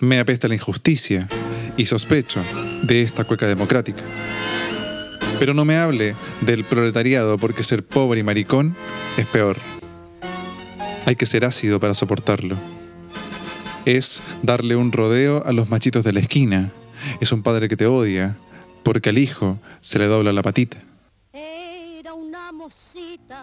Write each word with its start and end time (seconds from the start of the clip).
me 0.00 0.18
apesta 0.18 0.48
la 0.48 0.54
injusticia 0.54 1.28
y 1.76 1.86
sospecho 1.86 2.42
de 2.82 3.02
esta 3.02 3.24
cueca 3.24 3.46
democrática. 3.46 4.02
Pero 5.38 5.54
no 5.54 5.64
me 5.64 5.76
hable 5.76 6.14
del 6.40 6.64
proletariado 6.64 7.38
porque 7.38 7.62
ser 7.62 7.84
pobre 7.84 8.20
y 8.20 8.22
maricón 8.22 8.76
es 9.16 9.26
peor. 9.26 9.58
Hay 11.04 11.16
que 11.16 11.26
ser 11.26 11.44
ácido 11.44 11.78
para 11.78 11.94
soportarlo. 11.94 12.56
Es 13.84 14.22
darle 14.42 14.76
un 14.76 14.92
rodeo 14.92 15.44
a 15.46 15.52
los 15.52 15.68
machitos 15.68 16.04
de 16.04 16.12
la 16.12 16.20
esquina. 16.20 16.72
Es 17.20 17.32
un 17.32 17.42
padre 17.42 17.68
que 17.68 17.76
te 17.76 17.86
odia 17.86 18.36
porque 18.82 19.10
al 19.10 19.18
hijo 19.18 19.58
se 19.80 19.98
le 19.98 20.06
dobla 20.06 20.32
la 20.32 20.42
patita. 20.42 20.82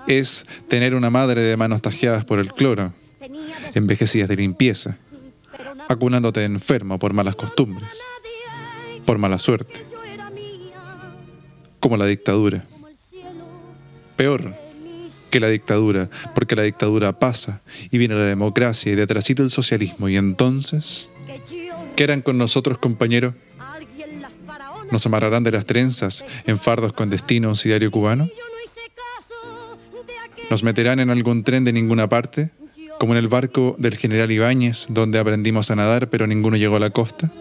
Es 0.08 0.46
tener 0.68 0.96
una 0.96 1.10
madre 1.10 1.42
de 1.42 1.56
manos 1.56 1.82
tajeadas 1.82 2.26
por 2.26 2.40
el 2.40 2.54
cloro, 2.54 2.94
envejecidas 3.74 4.28
de 4.28 4.36
limpieza, 4.36 4.98
acunándote 5.88 6.44
enfermo 6.44 7.00
por 7.00 7.14
malas 7.14 7.36
costumbres, 7.36 7.90
por 9.06 9.18
mala 9.18 9.40
suerte, 9.40 9.86
como 11.80 11.98
la 11.98 12.06
dictadura. 12.06 12.66
Peor 14.16 14.64
que 15.34 15.40
la 15.40 15.50
dictadura, 15.50 16.12
porque 16.36 16.56
la 16.56 16.62
dictadura 16.62 17.18
pasa 17.18 17.62
y 17.90 17.98
viene 17.98 18.14
la 18.14 18.26
democracia 18.26 18.92
y 18.92 18.96
detrásito 18.96 19.42
el 19.42 19.50
socialismo. 19.50 20.08
Y 20.08 20.16
entonces, 20.16 21.10
¿qué 21.96 22.04
harán 22.04 22.22
con 22.22 22.38
nosotros, 22.38 22.78
compañero? 22.78 23.34
¿Nos 24.92 25.08
amarrarán 25.08 25.44
de 25.44 25.52
las 25.52 25.66
trenzas 25.66 26.24
en 26.46 26.60
fardos 26.60 26.94
con 26.94 27.10
destino 27.10 27.48
a 27.48 27.52
un 27.52 27.56
sidario 27.56 27.90
cubano? 27.90 28.30
¿Nos 30.52 30.62
meterán 30.62 31.00
en 31.00 31.10
algún 31.10 31.44
tren 31.44 31.64
de 31.64 31.74
ninguna 31.74 32.08
parte? 32.08 32.52
Como 33.00 33.14
en 33.14 33.20
el 33.20 33.28
barco 33.28 33.76
del 33.78 33.98
general 33.98 34.32
Ibáñez, 34.32 34.86
donde 34.90 35.20
aprendimos 35.20 35.72
a 35.72 35.76
nadar 35.76 36.10
pero 36.10 36.28
ninguno 36.28 36.58
llegó 36.58 36.78
a 36.78 36.80
la 36.80 36.90
costa. 36.90 37.32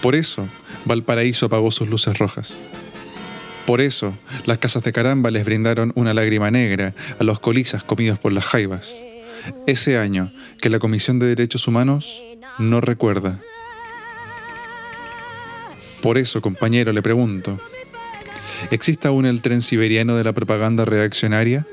Por 0.00 0.14
eso, 0.14 0.48
Valparaíso 0.84 1.46
apagó 1.46 1.70
sus 1.70 1.88
luces 1.88 2.18
rojas. 2.18 2.56
Por 3.66 3.80
eso, 3.80 4.18
las 4.44 4.58
casas 4.58 4.82
de 4.82 4.92
caramba 4.92 5.30
les 5.30 5.44
brindaron 5.44 5.92
una 5.94 6.14
lágrima 6.14 6.50
negra 6.50 6.94
a 7.18 7.24
los 7.24 7.38
colizas 7.38 7.84
comidos 7.84 8.18
por 8.18 8.32
las 8.32 8.44
jaivas. 8.44 8.92
Ese 9.66 9.98
año 9.98 10.32
que 10.60 10.70
la 10.70 10.78
Comisión 10.78 11.18
de 11.18 11.26
Derechos 11.26 11.68
Humanos 11.68 12.22
no 12.58 12.80
recuerda. 12.80 13.40
Por 16.00 16.18
eso, 16.18 16.40
compañero, 16.40 16.92
le 16.92 17.02
pregunto, 17.02 17.60
¿existe 18.72 19.06
aún 19.06 19.24
el 19.24 19.40
tren 19.40 19.62
siberiano 19.62 20.16
de 20.16 20.24
la 20.24 20.32
propaganda 20.32 20.84
reaccionaria? 20.84 21.66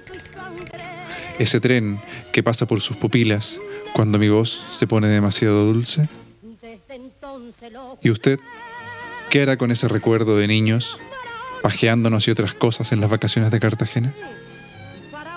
Ese 1.39 1.61
tren 1.61 2.01
que 2.33 2.43
pasa 2.43 2.67
por 2.67 2.81
sus 2.81 2.97
pupilas 2.97 3.59
cuando 3.93 4.19
mi 4.19 4.27
voz 4.27 4.65
se 4.69 4.87
pone 4.87 5.07
demasiado 5.07 5.65
dulce. 5.65 6.09
¿Y 8.03 8.09
usted 8.09 8.39
qué 9.29 9.41
hará 9.41 9.57
con 9.57 9.71
ese 9.71 9.87
recuerdo 9.87 10.37
de 10.37 10.47
niños, 10.47 10.99
pajeándonos 11.61 12.27
y 12.27 12.31
otras 12.31 12.53
cosas 12.53 12.91
en 12.91 12.99
las 12.99 13.09
vacaciones 13.09 13.51
de 13.51 13.59
Cartagena? 13.59 14.13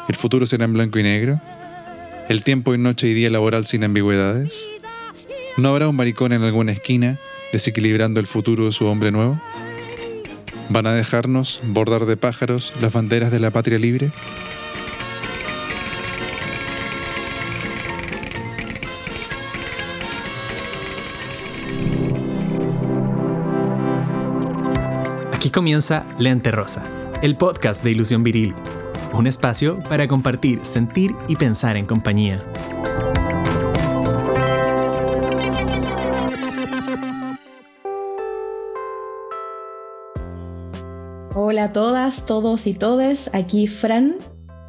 ¿El 0.09 0.17
futuro 0.17 0.45
será 0.47 0.65
en 0.65 0.73
blanco 0.73 0.99
y 0.99 1.05
negro? 1.05 1.41
¿El 2.29 2.43
tiempo 2.43 2.75
en 2.75 2.83
noche 2.83 3.07
y 3.07 3.15
día 3.15 3.31
laboral 3.31 3.65
sin 3.65 3.85
ambigüedades? 3.85 4.69
¿No 5.57 5.69
habrá 5.69 5.89
un 5.89 5.97
maricón 5.97 6.33
en 6.33 6.43
alguna 6.43 6.73
esquina 6.73 7.19
desequilibrando 7.53 8.19
el 8.19 8.27
futuro 8.27 8.65
de 8.65 8.73
su 8.73 8.87
hombre 8.87 9.13
nuevo? 9.13 9.41
¿Van 10.69 10.87
a 10.87 10.95
dejarnos 10.95 11.61
bordar 11.63 12.07
de 12.07 12.17
pájaros 12.17 12.73
las 12.81 12.93
banderas 12.93 13.31
de 13.31 13.39
la 13.39 13.51
patria 13.53 13.79
libre? 13.79 14.11
Comienza 25.53 26.07
Lente 26.19 26.51
Rosa, 26.51 26.83
el 27.21 27.37
podcast 27.37 27.85
de 27.85 27.91
Ilusión 27.91 28.23
Viril, 28.23 28.55
un 29.13 29.27
espacio 29.27 29.83
para 29.87 30.09
compartir, 30.09 30.65
sentir 30.65 31.15
y 31.29 31.37
pensar 31.37 31.77
en 31.77 31.85
compañía. 31.85 32.43
Hola 41.35 41.65
a 41.65 41.73
todas, 41.73 42.25
todos 42.25 42.67
y 42.67 42.73
todes. 42.75 43.31
Aquí 43.35 43.67
Fran 43.67 44.17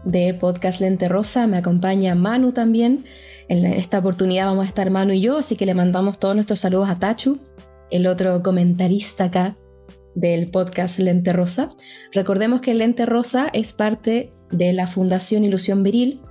de 0.03 0.34
Podcast 0.34 0.81
Lente 0.81 1.07
Rosa. 1.07 1.47
Me 1.47 1.57
acompaña 1.57 2.13
Manu 2.16 2.52
también. 2.52 3.06
En 3.47 3.66
esta 3.66 4.00
oportunidad 4.00 4.47
vamos 4.47 4.66
a 4.66 4.68
estar 4.68 4.90
Manu 4.90 5.13
y 5.13 5.22
yo, 5.22 5.38
así 5.38 5.56
que 5.56 5.66
le 5.66 5.75
mandamos 5.75 6.19
todos 6.19 6.36
nuestros 6.36 6.59
saludos 6.59 6.90
a 6.90 7.00
Tachu, 7.00 7.40
el 7.90 8.06
otro 8.06 8.44
comentarista 8.44 9.25
acá 9.25 9.57
del 10.16 10.50
podcast 10.50 11.00
Lente 11.00 11.34
Rosa. 11.34 11.69
Recordemos 12.12 12.62
que 12.62 12.74
Lente 12.74 13.06
Rosa 13.06 13.50
es 13.53 13.74
parte 13.74 14.31
de 14.51 14.74
la 14.74 14.88
Fundación 14.88 15.44
Ilusión 15.44 15.84
Viril 15.84 16.22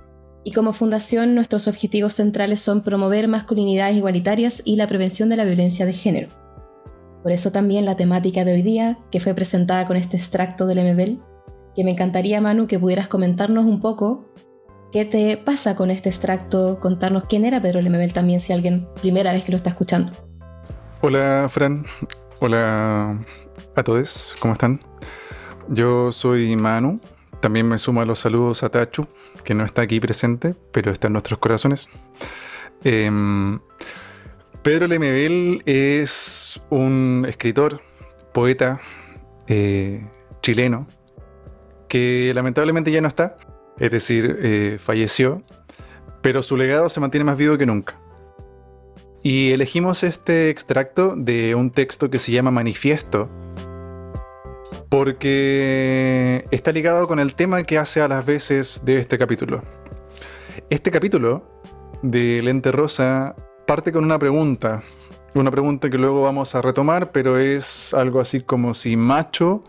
y 0.43 0.51
como 0.51 0.73
fundación 0.73 1.35
nuestros 1.35 1.67
objetivos 1.67 2.13
centrales 2.13 2.59
son 2.59 2.81
promover 2.81 3.27
masculinidades 3.27 3.95
igualitarias 3.95 4.61
y 4.65 4.75
la 4.75 4.87
prevención 4.87 5.29
de 5.29 5.37
la 5.37 5.45
violencia 5.45 5.85
de 5.85 5.93
género. 5.93 6.29
Por 7.21 7.31
eso 7.31 7.51
también 7.51 7.85
la 7.85 7.95
temática 7.95 8.43
de 8.43 8.53
hoy 8.53 8.61
día, 8.61 8.97
que 9.09 9.21
fue 9.21 9.33
presentada 9.33 9.85
con 9.85 9.95
este 9.95 10.17
extracto 10.17 10.65
del 10.65 10.93
MBL, 10.93 11.21
que 11.73 11.83
me 11.83 11.91
encantaría, 11.91 12.41
Manu, 12.41 12.67
que 12.67 12.77
pudieras 12.77 13.07
comentarnos 13.07 13.65
un 13.65 13.79
poco 13.79 14.25
qué 14.91 15.05
te 15.05 15.37
pasa 15.37 15.75
con 15.75 15.89
este 15.89 16.09
extracto, 16.09 16.79
contarnos 16.81 17.23
quién 17.23 17.45
era 17.45 17.61
Pedro 17.61 17.81
Lemebel 17.81 18.11
también, 18.11 18.41
si 18.41 18.51
alguien 18.51 18.87
primera 19.01 19.31
vez 19.31 19.45
que 19.45 19.53
lo 19.53 19.55
está 19.55 19.69
escuchando. 19.69 20.11
Hola, 21.01 21.47
Fran. 21.49 21.85
Hola 22.41 23.19
a 23.75 23.83
todos, 23.83 24.35
¿cómo 24.39 24.53
están? 24.53 24.79
Yo 25.69 26.11
soy 26.11 26.55
Manu. 26.55 26.99
También 27.39 27.67
me 27.67 27.77
sumo 27.77 28.01
a 28.01 28.05
los 28.05 28.19
saludos 28.19 28.63
a 28.63 28.69
Tachu, 28.69 29.05
que 29.43 29.53
no 29.53 29.65
está 29.65 29.81
aquí 29.81 29.99
presente, 29.99 30.55
pero 30.71 30.91
está 30.91 31.07
en 31.07 31.13
nuestros 31.13 31.39
corazones. 31.39 31.89
Eh, 32.83 33.11
Pedro 34.61 34.87
Lemebel 34.87 35.61
es 35.65 36.61
un 36.69 37.25
escritor, 37.27 37.81
poeta 38.33 38.79
eh, 39.47 40.07
chileno, 40.41 40.87
que 41.89 42.31
lamentablemente 42.33 42.91
ya 42.91 43.01
no 43.01 43.09
está, 43.09 43.35
es 43.77 43.91
decir, 43.91 44.37
eh, 44.41 44.77
falleció, 44.81 45.41
pero 46.21 46.43
su 46.43 46.55
legado 46.55 46.87
se 46.87 47.01
mantiene 47.01 47.25
más 47.25 47.37
vivo 47.37 47.57
que 47.57 47.65
nunca. 47.65 47.99
Y 49.21 49.51
elegimos 49.51 50.03
este 50.03 50.49
extracto 50.49 51.15
de 51.17 51.55
un 51.55 51.71
texto 51.71 52.09
que 52.09 52.19
se 52.19 52.31
llama 52.31 52.51
Manifiesto, 52.51 53.29
porque 54.93 56.45
está 56.51 56.71
ligado 56.71 57.07
con 57.07 57.17
el 57.17 57.33
tema 57.33 57.63
que 57.63 57.79
hace 57.79 57.99
a 57.99 58.07
las 58.07 58.23
veces 58.23 58.79
de 58.85 58.99
este 58.99 59.17
capítulo. 59.17 59.63
Este 60.69 60.91
capítulo 60.91 61.43
de 62.03 62.43
Lente 62.43 62.71
Rosa 62.71 63.35
parte 63.65 63.91
con 63.91 64.03
una 64.03 64.19
pregunta. 64.19 64.83
Una 65.33 65.49
pregunta 65.49 65.89
que 65.89 65.97
luego 65.97 66.21
vamos 66.21 66.53
a 66.53 66.61
retomar, 66.61 67.11
pero 67.11 67.39
es 67.39 67.95
algo 67.95 68.19
así 68.19 68.41
como 68.41 68.75
si 68.75 68.95
macho 68.95 69.63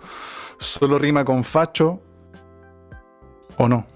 solo 0.59 0.99
rima 0.99 1.25
con 1.25 1.43
facho 1.43 2.03
o 3.57 3.67
no. 3.67 3.87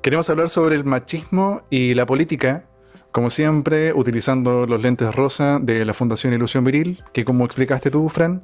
Queremos 0.00 0.30
hablar 0.30 0.48
sobre 0.48 0.76
el 0.76 0.86
machismo 0.86 1.64
y 1.68 1.92
la 1.92 2.06
política, 2.06 2.64
como 3.12 3.28
siempre, 3.28 3.92
utilizando 3.92 4.64
los 4.64 4.80
lentes 4.80 5.14
rosa 5.14 5.58
de 5.60 5.84
la 5.84 5.92
Fundación 5.92 6.32
Ilusión 6.32 6.64
Viril, 6.64 7.04
que 7.12 7.26
como 7.26 7.44
explicaste 7.44 7.90
tú, 7.90 8.08
Fran, 8.08 8.42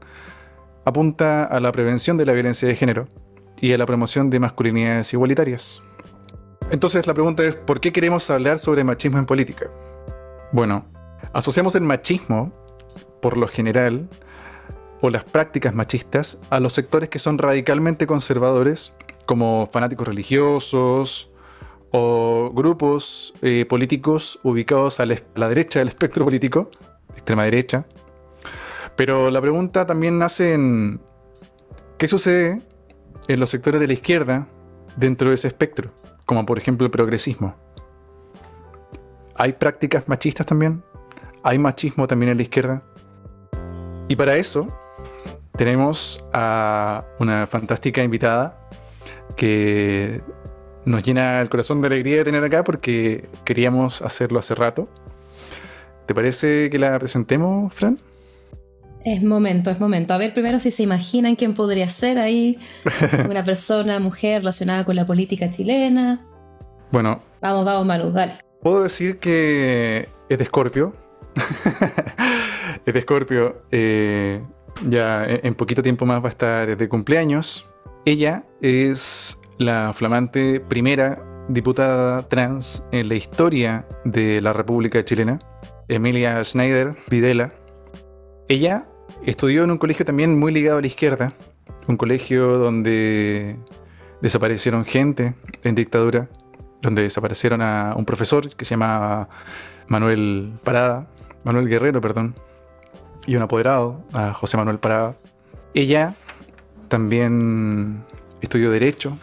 apunta 0.84 1.44
a 1.44 1.60
la 1.60 1.72
prevención 1.72 2.16
de 2.16 2.26
la 2.26 2.32
violencia 2.32 2.68
de 2.68 2.76
género 2.76 3.08
y 3.60 3.72
a 3.72 3.78
la 3.78 3.86
promoción 3.86 4.30
de 4.30 4.40
masculinidades 4.40 5.12
igualitarias. 5.12 5.82
Entonces 6.70 7.06
la 7.06 7.14
pregunta 7.14 7.44
es, 7.44 7.54
¿por 7.54 7.80
qué 7.80 7.92
queremos 7.92 8.28
hablar 8.30 8.58
sobre 8.58 8.84
machismo 8.84 9.18
en 9.18 9.26
política? 9.26 9.70
Bueno, 10.52 10.84
asociamos 11.32 11.74
el 11.74 11.82
machismo, 11.82 12.52
por 13.20 13.36
lo 13.36 13.48
general, 13.48 14.08
o 15.00 15.10
las 15.10 15.24
prácticas 15.24 15.74
machistas, 15.74 16.38
a 16.50 16.60
los 16.60 16.72
sectores 16.72 17.08
que 17.08 17.18
son 17.18 17.38
radicalmente 17.38 18.06
conservadores, 18.06 18.92
como 19.26 19.68
fanáticos 19.72 20.08
religiosos 20.08 21.30
o 21.90 22.50
grupos 22.54 23.34
eh, 23.42 23.66
políticos 23.68 24.40
ubicados 24.42 25.00
a 25.00 25.06
la 25.06 25.48
derecha 25.48 25.78
del 25.78 25.88
espectro 25.88 26.24
político, 26.24 26.70
extrema 27.14 27.44
derecha. 27.44 27.86
Pero 28.96 29.30
la 29.30 29.40
pregunta 29.40 29.86
también 29.86 30.18
nace 30.18 30.54
en 30.54 31.00
qué 31.98 32.08
sucede 32.08 32.62
en 33.28 33.40
los 33.40 33.50
sectores 33.50 33.80
de 33.80 33.86
la 33.86 33.92
izquierda 33.92 34.46
dentro 34.96 35.28
de 35.28 35.34
ese 35.34 35.48
espectro, 35.48 35.90
como 36.26 36.46
por 36.46 36.58
ejemplo 36.58 36.84
el 36.84 36.90
progresismo. 36.90 37.54
¿Hay 39.34 39.54
prácticas 39.54 40.08
machistas 40.08 40.46
también? 40.46 40.82
¿Hay 41.42 41.58
machismo 41.58 42.06
también 42.06 42.30
en 42.30 42.36
la 42.36 42.42
izquierda? 42.44 42.82
Y 44.08 44.16
para 44.16 44.36
eso 44.36 44.66
tenemos 45.56 46.24
a 46.32 47.04
una 47.18 47.46
fantástica 47.46 48.02
invitada 48.02 48.68
que 49.36 50.22
nos 50.84 51.02
llena 51.02 51.40
el 51.40 51.48
corazón 51.48 51.80
de 51.80 51.88
alegría 51.88 52.18
de 52.18 52.24
tener 52.24 52.44
acá 52.44 52.62
porque 52.62 53.28
queríamos 53.44 54.02
hacerlo 54.02 54.38
hace 54.38 54.54
rato. 54.54 54.88
¿Te 56.06 56.14
parece 56.14 56.70
que 56.70 56.78
la 56.78 56.98
presentemos, 56.98 57.72
Fran? 57.72 57.98
Es 59.04 59.22
momento, 59.22 59.70
es 59.70 59.78
momento. 59.78 60.14
A 60.14 60.18
ver 60.18 60.32
primero 60.32 60.58
si 60.58 60.70
se 60.70 60.82
imaginan 60.82 61.36
quién 61.36 61.52
podría 61.52 61.88
ser 61.90 62.18
ahí. 62.18 62.56
Una 63.28 63.44
persona, 63.44 64.00
mujer 64.00 64.38
relacionada 64.38 64.84
con 64.84 64.96
la 64.96 65.04
política 65.04 65.50
chilena. 65.50 66.26
Bueno. 66.90 67.22
Vamos, 67.42 67.66
vamos, 67.66 67.84
Manu, 67.84 68.10
dale. 68.10 68.32
Puedo 68.62 68.82
decir 68.82 69.18
que 69.18 70.08
es 70.30 70.38
de 70.38 70.44
Escorpio. 70.44 70.94
es 72.86 72.94
de 72.94 72.98
Escorpio. 72.98 73.62
Eh, 73.70 74.42
ya 74.88 75.26
en 75.26 75.54
poquito 75.54 75.82
tiempo 75.82 76.06
más 76.06 76.22
va 76.22 76.28
a 76.28 76.30
estar 76.30 76.76
de 76.76 76.88
cumpleaños. 76.88 77.66
Ella 78.06 78.44
es 78.62 79.38
la 79.58 79.92
flamante 79.92 80.60
primera 80.66 81.22
diputada 81.48 82.26
trans 82.28 82.82
en 82.90 83.10
la 83.10 83.16
historia 83.16 83.86
de 84.06 84.40
la 84.40 84.54
República 84.54 85.04
Chilena, 85.04 85.40
Emilia 85.88 86.42
Schneider 86.42 86.96
Videla. 87.08 87.52
Ella 88.48 88.86
estudió 89.24 89.64
en 89.64 89.70
un 89.70 89.78
colegio 89.78 90.04
también 90.04 90.38
muy 90.38 90.52
ligado 90.52 90.78
a 90.78 90.80
la 90.80 90.86
izquierda, 90.86 91.32
un 91.86 91.96
colegio 91.96 92.58
donde 92.58 93.56
desaparecieron 94.20 94.84
gente 94.84 95.34
en 95.62 95.74
dictadura, 95.74 96.28
donde 96.82 97.02
desaparecieron 97.02 97.62
a 97.62 97.94
un 97.96 98.04
profesor 98.04 98.54
que 98.54 98.64
se 98.64 98.70
llamaba 98.70 99.28
Manuel 99.88 100.54
Parada, 100.64 101.06
Manuel 101.44 101.68
Guerrero, 101.68 102.00
perdón, 102.00 102.34
y 103.26 103.36
un 103.36 103.42
apoderado, 103.42 104.02
a 104.12 104.32
José 104.34 104.56
Manuel 104.56 104.78
Parada. 104.78 105.16
Ella 105.74 106.14
también 106.88 108.04
estudió 108.40 108.70
Derecho, 108.70 109.16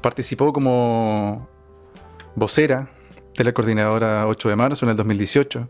participó 0.00 0.52
como 0.52 1.48
vocera 2.34 2.88
de 3.36 3.44
la 3.44 3.52
coordinadora 3.52 4.26
8 4.26 4.48
de 4.48 4.56
marzo 4.56 4.84
en 4.84 4.90
el 4.90 4.96
2018. 4.96 5.68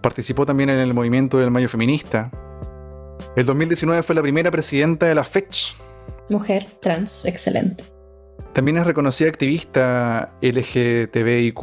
Participó 0.00 0.46
también 0.46 0.70
en 0.70 0.78
el 0.78 0.94
movimiento 0.94 1.38
del 1.38 1.50
Mayo 1.50 1.68
Feminista. 1.68 2.30
El 3.36 3.44
2019 3.46 4.02
fue 4.02 4.14
la 4.14 4.22
primera 4.22 4.50
presidenta 4.50 5.06
de 5.06 5.14
la 5.14 5.24
FECH. 5.24 5.76
Mujer 6.28 6.66
trans, 6.80 7.24
excelente. 7.26 7.84
También 8.52 8.78
es 8.78 8.86
reconocida 8.86 9.28
activista 9.28 10.32
LGTBIQ. 10.40 11.58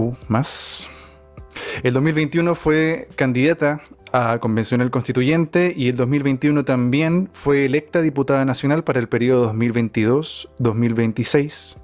El 1.84 1.94
2021 1.94 2.56
fue 2.56 3.10
candidata 3.16 3.82
a 4.14 4.40
Convencional 4.40 4.90
Constituyente 4.92 5.74
y 5.76 5.90
el 5.90 5.96
2021 5.96 6.64
también 6.64 7.30
fue 7.34 7.66
electa 7.66 8.02
diputada 8.02 8.46
nacional 8.46 8.84
para 8.84 9.00
el 9.00 9.10
periodo 9.10 9.52
2022-2026. 9.54 11.78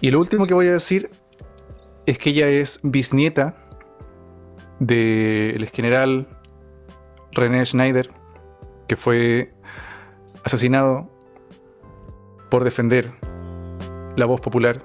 Y 0.00 0.10
lo 0.10 0.18
último 0.18 0.46
que 0.46 0.54
voy 0.54 0.68
a 0.68 0.72
decir 0.72 1.10
es 2.06 2.16
que 2.18 2.30
ella 2.30 2.48
es 2.48 2.80
bisnieta 2.82 3.54
del 4.80 5.68
general 5.68 6.26
René 7.32 7.64
Schneider, 7.64 8.10
que 8.88 8.96
fue 8.96 9.52
asesinado 10.42 11.08
por 12.50 12.64
defender 12.64 13.12
la 14.16 14.26
voz 14.26 14.40
popular 14.40 14.82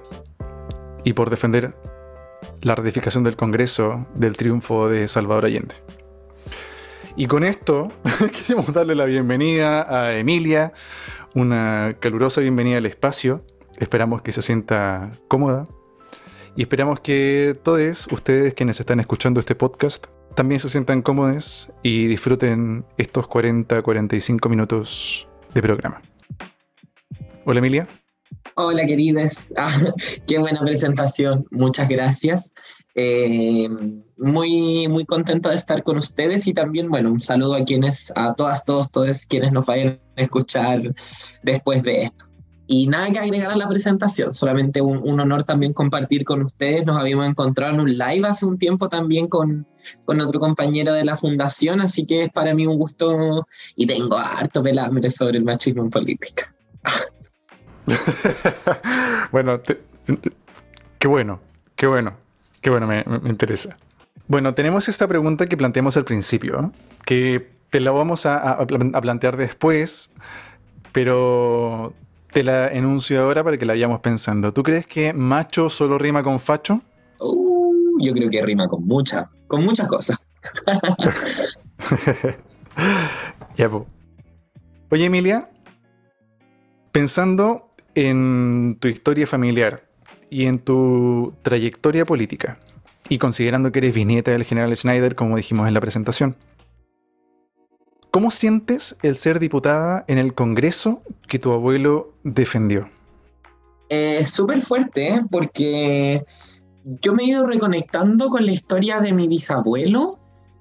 y 1.02 1.14
por 1.14 1.30
defender 1.30 1.74
la 2.62 2.74
ratificación 2.74 3.24
del 3.24 3.36
Congreso 3.36 4.06
del 4.14 4.36
triunfo 4.36 4.88
de 4.88 5.08
Salvador 5.08 5.46
Allende. 5.46 5.74
Y 7.16 7.26
con 7.26 7.42
esto 7.42 7.90
queremos 8.46 8.72
darle 8.72 8.94
la 8.94 9.06
bienvenida 9.06 9.86
a 9.88 10.16
Emilia, 10.16 10.72
una 11.34 11.96
calurosa 11.98 12.40
bienvenida 12.42 12.78
al 12.78 12.86
espacio. 12.86 13.44
Esperamos 13.78 14.22
que 14.22 14.32
se 14.32 14.42
sienta 14.42 15.10
cómoda 15.28 15.66
y 16.56 16.62
esperamos 16.62 17.00
que 17.00 17.56
todos 17.62 18.08
ustedes 18.10 18.54
quienes 18.54 18.80
están 18.80 18.98
escuchando 18.98 19.40
este 19.40 19.54
podcast 19.54 20.06
también 20.34 20.58
se 20.58 20.68
sientan 20.68 21.02
cómodos 21.02 21.70
y 21.82 22.06
disfruten 22.06 22.84
estos 22.96 23.26
40-45 23.26 24.48
minutos 24.48 25.28
de 25.54 25.62
programa. 25.62 26.02
Hola 27.44 27.58
Emilia. 27.58 27.88
Hola 28.54 28.86
queridas, 28.86 29.48
ah, 29.56 29.92
qué 30.26 30.38
buena 30.38 30.60
presentación, 30.60 31.46
muchas 31.50 31.88
gracias. 31.88 32.52
Eh, 32.94 33.68
muy, 34.16 34.88
muy 34.88 35.04
contento 35.04 35.50
de 35.50 35.56
estar 35.56 35.82
con 35.82 35.98
ustedes 35.98 36.46
y 36.46 36.54
también, 36.54 36.88
bueno, 36.88 37.12
un 37.12 37.20
saludo 37.20 37.54
a 37.54 37.64
quienes, 37.64 38.10
a 38.16 38.34
todas, 38.34 38.64
todos, 38.64 38.90
todos 38.90 39.26
quienes 39.26 39.52
nos 39.52 39.66
vayan 39.66 40.00
a 40.16 40.22
escuchar 40.22 40.80
después 41.42 41.82
de 41.82 42.04
esto. 42.04 42.25
Y 42.66 42.88
nada 42.88 43.10
que 43.10 43.18
agregar 43.18 43.52
a 43.52 43.56
la 43.56 43.68
presentación, 43.68 44.32
solamente 44.32 44.80
un, 44.80 44.98
un, 44.98 45.20
honor 45.20 45.44
también 45.44 45.72
compartir 45.72 46.24
con 46.24 46.42
ustedes. 46.42 46.84
Nos 46.84 46.98
habíamos 46.98 47.28
encontrado 47.28 47.74
en 47.74 47.80
un 47.80 47.96
live 47.96 48.26
hace 48.26 48.44
un 48.44 48.58
tiempo 48.58 48.88
también 48.88 49.28
con, 49.28 49.66
con 50.04 50.20
otro 50.20 50.40
compañero 50.40 50.92
de 50.92 51.04
la 51.04 51.16
fundación, 51.16 51.80
así 51.80 52.06
que 52.06 52.22
es 52.22 52.32
para 52.32 52.54
mí 52.54 52.66
un 52.66 52.76
gusto 52.76 53.46
y 53.76 53.86
tengo 53.86 54.16
harto 54.16 54.62
pelambre 54.62 55.10
sobre 55.10 55.38
el 55.38 55.44
machismo 55.44 55.82
en 55.84 55.90
política. 55.90 56.52
bueno, 59.30 59.60
qué 60.98 61.08
bueno, 61.08 61.40
qué 61.76 61.86
bueno. 61.86 62.26
Qué 62.66 62.70
bueno, 62.70 62.88
me, 62.88 63.04
interesa. 63.28 63.76
Bueno, 64.26 64.54
tenemos 64.54 64.88
esta 64.88 65.06
pregunta 65.06 65.46
que 65.46 65.56
planteamos 65.56 65.96
al 65.96 66.04
principio, 66.04 66.72
que 67.04 67.48
te 67.70 67.78
la 67.78 67.92
vamos 67.92 68.26
a, 68.26 68.66
plantear 68.66 69.36
después, 69.36 70.12
pero 70.90 71.94
te 72.36 72.42
la 72.42 72.68
enuncio 72.68 73.22
ahora 73.22 73.42
para 73.42 73.56
que 73.56 73.64
la 73.64 73.72
vayamos 73.72 74.00
pensando. 74.00 74.52
¿Tú 74.52 74.62
crees 74.62 74.86
que 74.86 75.14
macho 75.14 75.70
solo 75.70 75.96
rima 75.96 76.22
con 76.22 76.38
facho? 76.38 76.82
Uh, 77.18 77.98
yo 77.98 78.12
creo 78.12 78.28
que 78.28 78.42
rima 78.42 78.68
con 78.68 78.86
muchas, 78.86 79.26
con 79.46 79.64
muchas 79.64 79.88
cosas. 79.88 80.18
ya, 83.56 83.70
Oye, 84.90 85.06
Emilia, 85.06 85.48
pensando 86.92 87.70
en 87.94 88.76
tu 88.80 88.88
historia 88.88 89.26
familiar, 89.26 89.84
y 90.28 90.44
en 90.44 90.58
tu 90.58 91.32
trayectoria 91.40 92.04
política, 92.04 92.58
y 93.08 93.16
considerando 93.16 93.72
que 93.72 93.78
eres 93.78 93.94
bisnieta 93.94 94.32
del 94.32 94.44
general 94.44 94.76
Schneider, 94.76 95.14
como 95.14 95.38
dijimos 95.38 95.68
en 95.68 95.72
la 95.72 95.80
presentación, 95.80 96.36
¿cómo 98.10 98.30
sientes 98.30 98.96
el 99.02 99.14
ser 99.14 99.40
diputada 99.40 100.04
en 100.08 100.18
el 100.18 100.34
Congreso 100.34 101.02
que 101.28 101.38
tu 101.38 101.52
abuelo 101.52 102.12
defendió? 102.22 102.88
Eh, 103.88 104.24
Súper 104.24 104.62
fuerte, 104.62 105.08
¿eh? 105.08 105.20
porque 105.30 106.24
yo 107.02 107.12
me 107.12 107.24
he 107.24 107.26
ido 107.26 107.46
reconectando 107.46 108.28
con 108.28 108.44
la 108.44 108.52
historia 108.52 109.00
de 109.00 109.12
mi 109.12 109.28
bisabuelo 109.28 110.18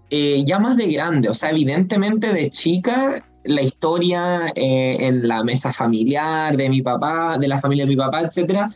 eh, 0.10 0.44
ya 0.46 0.60
más 0.60 0.78
de 0.78 0.88
grande, 0.92 1.30
o 1.30 1.34
sea, 1.34 1.50
evidentemente 1.50 2.32
de 2.32 2.50
chica 2.50 3.24
la 3.44 3.62
historia 3.62 4.48
eh, 4.56 4.98
en 5.00 5.28
la 5.28 5.44
mesa 5.44 5.72
familiar 5.72 6.56
de 6.58 6.70
mi 6.70 6.82
papá, 6.82 7.38
de 7.40 7.48
la 7.48 7.60
familia 7.60 7.86
de 7.86 7.90
mi 7.90 7.96
papá, 7.96 8.22
etcétera, 8.22 8.72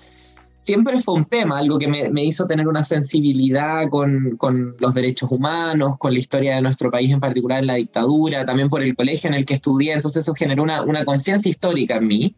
siempre 0.61 0.99
fue 0.99 1.15
un 1.15 1.25
tema, 1.25 1.57
algo 1.57 1.79
que 1.79 1.87
me, 1.87 2.23
hizo 2.23 2.45
tener 2.45 2.67
una 2.67 2.83
sensibilidad 2.83 3.87
con, 3.89 4.37
los 4.79 4.93
derechos 4.93 5.31
humanos, 5.31 5.97
con 5.97 6.13
la 6.13 6.19
historia 6.19 6.55
de 6.55 6.61
nuestro 6.61 6.91
país, 6.91 7.11
en 7.11 7.19
particular 7.19 7.63
la 7.63 7.75
dictadura, 7.75 8.45
también 8.45 8.69
por 8.69 8.83
el 8.83 8.95
colegio 8.95 9.29
en 9.29 9.35
el 9.35 9.45
que 9.45 9.55
estudié, 9.55 9.93
entonces 9.93 10.23
eso 10.23 10.33
generó 10.33 10.63
una, 10.63 11.05
conciencia 11.05 11.49
histórica 11.49 11.97
en 11.97 12.07
mí. 12.07 12.35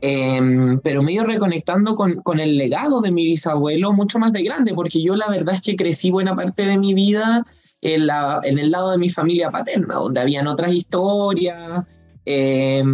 Em, 0.00 0.78
pero 0.78 1.02
me 1.02 1.10
he 1.10 1.14
ido 1.14 1.24
reconectando 1.24 1.96
con, 1.96 2.38
el 2.38 2.56
legado 2.56 3.00
de 3.00 3.10
mi 3.10 3.24
bisabuelo 3.24 3.92
mucho 3.92 4.18
más 4.18 4.32
de 4.32 4.42
grande, 4.42 4.74
porque 4.74 5.02
yo 5.02 5.16
la 5.16 5.28
verdad 5.28 5.56
es 5.56 5.60
que 5.60 5.74
crecí 5.74 6.10
buena 6.10 6.36
parte 6.36 6.64
de 6.64 6.78
mi 6.78 6.94
vida 6.94 7.44
en, 7.80 8.06
la, 8.06 8.40
en 8.44 8.58
el 8.58 8.70
lado 8.70 8.92
de 8.92 8.98
mi 8.98 9.08
familia 9.08 9.50
paterna, 9.50 9.94
donde 9.94 10.20
habían 10.20 10.46
otras 10.46 10.72
historias. 10.72 11.84
Eh, 12.24 12.84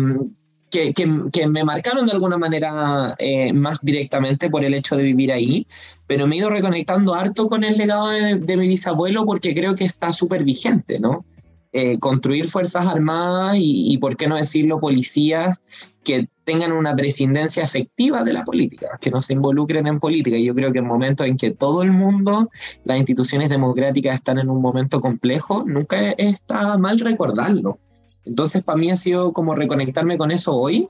que, 0.75 1.47
me 1.47 1.65
marcaron 1.65 2.07
de 2.07 2.13
alguna 2.13 2.37
manera 2.37 3.15
eh, 3.19 3.53
más 3.53 3.81
directamente 3.81 4.51
por 4.51 4.65
el 4.65 4.75
hecho 4.75 4.97
de 4.97 5.05
vivir 5.05 5.33
ahí, 5.33 5.67
pero 6.07 6.27
me 6.27 6.35
he 6.35 6.39
ido 6.39 6.51
reconectando 6.51 7.15
harto 7.15 7.49
con 7.49 7.65
el 7.65 7.77
legado 7.77 8.09
de, 8.09 8.57
mi 8.57 8.69
bisabuelo 8.69 9.25
porque 9.25 9.55
creo 9.55 9.75
que 9.75 9.85
está 9.85 10.13
súper 10.13 10.43
vigente, 10.45 10.99
¿no? 10.99 11.25
Eh, 11.73 11.99
construir 11.99 12.47
fuerzas 12.47 12.87
armadas 12.87 13.57
y, 13.59 13.97
por 13.99 14.17
qué 14.17 14.29
no 14.29 14.37
decirlo, 14.37 14.79
policías 14.79 15.59
que 16.05 16.29
tengan 16.45 16.73
una 16.73 16.95
prescindencia 16.95 17.63
efectiva 17.63 18.23
de 18.23 18.33
la 18.33 18.45
política, 18.45 18.99
que 19.01 19.11
no 19.11 19.21
se 19.21 19.33
involucren 19.33 19.87
en 19.87 19.99
política. 19.99 20.37
Y 20.37 20.45
yo 20.45 20.55
creo 20.55 20.73
que 20.73 20.79
en 20.81 20.87
momentos 20.87 21.27
en 21.27 21.37
que 21.37 21.51
todo 21.51 21.83
el 21.83 21.91
mundo, 21.91 22.51
las 22.85 22.99
instituciones 22.99 23.49
democráticas 23.49 24.15
están 24.17 24.39
en 24.39 24.51
un 24.51 24.61
momento 24.61 25.01
complejo, 25.01 25.65
nunca 25.67 26.11
está 26.11 26.79
mal 26.79 27.01
recordarlo. 27.01 27.79
Entonces, 28.25 28.63
para 28.63 28.79
mí 28.79 28.91
ha 28.91 28.97
sido 28.97 29.33
como 29.33 29.55
reconectarme 29.55 30.19
con 30.19 30.31
eso 30.31 30.55
hoy 30.57 30.89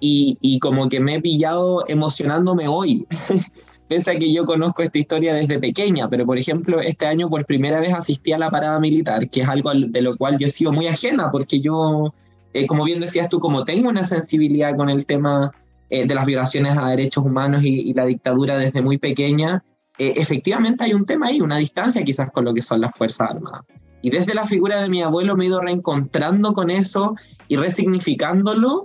y, 0.00 0.58
como 0.60 0.88
que 0.88 1.00
me 1.00 1.16
he 1.16 1.20
pillado 1.20 1.84
emocionándome 1.88 2.68
hoy. 2.68 3.06
Pese 3.88 4.12
a 4.12 4.18
que 4.18 4.32
yo 4.32 4.46
conozco 4.46 4.82
esta 4.82 4.98
historia 4.98 5.34
desde 5.34 5.58
pequeña, 5.58 6.08
pero 6.08 6.24
por 6.24 6.38
ejemplo, 6.38 6.80
este 6.80 7.06
año 7.06 7.28
por 7.28 7.44
primera 7.44 7.80
vez 7.80 7.92
asistí 7.92 8.32
a 8.32 8.38
la 8.38 8.50
parada 8.50 8.80
militar, 8.80 9.28
que 9.28 9.42
es 9.42 9.48
algo 9.48 9.72
de 9.74 10.00
lo 10.00 10.16
cual 10.16 10.38
yo 10.38 10.46
he 10.46 10.50
sido 10.50 10.72
muy 10.72 10.88
ajena, 10.88 11.30
porque 11.30 11.60
yo, 11.60 12.14
eh, 12.54 12.66
como 12.66 12.84
bien 12.84 13.00
decías 13.00 13.28
tú, 13.28 13.40
como 13.40 13.64
tengo 13.64 13.90
una 13.90 14.02
sensibilidad 14.02 14.74
con 14.74 14.88
el 14.88 15.04
tema 15.04 15.52
eh, 15.90 16.06
de 16.06 16.14
las 16.14 16.26
violaciones 16.26 16.78
a 16.78 16.88
derechos 16.88 17.24
humanos 17.24 17.62
y, 17.62 17.92
la 17.92 18.06
dictadura 18.06 18.56
desde 18.56 18.80
muy 18.80 18.96
pequeña, 18.96 19.62
eh, 19.98 20.14
efectivamente 20.16 20.84
hay 20.84 20.94
un 20.94 21.04
tema 21.04 21.26
ahí, 21.26 21.42
una 21.42 21.58
distancia 21.58 22.02
quizás 22.02 22.30
con 22.32 22.46
lo 22.46 22.54
que 22.54 22.62
son 22.62 22.80
las 22.80 22.96
Fuerzas 22.96 23.30
Armadas. 23.30 23.64
Y 24.04 24.10
desde 24.10 24.34
la 24.34 24.46
figura 24.46 24.82
de 24.82 24.90
mi 24.90 25.02
abuelo 25.02 25.34
me 25.34 25.44
he 25.44 25.46
ido 25.46 25.62
reencontrando 25.62 26.52
con 26.52 26.68
eso 26.68 27.16
y 27.48 27.56
resignificándolo 27.56 28.84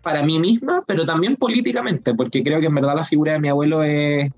para 0.00 0.22
mí 0.22 0.38
misma, 0.38 0.82
pero 0.86 1.04
también 1.04 1.36
políticamente, 1.36 2.14
porque 2.14 2.42
creo 2.42 2.60
que 2.60 2.68
en 2.68 2.74
verdad 2.74 2.96
la 2.96 3.04
figura 3.04 3.32
de 3.32 3.40
mi 3.40 3.48
abuelo 3.50 3.82
es, 3.82 4.32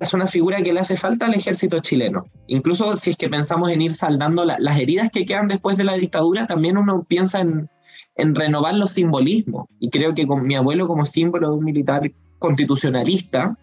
es 0.00 0.14
una 0.14 0.26
figura 0.26 0.60
que 0.62 0.72
le 0.72 0.80
hace 0.80 0.96
falta 0.96 1.26
al 1.26 1.34
ejército 1.34 1.78
chileno. 1.78 2.24
Incluso 2.48 2.96
si 2.96 3.10
es 3.10 3.16
que 3.16 3.28
pensamos 3.28 3.70
en 3.70 3.82
ir 3.82 3.92
saldando 3.92 4.44
las 4.44 4.80
heridas 4.80 5.10
que 5.12 5.24
quedan 5.24 5.46
después 5.46 5.76
de 5.76 5.84
la 5.84 5.94
dictadura, 5.94 6.48
también 6.48 6.76
uno 6.76 7.04
piensa 7.04 7.38
en, 7.38 7.70
en 8.16 8.34
renovar 8.34 8.74
los 8.74 8.90
simbolismos. 8.90 9.68
Y 9.78 9.90
creo 9.90 10.12
que 10.12 10.26
con 10.26 10.44
mi 10.44 10.56
abuelo 10.56 10.88
como 10.88 11.04
símbolo 11.04 11.50
de 11.50 11.56
un 11.56 11.64
militar 11.64 12.10
constitucionalista 12.40 13.56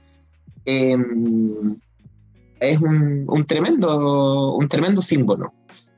em, 0.64 1.76
es 2.60 2.80
un, 2.82 3.46
tremendo, 3.48 4.56
un 4.56 4.68
tremendo 4.68 5.02
símbolo. 5.02 5.54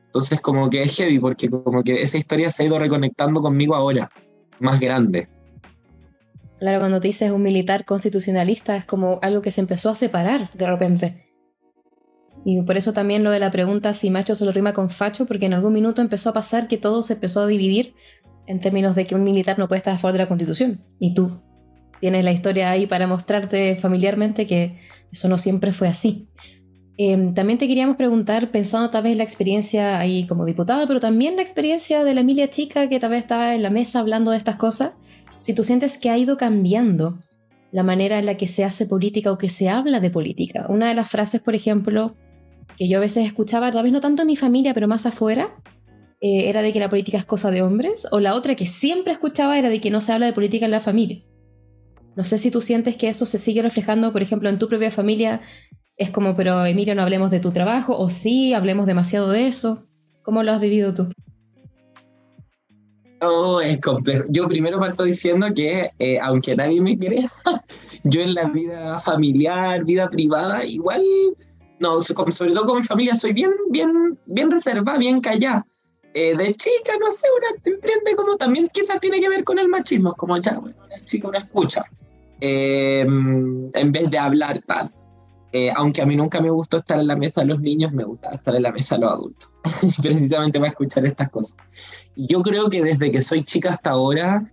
Entonces 0.10 0.42
como 0.42 0.70
que 0.70 0.82
es 0.82 0.96
heavy 0.96 1.20
porque 1.20 1.50
como 1.50 1.84
que 1.84 2.02
esa 2.02 2.18
historia 2.18 2.50
se 2.50 2.64
ha 2.64 2.66
ido 2.66 2.80
reconectando 2.80 3.42
conmigo 3.42 3.76
ahora, 3.76 4.10
más 4.60 4.80
grande. 4.80 5.30
Claro, 6.60 6.80
cuando 6.80 7.00
te 7.00 7.08
dices 7.08 7.32
un 7.32 7.44
militar 7.44 7.86
constitucionalista 7.86 8.76
es 8.76 8.86
como 8.86 9.20
algo 9.22 9.42
que 9.42 9.52
se 9.52 9.62
empezó 9.62 9.92
a 9.92 9.96
separar 9.96 10.52
de 10.54 10.68
repente. 10.68 11.30
Y 12.44 12.62
por 12.64 12.76
eso 12.76 12.92
también 12.92 13.24
lo 13.24 13.32
de 13.32 13.40
la 13.40 13.52
pregunta 13.52 13.94
si 13.94 14.10
macho 14.10 14.36
solo 14.36 14.52
rima 14.52 14.74
con 14.74 14.90
facho, 14.90 15.26
porque 15.26 15.46
en 15.46 15.54
algún 15.54 15.74
minuto 15.74 16.02
empezó 16.02 16.32
a 16.32 16.34
pasar 16.34 16.68
que 16.68 16.78
todo 16.78 17.04
se 17.04 17.14
empezó 17.14 17.42
a 17.42 17.48
dividir 17.48 17.94
en 18.48 18.60
términos 18.60 18.96
de 18.96 19.06
que 19.06 19.16
un 19.16 19.24
militar 19.24 19.60
no 19.60 19.68
puede 19.68 19.78
estar 19.78 19.94
a 19.94 20.00
favor 20.00 20.14
de 20.14 20.20
la 20.20 20.28
constitución. 20.28 20.84
Y 21.00 21.14
tú 21.14 21.44
tienes 22.00 22.26
la 22.26 22.32
historia 22.32 22.72
ahí 22.72 22.88
para 22.88 23.08
mostrarte 23.08 23.76
familiarmente 23.76 24.48
que 24.48 24.80
eso 25.12 25.28
no 25.28 25.38
siempre 25.38 25.72
fue 25.74 25.88
así. 25.88 26.29
Em, 27.02 27.34
también 27.34 27.58
te 27.58 27.70
queríamos 27.70 27.96
preguntar, 27.96 28.52
pensando 28.52 28.90
tal 28.90 29.04
vez 29.04 29.16
la 29.16 29.24
experiencia 29.24 30.00
ahí 30.00 30.28
como 30.28 30.44
diputada, 30.44 30.86
pero 30.86 31.00
también 31.00 31.38
la 31.38 31.42
experiencia 31.42 32.04
de 32.04 32.14
la 32.14 32.20
Emilia 32.20 32.50
Chica 32.50 32.90
que 32.90 33.00
tal 33.00 33.12
vez 33.12 33.20
estaba 33.20 33.56
en 33.56 33.64
la 33.64 33.70
mesa 33.70 34.02
hablando 34.02 34.32
de 34.32 34.38
estas 34.38 34.58
cosas, 34.58 34.96
si 35.40 35.54
tú 35.54 35.64
sientes 35.64 35.98
que 35.98 36.10
ha 36.10 36.18
ido 36.18 36.36
cambiando 36.36 37.18
la 37.72 37.84
manera 37.84 38.20
en 38.20 38.26
la 38.26 38.36
que 38.36 38.48
se 38.48 38.66
hace 38.66 38.86
política 38.86 39.32
o 39.32 39.38
que 39.38 39.48
se 39.48 39.70
habla 39.70 40.02
de 40.02 40.10
política. 40.10 40.66
Una 40.68 40.90
de 40.90 40.94
las 40.94 41.10
frases, 41.10 41.40
por 41.40 41.56
ejemplo, 41.56 42.18
que 42.76 42.90
yo 42.90 42.98
a 42.98 43.02
veces 43.02 43.26
escuchaba, 43.26 43.72
tal 43.72 43.84
vez 43.84 43.94
no 43.94 44.02
tanto 44.02 44.24
en 44.24 44.28
mi 44.28 44.36
familia, 44.36 44.74
pero 44.74 44.90
más 44.90 45.06
afuera, 45.06 45.56
eh, 46.20 46.50
era 46.50 46.62
de 46.62 46.74
que 46.74 46.82
la 46.82 46.90
política 46.90 47.18
es 47.18 47.24
cosa 47.24 47.50
de 47.50 47.62
hombres, 47.62 48.10
o 48.12 48.20
la 48.20 48.36
otra 48.36 48.56
que 48.56 48.66
siempre 48.66 49.14
escuchaba 49.14 49.58
era 49.58 49.70
de 49.70 49.80
que 49.80 49.90
no 49.90 50.02
se 50.02 50.12
habla 50.12 50.26
de 50.26 50.34
política 50.34 50.66
en 50.66 50.72
la 50.72 50.82
familia. 50.82 51.24
No 52.18 52.26
sé 52.26 52.38
si 52.38 52.52
tú 52.52 52.60
sientes 52.60 52.98
que 52.98 53.08
eso 53.08 53.26
se 53.26 53.38
sigue 53.38 53.62
reflejando, 53.62 54.12
por 54.12 54.22
ejemplo, 54.22 54.50
en 54.50 54.60
tu 54.60 54.68
propia 54.68 54.92
familia. 54.92 55.40
Es 56.00 56.12
como, 56.12 56.34
pero 56.34 56.66
Emilia, 56.66 56.96
no 56.96 57.02
hablemos 57.02 57.30
de 57.30 57.42
tu 57.42 57.52
trabajo, 57.52 58.00
o 58.00 58.10
sí, 58.10 58.54
hablemos 58.54 58.86
demasiado 58.86 59.30
de 59.32 59.48
eso. 59.48 59.86
¿Cómo 60.22 60.44
lo 60.44 60.54
has 60.54 60.62
vivido 60.62 60.94
tú? 60.94 61.10
Oh, 63.20 63.60
es 63.60 63.82
complejo. 63.82 64.24
Yo 64.30 64.48
primero 64.48 64.80
parto 64.80 65.04
diciendo 65.04 65.48
que, 65.54 65.92
eh, 66.00 66.18
aunque 66.22 66.56
nadie 66.56 66.80
me 66.80 66.98
crea, 66.98 67.30
yo 68.06 68.22
en 68.22 68.34
la 68.34 68.46
vida 68.46 69.00
familiar, 69.00 69.84
vida 69.84 70.10
privada, 70.10 70.64
igual, 70.64 71.04
no, 71.80 72.00
sobre 72.00 72.54
todo 72.54 72.66
con 72.66 72.78
mi 72.78 72.84
familia, 72.84 73.14
soy 73.14 73.34
bien, 73.34 73.52
bien, 73.70 74.18
bien 74.26 74.50
reservada, 74.50 74.98
bien 74.98 75.20
callada. 75.20 75.66
Eh, 76.14 76.34
de 76.34 76.54
chica, 76.54 76.94
no 76.98 77.12
sé, 77.12 77.28
una 77.38 77.76
emprende 77.76 78.16
como 78.16 78.38
también 78.38 78.70
quizás 78.72 79.02
tiene 79.02 79.20
que 79.20 79.28
ver 79.28 79.44
con 79.44 79.60
el 79.60 79.68
machismo, 79.68 80.14
como 80.14 80.38
ya, 80.38 80.60
bueno, 80.60 80.78
una 80.86 81.04
chica, 81.04 81.28
una 81.28 81.40
escucha, 81.40 81.84
em, 82.40 83.70
en 83.74 83.92
vez 83.92 84.10
de 84.10 84.18
hablar 84.18 84.62
tal. 84.66 84.94
Eh, 85.52 85.72
aunque 85.76 86.02
a 86.02 86.06
mí 86.06 86.16
nunca 86.16 86.40
me 86.42 86.52
gustó 86.52 86.78
estar 86.78 87.00
en 87.00 87.08
la 87.08 87.16
mesa 87.16 87.42
de 87.42 87.48
los 87.48 87.60
niños, 87.60 87.92
me 87.94 88.04
gusta 88.04 88.30
estar 88.30 88.56
en 88.56 88.64
la 88.64 88.72
mesa 88.72 88.96
de 88.96 89.02
los 89.02 89.14
adultos, 89.14 89.50
precisamente 90.02 90.60
para 90.60 90.70
escuchar 90.70 91.06
estas 91.06 91.30
cosas. 91.30 91.58
Yo 92.16 92.44
creo 92.44 92.70
que 92.70 92.84
desde 92.84 93.10
que 93.12 93.22
soy 93.22 93.44
chica 93.44 93.72
hasta 93.72 93.92
ahora, 93.92 94.48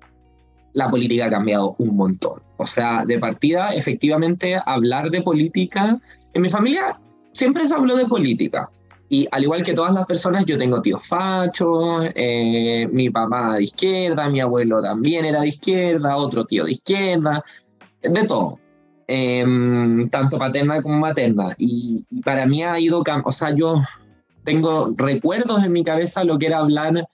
la 0.73 0.91
política 0.91 1.27
ha 1.27 1.31
cambiado 1.31 1.75
un 1.79 1.97
montón. 1.97 2.43
O 2.57 2.67
sea, 2.67 3.05
de 3.05 3.19
partida, 3.19 3.71
efectivamente, 3.75 4.59
hablar 4.65 5.11
de 5.11 5.23
política, 5.23 6.01
en 6.33 6.43
mi 6.43 6.49
familia 6.49 6.99
siempre 7.33 7.67
se 7.67 7.75
habló 7.75 7.97
de 7.97 8.07
política. 8.07 8.71
Y 9.09 9.29
al 9.31 9.45
igual 9.45 9.63
que 9.63 9.75
todas 9.75 9.95
las 9.95 10.07
personas, 10.07 10.45
yo 10.47 10.59
tengo 10.59 10.83
tíos 10.83 11.07
fachos, 11.07 12.09
eh, 12.15 12.89
mi 12.91 13.11
papá 13.11 13.55
de 13.55 13.65
izquierda, 13.65 14.29
mi 14.29 14.41
abuelo 14.41 14.83
también 14.83 15.25
era 15.25 15.43
de 15.43 15.49
izquierda, 15.49 16.17
otro 16.17 16.45
tío 16.45 16.65
de 16.65 16.73
izquierda, 16.73 17.45
de 18.03 18.25
todo. 18.25 18.59
Em, 19.09 20.09
tanto 20.11 20.39
paterna 20.39 20.83
como 20.83 20.99
materna. 20.99 21.55
Y, 21.59 22.05
para 22.25 22.47
mí 22.47 22.63
ha 22.63 22.79
ido, 22.79 23.05
o 23.25 23.33
sea, 23.33 23.55
yo 23.55 23.81
tengo 24.45 24.93
recuerdos 24.97 25.65
en 25.65 25.73
mi 25.73 25.85
cabeza 25.85 26.25
lo 26.25 26.39
que 26.39 26.47
era 26.47 26.59
hablar 26.59 27.09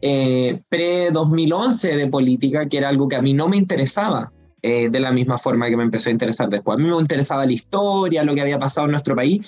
eh, 0.00 0.60
pre-2011 0.68 1.96
de 1.96 2.06
política, 2.08 2.68
que 2.68 2.78
era 2.78 2.88
algo 2.88 3.08
que 3.08 3.16
a 3.16 3.22
mí 3.22 3.34
no 3.34 3.48
me 3.48 3.56
interesaba. 3.56 4.32
Eh, 4.60 4.88
de 4.90 4.98
la 4.98 5.12
misma 5.12 5.38
forma 5.38 5.68
que 5.68 5.76
me 5.76 5.84
empezó 5.84 6.08
a 6.08 6.12
interesar 6.12 6.48
después. 6.48 6.76
A 6.76 6.82
mí 6.82 6.90
me 6.90 6.96
interesaba 6.96 7.46
la 7.46 7.52
historia, 7.52 8.24
lo 8.24 8.34
que 8.34 8.40
había 8.40 8.58
pasado 8.58 8.86
en 8.86 8.90
nuestro 8.90 9.14
país, 9.14 9.40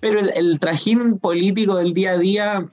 pero 0.00 0.18
el, 0.18 0.58
trajín 0.58 1.18
político 1.18 1.76
del 1.76 1.92
día 1.92 2.12
a 2.12 2.18
día, 2.18 2.66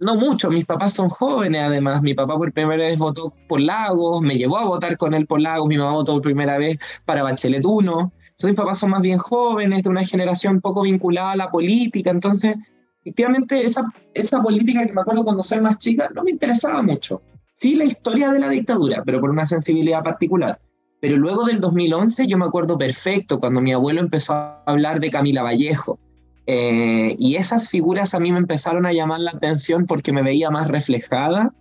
no 0.00 0.16
mucho. 0.16 0.50
Mis 0.50 0.64
papás 0.64 0.94
son 0.94 1.08
jóvenes, 1.08 1.62
además. 1.62 2.02
Mi 2.02 2.14
papá 2.14 2.36
por 2.36 2.52
primera 2.52 2.84
vez 2.84 2.98
votó 2.98 3.32
por 3.48 3.60
Lagos, 3.60 4.22
me 4.22 4.36
llevó 4.36 4.58
a 4.58 4.64
votar 4.64 4.96
con 4.96 5.14
él 5.14 5.26
por 5.26 5.40
Lagos. 5.40 5.68
Mi 5.68 5.78
mamá 5.78 5.92
votó 5.92 6.14
por 6.14 6.22
primera 6.22 6.58
vez 6.58 6.78
para 7.04 7.22
Bachelet 7.22 7.64
1. 7.64 8.12
Entonces, 8.36 8.50
mis 8.50 8.56
papás 8.56 8.78
son 8.78 8.90
más 8.90 9.00
bien 9.00 9.18
jóvenes, 9.18 9.82
de 9.82 9.88
una 9.88 10.04
generación 10.04 10.60
poco 10.60 10.82
vinculada 10.82 11.32
a 11.32 11.36
la 11.36 11.50
política. 11.50 12.10
Entonces, 12.10 12.56
efectivamente, 13.00 13.64
esa, 13.64 13.90
esa 14.12 14.42
política 14.42 14.84
que 14.86 14.92
me 14.92 15.00
acuerdo 15.00 15.24
cuando 15.24 15.42
soy 15.42 15.60
más 15.60 15.78
chica 15.78 16.10
no 16.14 16.22
me 16.22 16.32
interesaba 16.32 16.82
mucho. 16.82 17.22
Sí, 17.54 17.74
la 17.74 17.84
historia 17.84 18.32
de 18.32 18.40
la 18.40 18.50
dictadura, 18.50 19.02
pero 19.04 19.20
por 19.20 19.30
una 19.30 19.46
sensibilidad 19.46 20.02
particular. 20.02 20.60
Pero 21.00 21.16
luego 21.16 21.44
del 21.44 21.60
2011 21.60 22.26
yo 22.26 22.36
me 22.36 22.44
acuerdo 22.44 22.76
perfecto 22.76 23.38
cuando 23.40 23.60
mi 23.60 23.72
abuelo 23.72 24.00
empezó 24.00 24.34
a 24.34 24.62
hablar 24.66 25.00
de 25.00 25.10
Camila 25.10 25.42
Vallejo, 25.42 25.98
eh, 26.46 27.16
y 27.18 27.36
esas 27.36 27.68
figuras 27.68 28.14
a 28.14 28.20
mí 28.20 28.30
me 28.32 28.38
empezaron 28.38 28.86
a 28.86 28.92
llamar 28.92 29.20
la 29.20 29.32
atención 29.32 29.86
porque 29.86 30.12
me 30.12 30.22
veía 30.22 30.50
más 30.50 30.68
reflejada, 30.68 31.52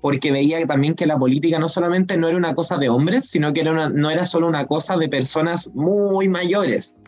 porque 0.00 0.30
veía 0.30 0.64
también 0.66 0.94
que 0.94 1.06
la 1.06 1.18
política 1.18 1.58
no 1.58 1.68
solamente 1.68 2.16
no 2.16 2.28
era 2.28 2.36
una 2.36 2.54
cosa 2.54 2.78
de 2.78 2.88
hombres, 2.88 3.28
sino 3.28 3.52
que 3.52 3.62
era 3.62 3.88
no 3.88 4.10
era 4.10 4.24
solo 4.24 4.46
una 4.46 4.66
cosa 4.66 4.96
de 4.96 5.08
personas 5.08 5.72
muy 5.74 6.28
mayores. 6.28 6.98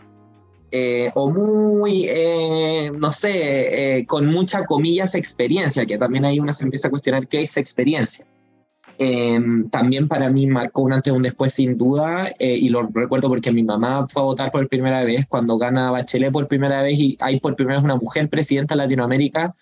Eh, 0.73 1.11
o 1.15 1.29
muy, 1.29 2.07
eh, 2.09 2.93
no 2.97 3.11
sé, 3.11 4.05
con 4.07 4.27
mucha 4.27 4.65
comillas 4.67 5.17
experiencia, 5.17 5.85
que 5.85 5.99
también 5.99 6.25
ahí 6.25 6.39
uno 6.39 6.53
se 6.53 6.63
empieza 6.63 6.87
a 6.87 6.91
cuestionar 6.93 7.27
qué 7.27 7.43
es 7.43 7.57
experiencia. 7.57 8.25
Em, 9.03 9.71
también 9.71 10.09
para 10.09 10.29
mí 10.29 10.47
marcó 10.47 10.83
un 10.83 10.93
antes 10.93 11.11
y 11.11 11.17
un 11.17 11.23
después 11.23 11.55
sin 11.55 11.79
duda, 11.79 12.35
eh, 12.39 12.55
y 12.59 12.69
lo 12.69 12.83
recuerdo 12.83 13.29
porque 13.29 13.51
mi 13.51 13.63
mamá 13.63 14.07
fue 14.07 14.21
a 14.21 14.27
votar 14.27 14.53
por 14.53 14.69
primera 14.69 15.03
vez 15.05 15.25
cuando 15.27 15.57
gana 15.57 15.91
Bachelet 15.91 16.31
por 16.31 16.47
primera 16.49 16.83
vez 16.83 16.99
y 16.99 17.17
hay 17.19 17.41
por 17.41 17.57
primera 17.57 17.79
vez 17.79 17.85
una 17.85 17.97
mujer 17.97 18.29
presidenta 18.29 18.75
de 18.75 18.83
Latinoamérica. 18.83 19.55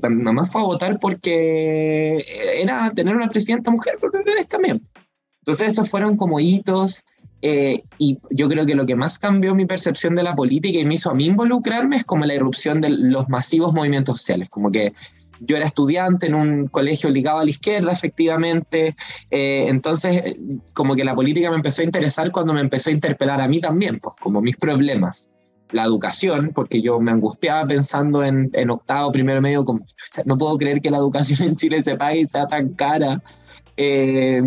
Mi 0.00 0.22
mamá 0.22 0.44
fue 0.44 0.62
a 0.62 0.66
votar 0.66 1.00
porque 1.00 2.24
era 2.62 2.92
tener 2.94 3.16
una 3.16 3.28
presidenta 3.28 3.68
mujer 3.72 3.98
por 4.00 4.12
primera 4.12 4.36
vez 4.36 4.46
también. 4.46 4.86
Entonces 5.40 5.72
esos 5.72 5.90
fueron 5.90 6.16
como 6.16 6.38
hitos 6.38 7.04
eh, 7.42 7.82
y 7.98 8.18
yo 8.30 8.48
creo 8.48 8.64
que 8.64 8.76
lo 8.76 8.86
que 8.86 8.94
más 8.94 9.18
cambió 9.18 9.56
mi 9.56 9.66
percepción 9.66 10.14
de 10.14 10.22
la 10.22 10.36
política 10.36 10.78
y 10.78 10.84
me 10.84 10.94
hizo 10.94 11.10
a 11.10 11.14
mí 11.14 11.26
involucrarme 11.26 11.96
es 11.96 12.04
como 12.04 12.26
la 12.26 12.34
irrupción 12.34 12.80
de 12.80 12.90
los 12.90 13.28
masivos 13.28 13.74
movimientos 13.74 14.18
sociales, 14.18 14.48
como 14.48 14.70
que 14.70 14.92
yo 15.40 15.56
era 15.56 15.66
estudiante 15.66 16.26
en 16.26 16.34
un 16.34 16.66
colegio 16.68 17.10
ligado 17.10 17.38
a 17.38 17.44
la 17.44 17.50
izquierda, 17.50 17.92
efectivamente, 17.92 18.96
eh, 19.30 19.66
entonces 19.68 20.36
como 20.72 20.94
que 20.94 21.04
la 21.04 21.14
política 21.14 21.50
me 21.50 21.56
empezó 21.56 21.82
a 21.82 21.84
interesar 21.84 22.30
cuando 22.30 22.52
me 22.52 22.60
empezó 22.60 22.90
a 22.90 22.92
interpelar 22.92 23.40
a 23.40 23.48
mí 23.48 23.60
también, 23.60 24.00
pues 24.00 24.14
como 24.20 24.40
mis 24.40 24.56
problemas. 24.56 25.30
La 25.70 25.84
educación, 25.84 26.52
porque 26.54 26.80
yo 26.80 26.98
me 26.98 27.10
angustiaba 27.10 27.66
pensando 27.66 28.24
en, 28.24 28.50
en 28.54 28.70
octavo, 28.70 29.12
primero 29.12 29.42
medio, 29.42 29.66
como, 29.66 29.84
no 30.24 30.38
puedo 30.38 30.56
creer 30.56 30.80
que 30.80 30.90
la 30.90 30.96
educación 30.96 31.42
en 31.48 31.56
Chile 31.56 31.82
se 31.82 31.96
pague 31.96 32.20
y 32.20 32.26
sea 32.26 32.46
tan 32.46 32.70
cara. 32.74 33.22
Eh, 33.76 34.42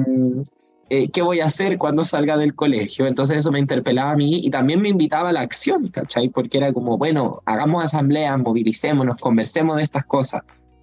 eh, 0.94 1.10
¿Qué 1.10 1.22
voy 1.22 1.40
a 1.40 1.46
hacer 1.46 1.78
cuando 1.78 2.04
salga 2.04 2.36
del 2.36 2.54
colegio? 2.54 3.08
Entonces 3.08 3.38
eso 3.38 3.50
me 3.50 3.60
interpelaba 3.60 4.12
a 4.12 4.16
mí 4.18 4.46
y 4.46 4.50
también 4.50 4.82
me 4.82 4.90
invitaba 4.90 5.30
a 5.30 5.32
la 5.32 5.40
acción, 5.40 5.88
¿cachai? 5.88 6.28
Porque 6.28 6.58
era 6.58 6.74
como, 6.74 6.98
bueno, 6.98 7.42
hagamos 7.46 7.82
asambleas, 7.82 8.38
movilicémonos, 8.38 9.16
conversemos 9.16 9.78
de 9.78 9.84
estas 9.84 10.04
cosas. 10.04 10.42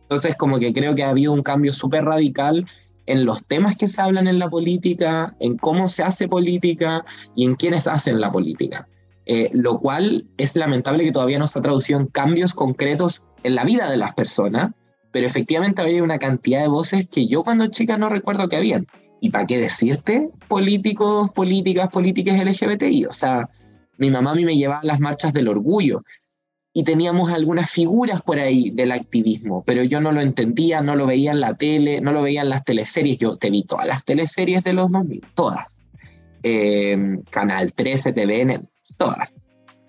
Entonces, 0.09 0.37
como 0.37 0.59
que 0.59 0.73
creo 0.73 0.95
que 0.95 1.05
ha 1.05 1.11
habido 1.11 1.35
un 1.35 1.43
cambio 1.43 1.71
súper 1.71 2.07
radical 2.07 2.67
en 3.05 3.27
los 3.27 3.45
temas 3.45 3.77
que 3.77 3.91
se 3.91 4.00
hablan 4.00 4.27
en 4.27 4.38
la 4.38 4.49
política, 4.49 5.35
en 5.38 5.59
cómo 5.59 5.87
se 5.91 6.03
hace 6.03 6.29
política 6.29 7.05
y 7.37 7.45
en 7.45 7.57
quiénes 7.57 7.87
hacen 7.87 8.19
la 8.19 8.33
política. 8.33 8.88
Eh, 9.27 9.50
lo 9.53 9.79
cual 9.79 10.25
es 10.38 10.57
lamentable 10.57 11.05
que 11.05 11.12
todavía 11.12 11.38
no 11.38 11.47
se 11.47 11.59
ha 11.59 11.62
traducido 11.62 12.00
en 12.00 12.07
cambios 12.07 12.55
concretos 12.55 13.29
en 13.43 13.55
la 13.55 13.65
vida 13.65 13.91
de 13.91 13.99
las 13.99 14.15
personas, 14.15 14.73
pero 15.12 15.27
efectivamente 15.27 15.83
había 15.83 16.03
una 16.03 16.19
cantidad 16.19 16.62
de 16.62 16.69
voces 16.69 17.07
que 17.07 17.27
yo 17.27 17.45
cuando 17.45 17.67
chica 17.67 17.99
no 17.99 18.09
recuerdo 18.09 18.49
que 18.49 18.57
habían. 18.57 18.87
y 19.21 19.31
para 19.31 19.47
qué 19.47 19.59
decirte, 19.59 20.31
políticos, 20.47 21.31
políticas, 21.33 21.91
políticas 21.91 22.38
LGBTI. 22.38 23.07
O 23.07 23.12
sea, 23.12 23.50
mi 23.99 24.11
mamá 24.11 24.31
a 24.31 24.35
mí 24.37 24.45
me 24.45 24.57
llevaba 24.57 24.81
a 24.81 24.87
las 24.87 25.00
marchas 25.00 25.33
del 25.33 25.49
orgullo 25.49 26.03
y 26.78 26.85
teníamos 26.85 27.32
algunas 27.32 27.68
figuras 27.73 28.23
por 28.23 28.38
ahí 28.38 28.70
del 28.70 28.92
activismo, 28.92 29.64
pero 29.66 29.82
yo 29.82 30.00
no 30.00 30.12
lo 30.12 30.20
entendía, 30.20 30.80
no 30.80 30.94
lo 30.94 31.06
veía 31.06 31.32
en 31.32 31.40
la 31.40 31.54
tele, 31.56 32.00
no 32.00 32.12
lo 32.12 32.23
veía 32.23 32.42
en 32.42 32.50
las 32.50 32.64
teleseries. 32.64 33.18
Yo 33.18 33.37
te 33.37 33.50
vi 33.50 33.64
todas 33.64 33.85
las 33.85 34.04
teleseries 34.04 34.62
de 34.62 34.75
los 34.75 34.88
2000, 34.92 35.26
todas. 35.35 35.85
Em, 36.44 37.20
Canal 37.30 37.73
13, 37.73 38.12
TVN, 38.12 38.68
todas. 38.97 39.40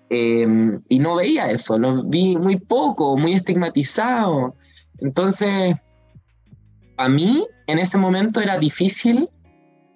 Em, 0.08 0.80
y 0.88 0.98
no 0.98 1.14
veía 1.14 1.48
eso, 1.52 1.78
lo 1.78 2.02
vi 2.02 2.36
muy 2.36 2.56
poco, 2.56 3.16
muy 3.16 3.34
estigmatizado. 3.34 4.56
Entonces, 4.98 5.76
a 6.96 7.08
mí 7.08 7.46
en 7.68 7.78
ese 7.78 7.98
momento 7.98 8.40
era 8.40 8.58
difícil 8.58 9.28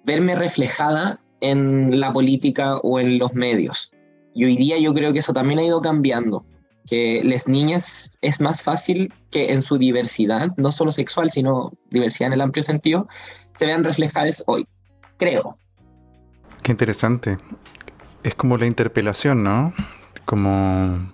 verme 0.05 0.33
reflejada 0.33 1.19
en 1.41 1.99
la 1.99 2.13
política 2.13 2.77
o 2.77 3.01
en 3.01 3.19
los 3.19 3.33
medios. 3.33 3.91
Y 4.33 4.45
hoy 4.45 4.55
día 4.55 4.79
yo 4.79 4.93
creo 4.93 5.11
que 5.11 5.19
eso 5.19 5.33
también 5.33 5.59
ha 5.59 5.63
ido 5.63 5.81
cambiando, 5.81 6.45
que 6.87 7.21
las 7.23 7.47
niñas 7.47 8.17
es 8.21 8.39
más 8.41 8.61
fácil 8.61 9.13
que 9.31 9.51
en 9.51 9.61
su 9.61 9.77
diversidad, 9.77 10.49
no 10.57 10.71
solo 10.71 10.91
sexual, 10.91 11.29
sino 11.31 11.71
diversidad 11.89 12.27
en 12.27 12.33
el 12.33 12.41
amplio 12.41 12.63
sentido, 12.63 13.07
se 13.55 13.65
vean 13.65 13.83
reflejadas 13.83 14.43
hoy, 14.47 14.67
creo. 15.17 15.57
Qué 16.61 16.71
interesante. 16.71 17.37
Es 18.23 18.35
como 18.35 18.57
la 18.57 18.65
interpelación, 18.65 19.43
¿no? 19.43 19.73
Como 20.25 21.11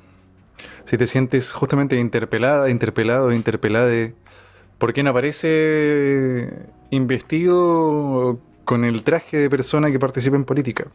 si 0.85 0.97
te 0.97 1.07
sientes 1.07 1.51
justamente 1.51 1.99
interpelada, 1.99 2.69
interpelado, 2.69 3.31
interpelada, 3.31 4.11
¿por 4.77 4.93
qué 4.93 5.01
aparece 5.01 6.49
investido 6.89 8.39
con 8.65 8.83
el 8.83 9.03
traje 9.03 9.37
de 9.37 9.49
persona 9.49 9.91
que 9.91 9.99
participa 9.99 10.35
en 10.35 10.45
política? 10.45 10.87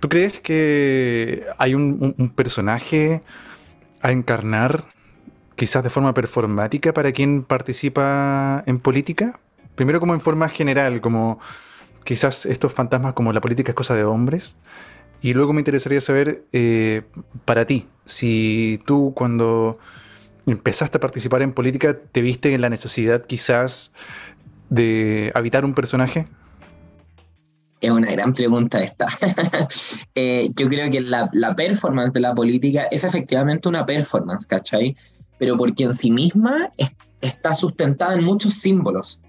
¿Tú 0.00 0.08
crees 0.08 0.40
que 0.40 1.44
hay 1.58 1.74
un, 1.74 2.32
personaje 2.36 3.22
a 4.02 4.12
encarnar, 4.12 4.84
quizás 5.56 5.82
de 5.82 5.90
forma 5.90 6.14
performática, 6.14 6.92
para 6.92 7.12
quien 7.12 7.42
participa 7.42 8.62
en 8.66 8.78
política? 8.78 9.40
Primero 9.74 10.00
como 10.00 10.14
en 10.14 10.20
forma 10.20 10.48
general, 10.48 11.00
como 11.00 11.40
quizás 12.04 12.46
estos 12.46 12.72
fantasmas 12.72 13.14
como 13.14 13.32
la 13.32 13.40
política 13.40 13.72
es 13.72 13.76
cosa 13.76 13.94
de 13.94 14.04
hombres. 14.04 14.56
Y 15.20 15.34
luego 15.34 15.52
me 15.52 15.60
interesaría 15.60 16.00
saber, 16.00 16.44
eh, 16.52 17.02
para 17.44 17.66
ti, 17.66 17.88
si 18.04 18.80
tú 18.86 19.12
cuando 19.14 19.78
empezaste 20.46 20.96
a 20.98 21.00
participar 21.00 21.42
en 21.42 21.52
política, 21.52 21.98
¿te 21.98 22.22
viste 22.22 22.54
en 22.54 22.60
la 22.60 22.70
necesidad 22.70 23.26
quizás 23.26 23.92
de 24.70 25.32
habitar 25.34 25.64
un 25.64 25.74
personaje? 25.74 26.26
Es 27.80 27.90
una 27.90 28.10
gran 28.10 28.32
pregunta 28.32 28.80
esta. 28.80 29.06
Eh, 30.14 30.50
yo 30.56 30.68
creo 30.68 30.90
que 30.90 31.00
la, 31.00 31.30
performance 31.56 32.12
de 32.12 32.20
la 32.20 32.34
política 32.34 32.88
es 32.90 33.04
efectivamente 33.04 33.68
una 33.68 33.86
performance, 33.86 34.44
¿cachai? 34.46 34.96
Pero 35.38 35.56
porque 35.56 35.84
en 35.84 35.94
sí 35.94 36.10
misma 36.10 36.72
está 37.20 37.54
sustentada 37.54 38.14
en 38.14 38.24
muchos 38.24 38.54
símbolos. 38.54 39.22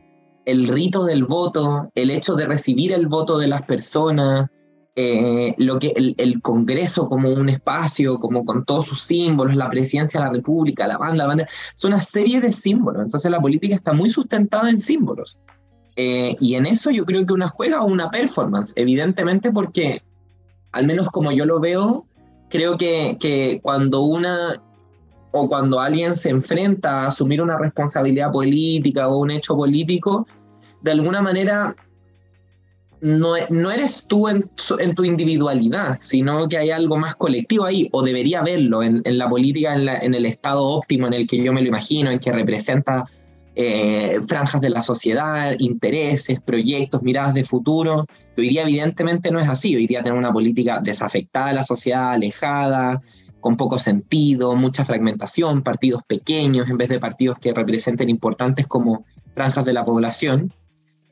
El 0.46 0.68
rito 0.68 1.06
del 1.06 1.26
voto, 1.26 1.92
el 1.94 2.10
hecho 2.10 2.36
de 2.36 2.48
recibir 2.48 2.92
el 2.92 3.08
voto 3.08 3.38
de 3.38 3.48
las 3.48 3.62
personas, 3.62 4.48
eh, 4.96 5.54
lo 5.58 5.78
que 5.78 5.94
el, 5.96 6.42
Congreso 6.42 7.08
como 7.08 7.30
un 7.30 7.50
espacio, 7.50 8.20
como 8.20 8.44
con 8.44 8.66
todos 8.66 8.88
sus 8.88 9.02
símbolos, 9.02 9.56
la 9.56 9.70
presidencia 9.70 10.20
de 10.20 10.26
la 10.26 10.34
República, 10.34 10.88
la 10.88 10.98
banda, 10.98 11.18
la 11.18 11.28
bandera, 11.28 11.50
son 11.76 11.94
una 11.94 12.02
serie 12.02 12.42
de 12.42 12.52
símbolos. 12.52 13.04
Entonces 13.04 13.30
la 13.30 13.40
política 13.40 13.76
está 13.76 13.94
muy 13.94 14.10
sustentada 14.10 14.70
en 14.70 14.80
símbolos. 14.80 15.38
Eh, 15.96 16.36
y 16.40 16.56
en 16.56 16.66
eso 16.66 16.92
yo 16.92 17.06
creo 17.06 17.26
que 17.26 17.34
una 17.34 17.48
juega 17.48 17.84
una 17.84 18.10
performance, 18.10 18.74
evidentemente 18.76 19.52
porque, 19.52 20.02
al 20.72 20.88
menos 20.88 21.10
como 21.10 21.32
yo 21.32 21.46
lo 21.46 21.60
veo, 21.60 22.06
creo 22.50 22.78
que, 22.78 23.18
que 23.20 23.60
cuando 23.62 24.02
una 24.02 24.62
o 25.32 25.48
cuando 25.48 25.80
alguien 25.80 26.16
se 26.16 26.30
enfrenta 26.30 27.02
a 27.02 27.08
asumir 27.08 27.42
una 27.42 27.58
responsabilidad 27.58 28.32
política 28.32 29.08
o 29.08 29.20
un 29.20 29.32
hecho 29.32 29.56
político, 29.56 30.26
de 30.82 30.92
alguna 30.92 31.22
manera 31.22 31.76
no, 33.02 33.36
no 33.50 33.72
eres 33.72 34.06
tú 34.08 34.28
en, 34.28 34.46
tu 34.96 35.04
individualidad, 35.04 35.98
sino 36.00 36.48
que 36.50 36.58
hay 36.58 36.72
algo 36.72 36.98
más 36.98 37.16
colectivo 37.16 37.66
ahí, 37.66 37.88
o 37.92 38.04
debería 38.04 38.42
verlo 38.42 38.84
en, 38.84 39.02
la 39.06 39.30
política, 39.30 39.74
en, 39.74 40.14
el 40.14 40.26
estado 40.26 40.64
óptimo 40.64 41.08
en 41.08 41.14
el 41.14 41.28
que 41.28 41.42
yo 41.42 41.54
me 41.54 41.62
lo 41.62 41.68
imagino, 41.68 42.12
en 42.12 42.20
que 42.20 42.32
representa 42.32 43.06
eh, 43.62 44.22
franjas 44.26 44.62
de 44.62 44.70
la 44.70 44.82
sociedad, 44.82 45.52
intereses, 45.60 46.40
proyectos, 46.40 47.04
miradas 47.04 47.34
de 47.34 47.44
futuro, 47.44 48.06
hoy 48.38 48.48
día 48.48 48.62
evidentemente 48.62 49.32
no 49.32 49.40
es 49.42 49.50
así, 49.50 49.76
hoy 49.76 49.86
día 49.86 50.02
tenemos 50.02 50.20
una 50.20 50.32
política 50.32 50.80
desafectada 50.82 51.48
de 51.48 51.56
la 51.56 51.64
sociedad, 51.64 52.12
alejada, 52.12 53.02
con 53.42 53.58
poco 53.58 53.78
sentido, 53.78 54.56
mucha 54.56 54.86
fragmentación, 54.86 55.62
partidos 55.62 56.04
pequeños 56.08 56.70
en 56.70 56.78
vez 56.78 56.88
de 56.88 57.02
partidos 57.02 57.38
que 57.38 57.54
representen 57.54 58.10
importantes 58.10 58.66
como 58.66 59.04
franjas 59.36 59.66
de 59.66 59.74
la 59.74 59.84
población 59.84 60.54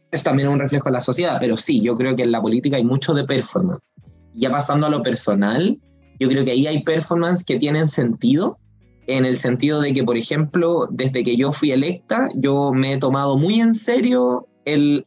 es 0.10 0.24
también 0.24 0.48
un 0.48 0.60
reflejo 0.60 0.86
de 0.86 0.94
la 0.94 1.02
sociedad, 1.02 1.36
pero 1.42 1.58
sí, 1.58 1.82
yo 1.82 1.98
creo 1.98 2.16
que 2.16 2.24
en 2.24 2.32
la 2.32 2.42
política 2.42 2.78
hay 2.78 2.86
mucho 2.86 3.14
de 3.14 3.26
performance. 3.26 3.92
Ya 4.34 4.50
pasando 4.50 4.88
a 4.88 4.90
lo 4.90 5.04
personal, 5.04 5.78
yo 6.18 6.30
creo 6.30 6.46
que 6.46 6.52
ahí 6.52 6.66
hay 6.66 6.82
performance 6.84 7.44
que 7.44 7.60
tienen 7.60 7.90
sentido, 7.90 8.58
en 9.08 9.26
el 9.26 9.38
sentido 9.38 9.82
de 9.82 9.94
que, 9.94 10.04
por 10.04 10.18
ejemplo, 10.18 10.88
desde 10.92 11.24
que 11.24 11.38
yo 11.38 11.52
fui 11.52 11.72
electa, 11.72 12.30
yo 12.36 12.72
me 12.74 12.94
he 12.94 12.98
tomado 12.98 13.38
muy 13.38 13.62
en 13.62 13.74
serio 13.74 14.48
el 14.66 15.06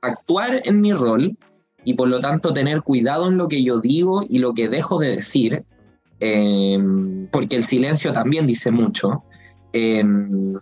actuar 0.00 0.62
en 0.64 0.80
mi 0.80 0.92
rol 0.92 1.36
y 1.84 1.94
por 1.94 2.08
lo 2.08 2.20
tanto 2.20 2.54
tener 2.54 2.82
cuidado 2.82 3.28
en 3.28 3.36
lo 3.36 3.48
que 3.48 3.62
yo 3.62 3.78
digo 3.78 4.24
y 4.28 4.38
lo 4.38 4.54
que 4.54 4.68
dejo 4.68 4.98
de 4.98 5.16
decir, 5.16 5.64
em, 6.20 7.28
porque 7.30 7.56
el 7.56 7.64
silencio 7.64 8.12
también 8.12 8.46
dice 8.46 8.70
mucho. 8.70 9.22
Em, 9.72 10.54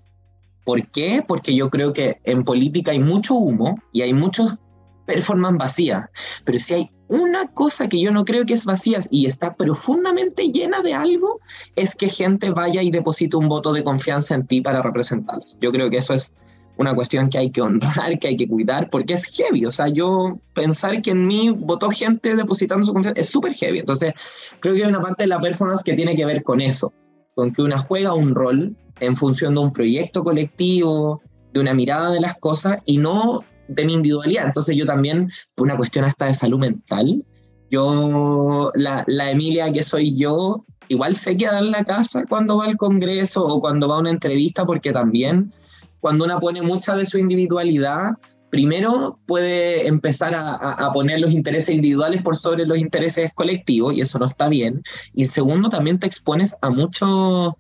¿Por 0.64 0.87
qué? 0.88 1.24
Porque 1.26 1.55
yo 1.55 1.70
creo 1.70 1.92
que 1.92 2.20
en 2.24 2.44
política 2.44 2.92
hay 2.92 3.00
mucho 3.00 3.35
humo 3.35 3.81
y 3.92 4.03
hay 4.03 4.12
muchos 4.12 4.59
performance 5.07 5.59
vacías, 5.59 6.07
pero 6.44 6.59
si 6.59 6.74
hay 6.74 6.90
una 7.11 7.49
cosa 7.49 7.88
que 7.88 8.01
yo 8.01 8.12
no 8.12 8.25
creo 8.25 8.46
que 8.46 8.55
es 8.55 8.64
vacía 8.64 9.01
y 9.11 9.27
está 9.27 9.55
profundamente 9.55 10.53
llena 10.53 10.81
de 10.81 10.94
algo, 10.94 11.40
es 11.75 11.96
que 11.96 12.09
gente 12.09 12.51
vaya 12.51 12.83
y 12.83 12.92
deposite 12.92 13.37
un 13.37 13.49
voto 13.49 13.73
de 13.73 13.83
confianza 13.83 14.37
en 14.37 14.46
ti 14.46 14.61
para 14.61 14.81
representarlos. 14.81 15.59
Yo 15.61 15.73
creo 15.73 15.90
que 15.90 15.96
eso 15.96 16.14
es 16.14 16.37
una 16.77 16.94
cuestión 16.94 17.29
que 17.29 17.38
hay 17.38 17.51
que 17.51 17.62
honrar, 17.62 18.16
que 18.20 18.29
hay 18.29 18.37
que 18.37 18.46
cuidar, 18.46 18.88
porque 18.90 19.14
es 19.14 19.27
heavy. 19.27 19.66
O 19.66 19.73
sea, 19.73 19.88
yo 19.88 20.38
pensar 20.55 21.03
que 21.03 21.11
en 21.11 21.27
mí 21.27 21.51
votó 21.51 21.90
gente 21.90 22.37
depositando 22.37 22.87
su 22.87 22.92
confianza 22.92 23.20
es 23.20 23.29
súper 23.29 23.55
heavy. 23.55 23.81
Entonces, 23.81 24.14
creo 24.61 24.77
que 24.77 24.85
hay 24.85 24.88
una 24.88 25.03
parte 25.03 25.25
de 25.25 25.29
la 25.29 25.40
performance 25.40 25.83
que 25.83 25.94
tiene 25.94 26.14
que 26.14 26.25
ver 26.25 26.44
con 26.44 26.61
eso, 26.61 26.92
con 27.35 27.53
que 27.53 27.62
una 27.62 27.77
juega 27.77 28.14
un 28.14 28.37
rol 28.37 28.77
en 29.01 29.16
función 29.16 29.57
de 29.57 29.62
un 29.62 29.73
proyecto 29.73 30.23
colectivo, 30.23 31.20
de 31.53 31.59
una 31.59 31.75
mirada 31.75 32.12
de 32.12 32.20
las 32.20 32.37
cosas 32.38 32.79
y 32.87 32.99
no 32.99 33.44
de 33.70 33.85
mi 33.85 33.94
individualidad. 33.94 34.46
Entonces 34.46 34.76
yo 34.76 34.85
también, 34.85 35.30
por 35.54 35.66
una 35.66 35.76
cuestión 35.76 36.04
hasta 36.04 36.26
de 36.26 36.35
salud 36.35 36.59
mental, 36.59 37.24
yo, 37.70 38.72
la, 38.74 39.04
la 39.06 39.30
Emilia 39.30 39.72
que 39.72 39.83
soy 39.83 40.16
yo, 40.16 40.64
igual 40.88 41.14
se 41.14 41.37
queda 41.37 41.61
en 41.61 41.70
la 41.70 41.85
casa 41.85 42.24
cuando 42.28 42.59
va 42.59 42.66
al 42.66 42.76
Congreso 42.76 43.46
o 43.46 43.61
cuando 43.61 43.88
va 43.88 43.96
a 43.96 44.00
una 44.00 44.11
entrevista, 44.11 44.66
porque 44.66 44.92
también 44.92 45.52
cuando 46.00 46.24
una 46.24 46.40
pone 46.40 46.62
mucha 46.62 46.96
de 46.96 47.06
su 47.06 47.18
individualidad, 47.18 48.12
primero 48.50 49.18
puede 49.26 49.87
empezar 49.87 50.35
a, 50.35 50.54
a, 50.54 50.90
poner 50.90 51.20
los 51.20 51.33
intereses 51.33 51.74
individuales 51.74 52.22
por 52.22 52.37
sobre 52.37 52.66
los 52.66 52.78
intereses 52.78 53.30
colectivos, 53.35 53.94
y 53.94 54.00
eso 54.00 54.18
no 54.18 54.26
está 54.26 54.48
bien. 54.48 54.83
Y 55.14 55.26
segundo, 55.26 55.68
también 55.68 56.00
te 56.00 56.06
expones 56.06 56.56
a 56.62 56.70
mucho, 56.70 57.56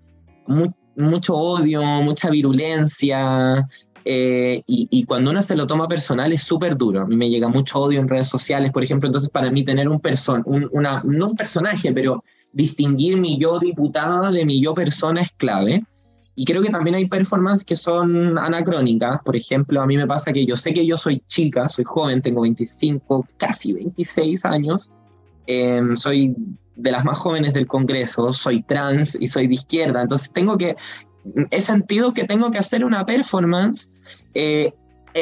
mucho 0.96 1.36
odio, 1.36 1.82
mucha 1.82 2.30
virulencia, 2.30 3.68
eh, 4.04 4.62
y, 4.66 5.04
cuando 5.04 5.30
uno 5.30 5.42
se 5.42 5.56
lo 5.56 5.66
toma 5.66 5.88
personal 5.88 6.32
es 6.32 6.42
súper 6.42 6.76
duro. 6.76 7.02
A 7.02 7.06
mí 7.06 7.16
me 7.16 7.28
llega 7.28 7.48
mucho 7.48 7.80
odio 7.80 8.00
en 8.00 8.08
redes 8.08 8.28
sociales, 8.28 8.72
por 8.72 8.82
ejemplo. 8.82 9.08
Entonces, 9.08 9.30
para 9.30 9.50
mí, 9.50 9.64
tener 9.64 9.88
un 9.88 10.00
person 10.00 10.42
una, 10.46 11.02
no 11.04 11.28
un 11.28 11.36
personaje, 11.36 11.92
pero 11.92 12.24
distinguir 12.52 13.16
mi 13.16 13.38
yo 13.38 13.58
diputada 13.58 14.30
de 14.30 14.44
mi 14.44 14.60
yo 14.60 14.74
persona 14.74 15.22
es 15.22 15.30
clave. 15.36 15.84
Y 16.34 16.44
creo 16.44 16.62
que 16.62 16.70
también 16.70 16.96
hay 16.96 17.06
performances 17.06 17.64
que 17.64 17.76
son 17.76 18.38
anacrónicas. 18.38 19.20
Por 19.24 19.36
ejemplo, 19.36 19.82
a 19.82 19.86
mí 19.86 19.96
me 19.96 20.06
pasa 20.06 20.32
que 20.32 20.46
yo 20.46 20.56
sé 20.56 20.72
que 20.72 20.86
yo 20.86 20.96
soy 20.96 21.22
chica, 21.26 21.68
soy 21.68 21.84
joven, 21.84 22.22
tengo 22.22 22.42
25, 22.42 23.26
casi 23.36 23.72
26 23.72 24.44
años. 24.44 24.90
Em, 25.46 25.96
soy 25.96 26.34
de 26.76 26.90
las 26.92 27.04
más 27.04 27.18
jóvenes 27.18 27.52
del 27.52 27.66
Congreso, 27.66 28.32
soy 28.32 28.62
trans 28.62 29.16
y 29.20 29.26
soy 29.26 29.46
de 29.46 29.54
izquierda, 29.54 30.02
entonces 30.02 30.30
tengo 30.32 30.56
que, 30.56 30.76
he 31.50 31.60
sentido 31.60 32.12
que 32.14 32.24
tengo 32.24 32.50
que 32.50 32.58
hacer 32.58 32.84
una 32.84 33.04
performance 33.04 33.92
eh, 34.34 34.72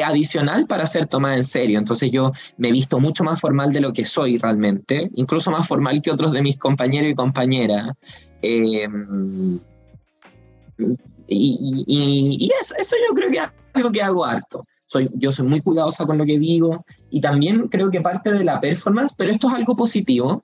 adicional 0.03 0.67
para 0.67 0.85
ser 0.85 1.07
tomada 1.07 1.35
en 1.35 1.43
serio. 1.43 1.79
Entonces 1.79 2.11
yo 2.11 2.31
me 2.57 2.69
he 2.69 2.71
visto 2.71 2.99
mucho 2.99 3.23
más 3.23 3.39
formal 3.39 3.71
de 3.71 3.81
lo 3.81 3.93
que 3.93 4.05
soy 4.05 4.37
realmente, 4.37 5.09
incluso 5.15 5.51
más 5.51 5.67
formal 5.67 6.01
que 6.01 6.11
otros 6.11 6.31
de 6.31 6.41
mis 6.41 6.57
compañeros 6.57 7.11
y 7.11 7.15
compañeras. 7.15 7.91
Em, 8.41 9.59
y, 11.27 11.85
y, 11.87 12.51
eso, 12.59 12.95
yo 13.07 13.13
creo 13.13 13.31
que 13.31 13.37
es 13.37 13.43
algo 13.73 13.91
que 13.91 14.01
hago 14.01 14.25
harto. 14.25 14.63
soy, 14.85 15.09
yo 15.15 15.31
soy 15.31 15.47
muy 15.47 15.61
cuidadosa 15.61 16.05
con 16.05 16.17
lo 16.17 16.25
que 16.25 16.39
digo 16.39 16.85
y 17.09 17.21
también 17.21 17.67
creo 17.67 17.91
que 17.91 18.01
parte 18.01 18.31
de 18.31 18.43
la 18.43 18.59
performance, 18.59 19.13
pero 19.15 19.31
esto 19.31 19.47
es 19.47 19.53
algo 19.53 19.75
positivo, 19.75 20.43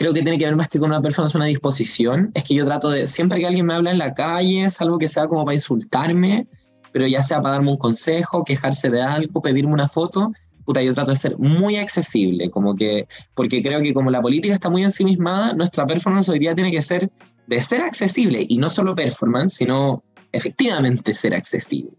creo 0.00 0.14
que 0.14 0.22
tiene 0.22 0.38
que 0.38 0.46
ver 0.46 0.56
más 0.56 0.68
que 0.68 0.78
con 0.78 0.88
una 0.88 1.02
persona, 1.02 1.28
es 1.28 1.34
una 1.34 1.44
disposición, 1.44 2.30
es 2.32 2.44
que 2.44 2.54
yo 2.54 2.64
trato 2.64 2.88
de, 2.88 3.06
siempre 3.06 3.38
que 3.38 3.46
alguien 3.46 3.66
me 3.66 3.74
habla 3.74 3.90
en 3.90 3.98
la 3.98 4.14
calle, 4.14 4.64
es 4.64 4.80
algo 4.80 4.96
que 4.96 5.06
sea 5.06 5.28
como 5.28 5.44
para 5.44 5.54
insultarme, 5.54 6.46
pero 6.90 7.06
ya 7.06 7.22
sea 7.22 7.42
para 7.42 7.56
darme 7.56 7.72
un 7.72 7.76
consejo, 7.76 8.42
quejarse 8.42 8.88
de 8.88 9.02
algo, 9.02 9.42
pedirme 9.42 9.74
una 9.74 9.88
foto, 9.88 10.32
puta, 10.64 10.80
yo 10.80 10.94
trato 10.94 11.10
de 11.10 11.18
ser 11.18 11.36
muy 11.36 11.76
accesible, 11.76 12.48
como 12.48 12.74
que, 12.74 13.06
porque 13.34 13.62
creo 13.62 13.82
que 13.82 13.92
como 13.92 14.10
la 14.10 14.22
política 14.22 14.54
está 14.54 14.70
muy 14.70 14.84
ensimismada, 14.84 15.52
nuestra 15.52 15.86
performance 15.86 16.30
hoy 16.30 16.38
día 16.38 16.54
tiene 16.54 16.72
que 16.72 16.80
ser 16.80 17.10
de 17.46 17.60
ser 17.60 17.82
accesible, 17.82 18.46
y 18.48 18.56
no 18.56 18.70
solo 18.70 18.94
performance, 18.94 19.52
sino 19.52 20.02
efectivamente 20.32 21.12
ser 21.12 21.34
accesible. 21.34 21.92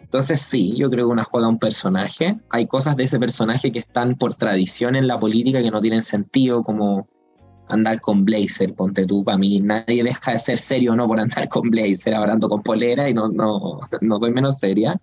Entonces 0.00 0.40
sí, 0.42 0.74
yo 0.76 0.88
creo 0.90 1.08
que 1.08 1.12
una 1.12 1.24
juega 1.24 1.48
un 1.48 1.58
personaje. 1.58 2.38
Hay 2.50 2.68
cosas 2.68 2.94
de 2.94 3.02
ese 3.02 3.18
personaje 3.18 3.72
que 3.72 3.80
están 3.80 4.14
por 4.14 4.34
tradición 4.34 4.94
en 4.94 5.08
la 5.08 5.18
política 5.18 5.60
que 5.60 5.72
no 5.72 5.80
tienen 5.80 6.02
sentido, 6.02 6.62
como 6.62 7.08
andar 7.68 8.00
con 8.00 8.24
blazer, 8.24 8.74
ponte 8.74 9.06
tú, 9.06 9.24
para 9.24 9.38
mí 9.38 9.60
nadie 9.60 10.02
deja 10.02 10.32
de 10.32 10.38
ser 10.38 10.58
serio 10.58 10.94
no 10.96 11.06
por 11.06 11.20
andar 11.20 11.48
con 11.48 11.70
blazer, 11.70 12.14
hablando 12.14 12.48
con 12.48 12.62
polera 12.62 13.08
y 13.08 13.14
no, 13.14 13.28
no, 13.28 13.80
no 14.00 14.18
soy 14.18 14.32
menos 14.32 14.58
seria. 14.58 15.00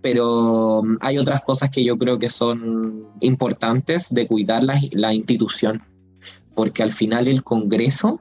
Pero 0.00 0.82
mm, 0.84 0.96
hay 1.00 1.18
otras 1.18 1.42
cosas 1.42 1.70
que 1.70 1.84
yo 1.84 1.96
creo 1.98 2.18
que 2.18 2.28
son 2.28 3.04
importantes 3.20 4.12
de 4.12 4.26
cuidar 4.26 4.64
la, 4.64 4.80
la 4.92 5.14
institución, 5.14 5.82
porque 6.54 6.82
al 6.82 6.92
final 6.92 7.28
el 7.28 7.42
Congreso 7.42 8.20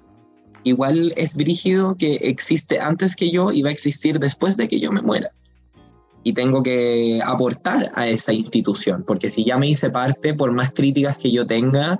igual 0.63 1.13
es 1.17 1.35
brígido 1.35 1.95
que 1.95 2.15
existe 2.15 2.79
antes 2.79 3.15
que 3.15 3.31
yo 3.31 3.51
y 3.51 3.63
va 3.63 3.69
a 3.69 3.73
existir 3.73 4.19
después 4.19 4.57
de 4.57 4.67
que 4.67 4.79
yo 4.79 4.91
me 4.91 5.01
muera 5.01 5.31
y 6.23 6.33
tengo 6.33 6.61
que 6.61 7.19
aportar 7.25 7.91
a 7.95 8.07
esa 8.07 8.31
institución, 8.33 9.03
porque 9.05 9.29
si 9.29 9.43
ya 9.43 9.57
me 9.57 9.67
hice 9.67 9.89
parte, 9.89 10.33
por 10.33 10.51
más 10.51 10.71
críticas 10.71 11.17
que 11.17 11.31
yo 11.31 11.47
tenga, 11.47 11.99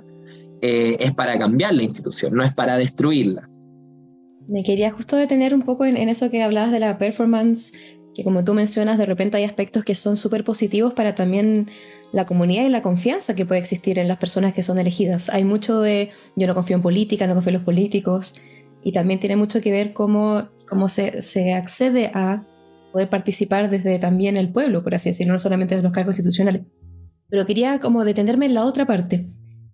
eh, 0.62 0.96
es 1.00 1.12
para 1.12 1.36
cambiar 1.38 1.74
la 1.74 1.82
institución, 1.82 2.34
no 2.34 2.44
es 2.44 2.54
para 2.54 2.76
destruirla. 2.76 3.48
Me 4.48 4.62
quería 4.62 4.92
justo 4.92 5.16
detener 5.16 5.54
un 5.54 5.62
poco 5.62 5.84
en, 5.84 5.96
eso 5.96 6.30
que 6.30 6.42
hablabas 6.42 6.70
de 6.70 6.78
la 6.78 6.98
performance, 6.98 7.72
que 8.14 8.22
como 8.22 8.44
tú 8.44 8.54
mencionas, 8.54 8.96
de 8.96 9.06
repente 9.06 9.36
hay 9.36 9.44
aspectos 9.44 9.84
que 9.84 9.96
son 9.96 10.16
súper 10.16 10.44
positivos 10.44 10.94
para 10.94 11.16
también 11.16 11.68
la 12.12 12.26
comunidad 12.26 12.64
y 12.64 12.68
la 12.68 12.80
confianza 12.80 13.34
que 13.34 13.44
puede 13.44 13.60
existir 13.60 13.98
en 13.98 14.06
las 14.06 14.18
personas 14.18 14.54
que 14.54 14.62
son 14.62 14.78
elegidas. 14.78 15.30
Hay 15.30 15.42
mucho 15.42 15.80
de 15.80 16.10
yo 16.36 16.46
no 16.46 16.54
confío 16.54 16.76
en 16.76 16.82
política, 16.82 17.26
no 17.26 17.34
confío 17.34 17.50
en 17.50 17.54
los 17.54 17.64
políticos, 17.64 18.34
y 18.84 18.92
también 18.92 19.18
tiene 19.18 19.34
mucho 19.34 19.60
que 19.60 19.72
ver 19.72 19.92
cómo, 19.92 20.48
cómo 20.68 20.88
se, 20.88 21.22
se 21.22 21.54
accede 21.54 22.12
a 22.14 22.46
poder 22.92 23.08
participar 23.08 23.68
desde 23.68 23.98
también 23.98 24.36
el 24.36 24.52
pueblo, 24.52 24.84
por 24.84 24.94
así 24.94 25.10
decirlo, 25.10 25.32
no 25.32 25.40
solamente 25.40 25.74
desde 25.74 25.84
los 25.84 25.92
cargos 25.92 26.14
institucionales. 26.14 26.62
Pero 27.28 27.46
quería 27.46 27.80
como 27.80 28.04
detenerme 28.04 28.46
en 28.46 28.54
la 28.54 28.64
otra 28.64 28.86
parte. 28.86 29.26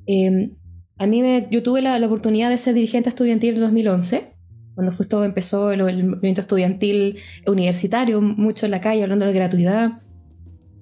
Em, 0.06 0.56
a 0.98 1.06
mí 1.06 1.22
me, 1.22 1.46
yo 1.50 1.62
tuve 1.62 1.80
la, 1.80 2.04
oportunidad 2.04 2.50
de 2.50 2.58
ser 2.58 2.74
dirigente 2.74 3.08
estudiantil 3.08 3.54
en 3.54 3.60
2011, 3.60 4.32
cuando 4.74 4.92
justo 4.92 5.24
empezó 5.24 5.70
el, 5.70 5.82
movimiento 6.04 6.40
estudiantil 6.40 7.18
universitario, 7.46 8.20
mucho 8.20 8.66
en 8.66 8.72
la 8.72 8.80
calle, 8.80 9.02
hablando 9.02 9.26
de 9.26 9.32
gratuidad. 9.32 10.02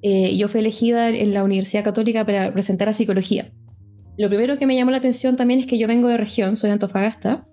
Eh, 0.03 0.37
yo 0.37 0.49
fui 0.49 0.61
elegida 0.61 1.09
en 1.09 1.35
la 1.35 1.45
Universidad 1.45 1.85
Católica 1.85 2.25
para 2.25 2.53
presentar 2.53 2.89
a 2.89 2.93
psicología. 2.93 3.53
Lo 4.19 4.29
primero 4.29 4.57
que 4.57 4.67
me 4.67 4.77
llamó 4.77 4.91
la 4.91 4.99
atención 4.99 5.37
también 5.37 5.61
es 5.61 5.67
que 5.67 5.79
yo 5.79 5.89
vengo 5.89 6.09
de 6.09 6.17
región, 6.17 6.57
soy 6.57 6.71
Antofagasta, 6.71 7.47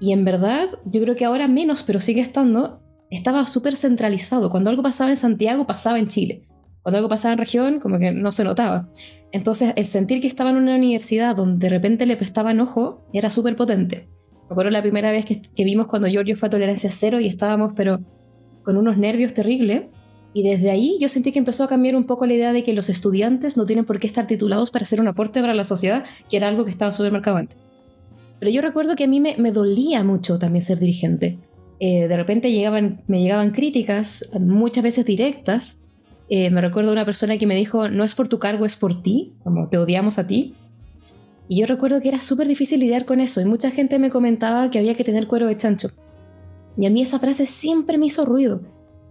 y 0.00 0.12
en 0.12 0.24
verdad 0.24 0.68
yo 0.84 1.02
creo 1.02 1.16
que 1.16 1.24
ahora 1.24 1.48
menos, 1.48 1.82
pero 1.82 2.00
sigue 2.00 2.20
estando, 2.20 2.82
estaba 3.10 3.46
súper 3.46 3.76
centralizado. 3.76 4.50
Cuando 4.50 4.70
algo 4.70 4.82
pasaba 4.82 5.10
en 5.10 5.16
Santiago, 5.16 5.66
pasaba 5.66 5.98
en 5.98 6.08
Chile. 6.08 6.42
Cuando 6.86 6.98
algo 6.98 7.08
pasaba 7.08 7.32
en 7.32 7.38
región, 7.38 7.80
como 7.80 7.98
que 7.98 8.12
no 8.12 8.30
se 8.30 8.44
notaba. 8.44 8.88
Entonces, 9.32 9.72
el 9.74 9.86
sentir 9.86 10.20
que 10.20 10.28
estaba 10.28 10.50
en 10.50 10.56
una 10.56 10.76
universidad 10.76 11.34
donde 11.34 11.66
de 11.66 11.68
repente 11.68 12.06
le 12.06 12.16
prestaban 12.16 12.60
ojo 12.60 13.04
era 13.12 13.28
súper 13.32 13.56
potente. 13.56 14.06
Me 14.48 14.52
acuerdo 14.52 14.70
la 14.70 14.82
primera 14.82 15.10
vez 15.10 15.26
que, 15.26 15.64
vimos 15.64 15.88
cuando 15.88 16.06
Giorgio 16.06 16.36
fue 16.36 16.46
a 16.46 16.50
tolerancia 16.50 16.88
cero 16.92 17.18
y 17.18 17.26
estábamos, 17.26 17.72
pero 17.74 17.98
con 18.62 18.76
unos 18.76 18.98
nervios 18.98 19.34
terribles. 19.34 19.86
Y 20.32 20.44
desde 20.44 20.70
ahí 20.70 20.96
yo 21.00 21.08
sentí 21.08 21.32
que 21.32 21.40
empezó 21.40 21.64
a 21.64 21.66
cambiar 21.66 21.96
un 21.96 22.04
poco 22.04 22.24
la 22.24 22.34
idea 22.34 22.52
de 22.52 22.62
que 22.62 22.72
los 22.72 22.88
estudiantes 22.88 23.56
no 23.56 23.64
tienen 23.64 23.84
por 23.84 23.98
qué 23.98 24.06
estar 24.06 24.28
titulados 24.28 24.70
para 24.70 24.84
hacer 24.84 25.00
un 25.00 25.08
aporte 25.08 25.40
para 25.40 25.54
la 25.54 25.64
sociedad, 25.64 26.04
que 26.28 26.36
era 26.36 26.46
algo 26.46 26.64
que 26.64 26.70
estaba 26.70 26.92
súper 26.92 27.10
marcado 27.10 27.38
antes. 27.38 27.58
Pero 28.38 28.52
yo 28.52 28.62
recuerdo 28.62 28.94
que 28.94 29.02
a 29.02 29.08
mí 29.08 29.18
me, 29.18 29.34
me 29.38 29.50
dolía 29.50 30.04
mucho 30.04 30.38
también 30.38 30.62
ser 30.62 30.78
dirigente. 30.78 31.40
Eh, 31.80 32.06
de 32.06 32.16
repente 32.16 32.52
llegaban, 32.52 33.02
me 33.08 33.20
llegaban 33.20 33.50
críticas, 33.50 34.30
muchas 34.38 34.84
veces 34.84 35.04
directas. 35.04 35.80
Eh, 36.28 36.50
me 36.50 36.60
recuerdo 36.60 36.92
una 36.92 37.04
persona 37.04 37.38
que 37.38 37.46
me 37.46 37.54
dijo, 37.54 37.88
no 37.88 38.04
es 38.04 38.14
por 38.14 38.28
tu 38.28 38.38
cargo, 38.38 38.66
es 38.66 38.76
por 38.76 39.02
ti, 39.02 39.34
como 39.44 39.66
te 39.66 39.78
odiamos 39.78 40.18
a 40.18 40.26
ti. 40.26 40.54
Y 41.48 41.60
yo 41.60 41.66
recuerdo 41.66 42.00
que 42.00 42.08
era 42.08 42.20
súper 42.20 42.48
difícil 42.48 42.80
lidiar 42.80 43.04
con 43.04 43.20
eso 43.20 43.40
y 43.40 43.44
mucha 43.44 43.70
gente 43.70 43.98
me 43.98 44.10
comentaba 44.10 44.70
que 44.70 44.78
había 44.78 44.94
que 44.94 45.04
tener 45.04 45.28
cuero 45.28 45.46
de 45.46 45.56
chancho. 45.56 45.90
Y 46.76 46.86
a 46.86 46.90
mí 46.90 47.02
esa 47.02 47.18
frase 47.18 47.46
siempre 47.46 47.98
me 47.98 48.06
hizo 48.06 48.24
ruido. 48.24 48.60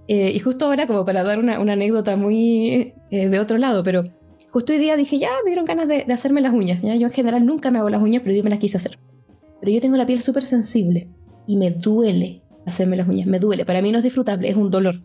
Eh, 0.07 0.31
y 0.35 0.39
justo 0.39 0.65
ahora, 0.65 0.85
como 0.85 1.05
para 1.05 1.23
dar 1.23 1.39
una, 1.39 1.55
anécdota 1.55 2.15
muy 2.15 2.93
de 3.09 3.39
otro 3.39 3.57
lado, 3.57 3.83
pero 3.83 4.03
justo 4.49 4.73
hoy 4.73 4.79
día 4.79 4.97
dije, 4.97 5.17
ya 5.17 5.29
me 5.43 5.51
dieron 5.51 5.65
ganas 5.65 5.87
de, 5.87 6.05
hacerme 6.13 6.41
las 6.41 6.53
uñas. 6.53 6.81
¿ya? 6.81 6.95
Yo 6.95 7.07
en 7.07 7.13
general 7.13 7.45
nunca 7.45 7.71
me 7.71 7.79
hago 7.79 7.89
las 7.89 8.01
uñas, 8.01 8.21
pero 8.23 8.35
yo 8.35 8.43
me 8.43 8.49
las 8.49 8.59
quise 8.59 8.77
hacer. 8.77 8.99
Pero 9.59 9.71
yo 9.71 9.81
tengo 9.81 9.97
la 9.97 10.05
piel 10.05 10.21
súper 10.21 10.43
sensible 10.43 11.09
y 11.47 11.57
me 11.57 11.71
duele 11.71 12.41
hacerme 12.65 12.97
las 12.97 13.07
uñas, 13.07 13.27
me 13.27 13.39
duele, 13.39 13.65
para 13.65 13.81
mí 13.81 13.91
no 13.91 13.99
es 13.99 14.03
disfrutable, 14.03 14.49
es 14.49 14.55
un 14.55 14.71
dolor. 14.71 14.95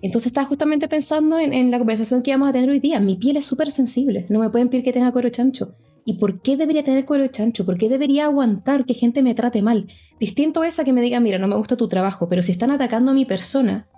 Entonces 0.00 0.28
estaba 0.28 0.46
justamente 0.46 0.88
pensando 0.88 1.38
en, 1.38 1.70
la 1.70 1.78
conversación 1.78 2.22
que 2.22 2.30
íbamos 2.30 2.48
a 2.48 2.52
tener 2.52 2.70
hoy 2.70 2.78
día. 2.78 3.00
Mi 3.00 3.16
piel 3.16 3.36
es 3.36 3.46
súper 3.46 3.70
sensible, 3.70 4.26
no 4.28 4.38
me 4.38 4.50
pueden 4.50 4.68
pedir 4.68 4.84
que 4.84 4.92
tenga 4.92 5.12
cuero 5.12 5.28
chancho. 5.30 5.74
¿Y 6.04 6.14
por 6.14 6.40
qué 6.40 6.56
debería 6.56 6.84
tener 6.84 7.04
cuero 7.04 7.26
chancho? 7.26 7.66
¿Por 7.66 7.76
qué 7.76 7.88
debería 7.88 8.24
aguantar 8.24 8.86
que 8.86 8.94
gente 8.94 9.22
me 9.22 9.34
trate 9.34 9.60
mal? 9.60 9.88
Distinto 10.18 10.64
es 10.64 10.78
a 10.78 10.84
que 10.84 10.92
me 10.92 11.02
diga, 11.02 11.20
mira, 11.20 11.38
no 11.38 11.48
me 11.48 11.56
gusta 11.56 11.76
tu 11.76 11.88
trabajo, 11.88 12.28
pero 12.28 12.42
si 12.42 12.52
están 12.52 12.70
atacando 12.70 13.10
a 13.10 13.14
mi 13.14 13.26
persona, 13.26 13.88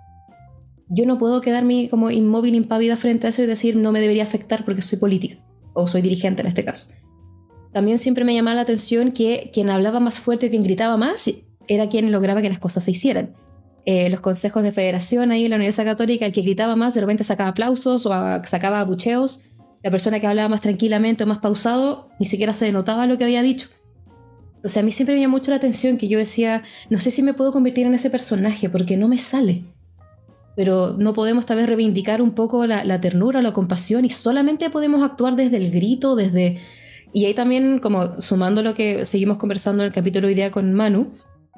yo 0.89 1.05
no 1.05 1.17
puedo 1.17 1.39
quedarme 1.39 1.87
como 1.89 2.11
inmóvil, 2.11 2.55
impávida 2.55 2.97
frente 2.97 3.27
a 3.27 3.29
eso 3.29 3.43
y 3.43 3.45
decir 3.45 3.77
no 3.77 3.93
me 3.93 4.01
debería 4.01 4.23
afectar 4.23 4.65
porque 4.65 4.81
soy 4.81 4.99
política 4.99 5.37
o 5.73 5.87
soy 5.87 6.01
dirigente 6.01 6.41
en 6.41 6.47
este 6.47 6.65
caso. 6.65 6.93
También 7.71 7.99
siempre 7.99 8.25
me 8.25 8.33
llamaba 8.33 8.55
la 8.55 8.61
atención 8.63 9.11
que 9.11 9.49
quien 9.53 9.69
hablaba 9.69 10.01
más 10.01 10.19
fuerte, 10.19 10.49
quien 10.49 10.63
gritaba 10.63 10.97
más, 10.97 11.31
era 11.69 11.87
quien 11.87 12.11
lograba 12.11 12.41
que 12.41 12.49
las 12.49 12.59
cosas 12.59 12.83
se 12.83 12.91
hicieran. 12.91 13.35
Eh, 13.85 14.09
los 14.09 14.21
consejos 14.21 14.61
de 14.61 14.71
federación 14.71 15.31
ahí 15.31 15.45
en 15.45 15.49
la 15.49 15.55
Universidad 15.55 15.85
Católica, 15.85 16.25
el 16.25 16.33
que 16.33 16.41
gritaba 16.41 16.75
más 16.75 16.93
de 16.93 17.01
repente 17.01 17.23
sacaba 17.23 17.49
aplausos 17.49 18.05
o 18.05 18.11
sacaba 18.43 18.79
abucheos. 18.79 19.45
La 19.83 19.89
persona 19.89 20.19
que 20.19 20.27
hablaba 20.27 20.49
más 20.49 20.61
tranquilamente 20.61 21.23
o 21.23 21.27
más 21.27 21.39
pausado 21.39 22.09
ni 22.19 22.27
siquiera 22.27 22.53
se 22.53 22.65
denotaba 22.65 23.07
lo 23.07 23.17
que 23.17 23.23
había 23.23 23.41
dicho. 23.41 23.69
Entonces 24.57 24.77
a 24.77 24.83
mí 24.83 24.91
siempre 24.91 25.15
me 25.15 25.21
llamó 25.21 25.37
mucho 25.37 25.49
la 25.49 25.57
atención 25.57 25.97
que 25.97 26.07
yo 26.07 26.19
decía, 26.19 26.61
no 26.91 26.99
sé 26.99 27.09
si 27.09 27.23
me 27.23 27.33
puedo 27.33 27.51
convertir 27.51 27.87
en 27.87 27.95
ese 27.95 28.11
personaje 28.11 28.69
porque 28.69 28.95
no 28.95 29.07
me 29.07 29.17
sale. 29.17 29.63
Pero 30.55 30.95
no 30.99 31.13
podemos 31.13 31.47
tal 31.47 31.57
vez 31.57 31.65
reivindicar 31.65 32.21
un 32.21 32.33
poco 32.33 32.67
la, 32.67 32.83
la 32.83 33.01
ternura, 33.01 33.41
la 33.41 33.53
compasión 33.53 34.05
y 34.05 34.11
solamente 34.11 34.69
podemos 34.69 35.01
actuar 35.01 35.35
desde 35.35 35.57
el 35.57 35.71
grito, 35.71 36.15
desde... 36.15 36.59
Y 37.13 37.25
ahí 37.25 37.33
también, 37.33 37.79
como 37.79 38.21
sumando 38.21 38.61
lo 38.61 38.75
que 38.75 39.05
seguimos 39.05 39.37
conversando 39.37 39.81
en 39.81 39.87
el 39.87 39.93
capítulo 39.93 40.27
hoy 40.27 40.35
día 40.35 40.51
con 40.51 40.73
Manu, 40.73 41.11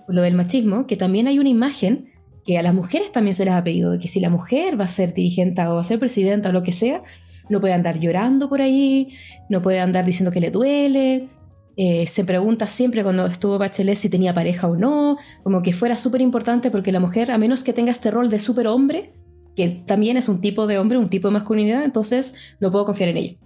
lo 0.08 0.22
del 0.22 0.34
machismo, 0.34 0.88
que 0.88 0.96
también 0.96 1.28
hay 1.28 1.40
una 1.40 1.50
imagen 1.50 2.13
que 2.46 2.58
a 2.58 2.62
las 2.62 2.74
mujeres 2.74 3.12
también 3.12 3.34
se 3.34 3.46
les 3.46 3.54
ha 3.54 3.64
pedido, 3.64 3.98
que 3.98 4.08
si 4.08 4.20
la 4.20 4.30
mujer 4.30 4.80
va 4.80 4.86
a 4.86 4.90
ser 4.90 5.14
dirigente 5.14 5.66
o 5.66 5.76
va 5.76 5.82
a 5.82 5.86
ser 5.86 6.00
presidenta 6.00 6.50
o 6.50 6.52
lo 6.52 6.64
que 6.64 6.74
sea, 6.74 7.04
no 7.50 7.62
puede 7.62 7.74
andar 7.74 8.00
llorando 8.00 8.50
por 8.50 8.62
ahí, 8.62 9.16
no 9.50 9.62
puede 9.62 9.80
andar 9.80 10.06
diciendo 10.06 10.32
que 10.32 10.40
le 10.40 10.52
duele. 10.52 11.30
Eh, 11.76 12.06
se 12.06 12.24
pregunta 12.24 12.68
siempre 12.68 13.02
cuando 13.04 13.26
estuvo 13.26 13.58
Bachelet 13.58 13.98
si 13.98 14.10
tenía 14.10 14.34
pareja 14.34 14.68
o 14.68 14.76
no, 14.76 15.18
como 15.44 15.62
que 15.62 15.74
fuera 15.74 15.98
súper 15.98 16.22
importante 16.22 16.70
porque 16.70 16.92
la 16.92 17.00
mujer, 17.00 17.32
a 17.32 17.38
menos 17.38 17.64
que 17.64 17.74
tenga 17.74 17.92
este 17.92 18.12
rol 18.12 18.30
de 18.30 18.40
superhombre, 18.40 19.14
que 19.56 19.70
también 19.70 20.18
es 20.18 20.30
un 20.30 20.42
tipo 20.42 20.68
de 20.68 20.78
hombre, 20.78 20.98
un 20.98 21.10
tipo 21.10 21.30
de 21.30 21.34
masculinidad, 21.34 21.84
entonces 21.84 22.36
no 22.60 22.72
puedo 22.72 22.86
confiar 22.86 23.10
en 23.10 23.18
ella. 23.18 23.38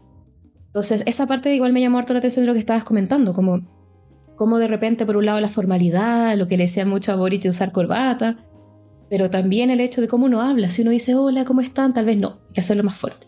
Entonces, 0.67 1.03
esa 1.05 1.25
parte 1.25 1.53
igual 1.55 1.73
me 1.73 1.81
llamó 1.81 1.97
harto 1.97 2.13
la 2.13 2.19
atención 2.19 2.43
de 2.43 2.47
lo 2.47 2.53
que 2.53 2.59
estabas 2.59 2.83
comentando, 2.83 3.33
como 3.33 3.61
como 4.37 4.59
de 4.59 4.67
repente 4.67 5.05
por 5.05 5.17
un 5.17 5.25
lado 5.25 5.41
la 5.41 5.49
formalidad, 5.49 6.37
lo 6.37 6.47
que 6.47 6.55
le 6.55 6.63
decía 6.63 6.85
mucho 6.85 7.11
a 7.11 7.15
Boric 7.15 7.41
de 7.41 7.49
usar 7.49 7.73
corbata, 7.73 8.37
pero 9.09 9.29
también 9.29 9.69
el 9.69 9.79
hecho 9.79 10.01
de 10.01 10.07
cómo 10.07 10.25
uno 10.25 10.41
habla, 10.41 10.69
si 10.69 10.81
uno 10.81 10.91
dice 10.91 11.15
hola, 11.15 11.45
¿cómo 11.45 11.61
están? 11.61 11.93
Tal 11.93 12.05
vez 12.05 12.17
no, 12.17 12.39
hay 12.47 12.53
que 12.53 12.61
hacerlo 12.61 12.83
más 12.83 12.97
fuerte. 12.97 13.27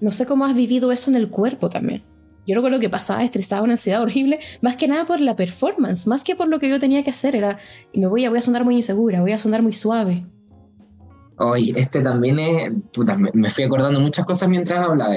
No 0.00 0.12
sé 0.12 0.26
cómo 0.26 0.44
has 0.44 0.54
vivido 0.54 0.92
eso 0.92 1.10
en 1.10 1.16
el 1.16 1.30
cuerpo 1.30 1.70
también. 1.70 2.02
Yo 2.46 2.54
recuerdo 2.54 2.78
que 2.78 2.88
pasaba 2.88 3.24
estresada, 3.24 3.62
una 3.62 3.72
ansiedad 3.72 4.02
horrible, 4.02 4.38
más 4.60 4.76
que 4.76 4.86
nada 4.86 5.04
por 5.04 5.20
la 5.20 5.34
performance, 5.34 6.06
más 6.06 6.22
que 6.22 6.36
por 6.36 6.48
lo 6.48 6.60
que 6.60 6.68
yo 6.68 6.78
tenía 6.78 7.02
que 7.02 7.10
hacer, 7.10 7.34
era, 7.34 7.58
y 7.92 7.98
me 7.98 8.06
voy 8.06 8.24
a, 8.24 8.30
voy 8.30 8.38
a 8.38 8.42
sonar 8.42 8.64
muy 8.64 8.76
insegura, 8.76 9.20
voy 9.20 9.32
a 9.32 9.38
sonar 9.38 9.62
muy 9.62 9.72
suave. 9.72 10.24
Hoy, 11.38 11.74
este 11.76 12.00
también 12.00 12.38
es, 12.38 12.70
me 13.34 13.50
fui 13.50 13.64
acordando 13.64 14.00
muchas 14.00 14.24
cosas 14.24 14.48
mientras 14.48 14.78
hablaba. 14.78 15.16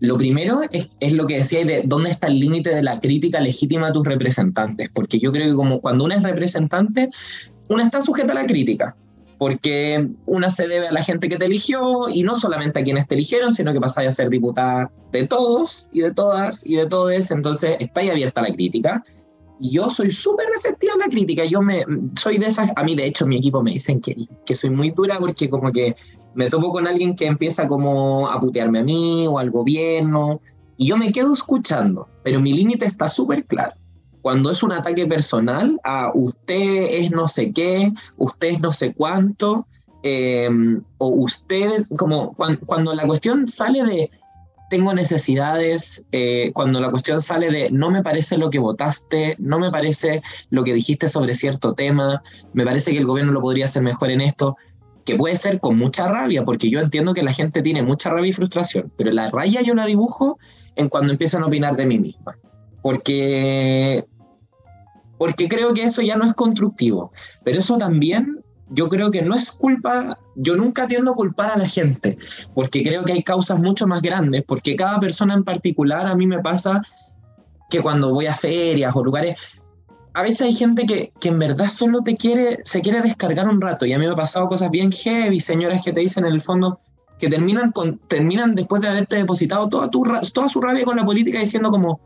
Lo 0.00 0.16
primero 0.16 0.60
es, 0.70 0.88
es 1.00 1.12
lo 1.12 1.26
que 1.26 1.38
decía 1.38 1.64
de 1.64 1.82
dónde 1.84 2.10
está 2.10 2.28
el 2.28 2.38
límite 2.38 2.74
de 2.74 2.82
la 2.82 3.00
crítica 3.00 3.40
legítima 3.40 3.88
a 3.88 3.92
tus 3.92 4.06
representantes, 4.06 4.88
porque 4.94 5.18
yo 5.18 5.32
creo 5.32 5.50
que 5.50 5.56
como 5.56 5.80
cuando 5.80 6.04
uno 6.04 6.14
es 6.14 6.22
representante, 6.22 7.10
uno 7.68 7.82
está 7.82 8.00
sujeta 8.00 8.32
a 8.32 8.36
la 8.36 8.46
crítica, 8.46 8.96
porque 9.38 10.08
una 10.26 10.50
se 10.50 10.66
debe 10.66 10.88
a 10.88 10.92
la 10.92 11.02
gente 11.02 11.28
que 11.28 11.38
te 11.38 11.46
eligió 11.46 12.08
y 12.12 12.24
no 12.24 12.34
solamente 12.34 12.80
a 12.80 12.82
quienes 12.82 13.06
te 13.06 13.14
eligieron, 13.14 13.52
sino 13.52 13.72
que 13.72 13.80
pasáis 13.80 14.08
a 14.08 14.12
ser 14.12 14.30
diputada 14.30 14.90
de 15.12 15.26
todos 15.26 15.88
y 15.92 16.00
de 16.00 16.12
todas 16.12 16.66
y 16.66 16.74
de 16.74 16.86
todes, 16.86 17.30
entonces 17.30 17.76
estáis 17.78 18.10
abierta 18.10 18.40
a 18.40 18.48
la 18.48 18.54
crítica. 18.54 19.04
Y 19.60 19.70
yo 19.70 19.90
soy 19.90 20.10
súper 20.10 20.48
receptiva 20.48 20.94
a 20.94 20.98
la 20.98 21.08
crítica, 21.08 21.44
yo 21.44 21.62
me, 21.62 21.84
soy 22.16 22.38
de 22.38 22.46
esas, 22.46 22.70
a 22.76 22.84
mí 22.84 22.94
de 22.94 23.06
hecho 23.06 23.26
mi 23.26 23.38
equipo 23.38 23.62
me 23.62 23.72
dicen 23.72 24.00
que, 24.00 24.14
que 24.44 24.54
soy 24.54 24.70
muy 24.70 24.90
dura 24.90 25.18
porque 25.18 25.50
como 25.50 25.72
que 25.72 25.96
me 26.34 26.48
topo 26.48 26.70
con 26.70 26.86
alguien 26.86 27.16
que 27.16 27.26
empieza 27.26 27.66
como 27.66 28.28
a 28.28 28.38
putearme 28.38 28.80
a 28.80 28.84
mí 28.84 29.26
o 29.26 29.38
al 29.38 29.50
gobierno 29.50 30.40
y 30.76 30.86
yo 30.86 30.96
me 30.96 31.10
quedo 31.10 31.32
escuchando, 31.32 32.08
pero 32.22 32.40
mi 32.40 32.52
límite 32.52 32.86
está 32.86 33.08
súper 33.08 33.44
claro 33.46 33.74
cuando 34.22 34.50
es 34.50 34.62
un 34.62 34.72
ataque 34.72 35.06
personal 35.06 35.80
a 35.84 36.10
usted 36.14 36.86
es 36.90 37.10
no 37.10 37.28
sé 37.28 37.52
qué, 37.52 37.92
usted 38.16 38.48
es 38.48 38.60
no 38.60 38.72
sé 38.72 38.92
cuánto, 38.92 39.66
em, 40.02 40.82
o 40.98 41.08
usted, 41.08 41.86
como 41.96 42.34
cuando, 42.34 42.94
la 42.94 43.06
cuestión 43.06 43.48
sale 43.48 43.84
de 43.84 44.10
tengo 44.70 44.92
necesidades, 44.92 46.04
eh, 46.12 46.50
cuando 46.52 46.78
la 46.78 46.90
cuestión 46.90 47.22
sale 47.22 47.50
de 47.50 47.70
no 47.70 47.90
me 47.90 48.02
parece 48.02 48.36
lo 48.36 48.50
que 48.50 48.58
votaste, 48.58 49.34
no 49.38 49.58
me 49.58 49.70
parece 49.70 50.20
lo 50.50 50.62
que 50.62 50.74
dijiste 50.74 51.08
sobre 51.08 51.34
cierto 51.34 51.72
tema, 51.72 52.22
me 52.52 52.66
parece 52.66 52.92
que 52.92 52.98
el 52.98 53.06
gobierno 53.06 53.32
lo 53.32 53.40
podría 53.40 53.64
hacer 53.64 53.82
mejor 53.82 54.10
en 54.10 54.20
esto, 54.20 54.56
que 55.06 55.16
puede 55.16 55.36
ser 55.38 55.58
con 55.60 55.78
mucha 55.78 56.06
rabia, 56.06 56.44
porque 56.44 56.68
yo 56.68 56.80
entiendo 56.80 57.14
que 57.14 57.22
la 57.22 57.32
gente 57.32 57.62
tiene 57.62 57.82
mucha 57.82 58.10
rabia 58.10 58.28
y 58.28 58.32
frustración, 58.32 58.92
pero 58.98 59.10
la 59.10 59.28
raya 59.28 59.62
yo 59.62 59.74
la 59.74 59.86
dibujo 59.86 60.38
en 60.76 60.90
cuando 60.90 61.12
empiezan 61.12 61.44
a 61.44 61.46
opinar 61.46 61.74
de 61.74 61.86
mí 61.86 61.98
misma 61.98 62.36
porque, 62.88 64.06
porque 65.18 65.46
creo 65.46 65.74
que 65.74 65.82
eso 65.82 66.00
ya 66.00 66.16
no 66.16 66.24
es 66.24 66.32
constructivo. 66.32 67.12
Pero 67.44 67.58
eso 67.58 67.76
también 67.76 68.42
yo 68.70 68.88
creo 68.88 69.10
que 69.10 69.20
no 69.20 69.34
es 69.34 69.52
culpa, 69.52 70.18
yo 70.36 70.56
nunca 70.56 70.88
tiendo 70.88 71.12
a 71.12 71.14
culpar 71.14 71.50
a 71.50 71.58
la 71.58 71.68
gente, 71.68 72.16
porque 72.54 72.82
creo 72.82 73.04
que 73.04 73.12
hay 73.12 73.22
causas 73.22 73.60
mucho 73.60 73.86
más 73.86 74.00
grandes, 74.00 74.42
porque 74.48 74.74
cada 74.74 74.98
persona 75.00 75.34
en 75.34 75.44
particular 75.44 76.06
a 76.06 76.14
mí 76.14 76.26
me 76.26 76.38
pasa 76.38 76.80
que 77.68 77.82
cuando 77.82 78.14
voy 78.14 78.24
a 78.24 78.34
ferias 78.34 78.96
o 78.96 79.04
lugares, 79.04 79.36
a 80.14 80.22
veces 80.22 80.40
hay 80.40 80.54
gente 80.54 80.86
que, 80.86 81.12
que, 81.20 81.28
en 81.28 81.40
verdad 81.40 81.68
solo 81.68 82.00
te 82.00 82.16
quiere, 82.16 82.60
se 82.64 82.80
quiere 82.80 83.02
descargar 83.02 83.50
un 83.50 83.60
rato, 83.60 83.84
y 83.84 83.92
a 83.92 83.98
mí 83.98 84.06
me 84.06 84.12
ha 84.12 84.16
pasado 84.16 84.48
cosas 84.48 84.70
bien 84.70 84.92
heavy, 84.92 85.40
señoras 85.40 85.82
que 85.84 85.92
te 85.92 86.00
dicen 86.00 86.24
en 86.24 86.32
el 86.32 86.40
fondo, 86.40 86.80
que 87.18 87.28
terminan, 87.28 87.70
con, 87.70 87.98
terminan 88.08 88.54
después 88.54 88.80
de 88.80 88.88
haberte 88.88 89.16
depositado 89.16 89.68
toda, 89.68 89.90
tu, 89.90 90.04
toda 90.32 90.48
su 90.48 90.62
rabia 90.62 90.86
con 90.86 90.96
la 90.96 91.04
política 91.04 91.38
diciendo 91.38 91.70
como, 91.70 92.00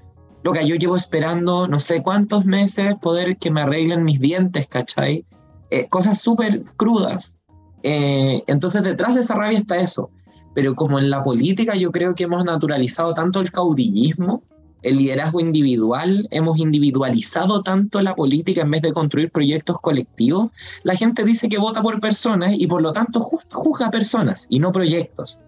que 0.50 0.66
yo 0.66 0.74
llevo 0.74 0.96
esperando 0.96 1.68
no 1.68 1.78
sé 1.78 2.02
cuántos 2.02 2.44
meses 2.44 2.96
poder 3.00 3.36
que 3.36 3.52
me 3.52 3.60
arreglen 3.60 4.02
mis 4.02 4.18
dientes, 4.18 4.66
¿cachai? 4.66 5.24
Eh, 5.70 5.86
cosas 5.88 6.20
súper 6.20 6.64
crudas. 6.76 7.38
Eh, 7.84 8.42
entonces 8.48 8.82
detrás 8.82 9.14
de 9.14 9.20
esa 9.20 9.34
rabia 9.34 9.58
está 9.58 9.76
eso. 9.76 10.10
Pero 10.54 10.74
como 10.74 10.98
en 10.98 11.10
la 11.10 11.22
política 11.22 11.76
yo 11.76 11.92
creo 11.92 12.14
que 12.14 12.24
hemos 12.24 12.44
naturalizado 12.44 13.14
tanto 13.14 13.40
el 13.40 13.52
caudillismo, 13.52 14.42
el 14.82 14.96
liderazgo 14.96 15.40
individual, 15.40 16.26
hemos 16.30 16.58
individualizado 16.58 17.62
tanto 17.62 18.00
la 18.02 18.16
política 18.16 18.62
en 18.62 18.72
vez 18.72 18.82
de 18.82 18.92
construir 18.92 19.30
proyectos 19.30 19.80
colectivos, 19.80 20.50
la 20.82 20.96
gente 20.96 21.24
dice 21.24 21.48
que 21.48 21.58
vota 21.58 21.82
por 21.82 22.00
personas 22.00 22.54
y 22.58 22.66
por 22.66 22.82
lo 22.82 22.92
tanto 22.92 23.20
juzga 23.20 23.90
personas 23.90 24.46
y 24.50 24.58
no 24.58 24.72
proyectos. 24.72 25.38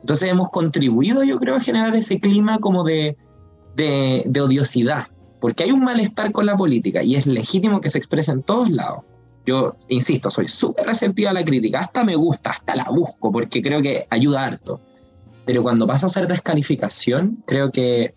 Entonces 0.00 0.28
hemos 0.28 0.50
contribuido, 0.50 1.24
yo 1.24 1.38
creo, 1.38 1.56
a 1.56 1.60
generar 1.60 1.96
ese 1.96 2.20
clima 2.20 2.58
como 2.58 2.84
de, 3.76 4.40
odiosidad, 4.40 5.08
porque 5.40 5.64
hay 5.64 5.72
un 5.72 5.84
malestar 5.84 6.32
con 6.32 6.46
la 6.46 6.56
política 6.56 7.02
y 7.02 7.16
es 7.16 7.26
legítimo 7.26 7.80
que 7.80 7.88
se 7.88 7.98
exprese 7.98 8.32
en 8.32 8.42
todos 8.42 8.70
lados. 8.70 9.04
Yo, 9.46 9.76
insisto, 9.88 10.30
soy 10.30 10.48
súper 10.48 10.86
receptiva 10.86 11.30
a 11.30 11.34
la 11.34 11.44
crítica, 11.44 11.80
hasta 11.80 12.02
me 12.02 12.16
gusta, 12.16 12.50
hasta 12.50 12.74
la 12.74 12.84
busco, 12.84 13.30
porque 13.30 13.62
creo 13.62 13.82
que 13.82 14.06
ayuda 14.08 14.44
harto. 14.44 14.80
Pero 15.44 15.62
cuando 15.62 15.86
pasa 15.86 16.06
a 16.06 16.08
ser 16.08 16.26
descalificación, 16.26 17.42
creo 17.46 17.70
que 17.70 18.14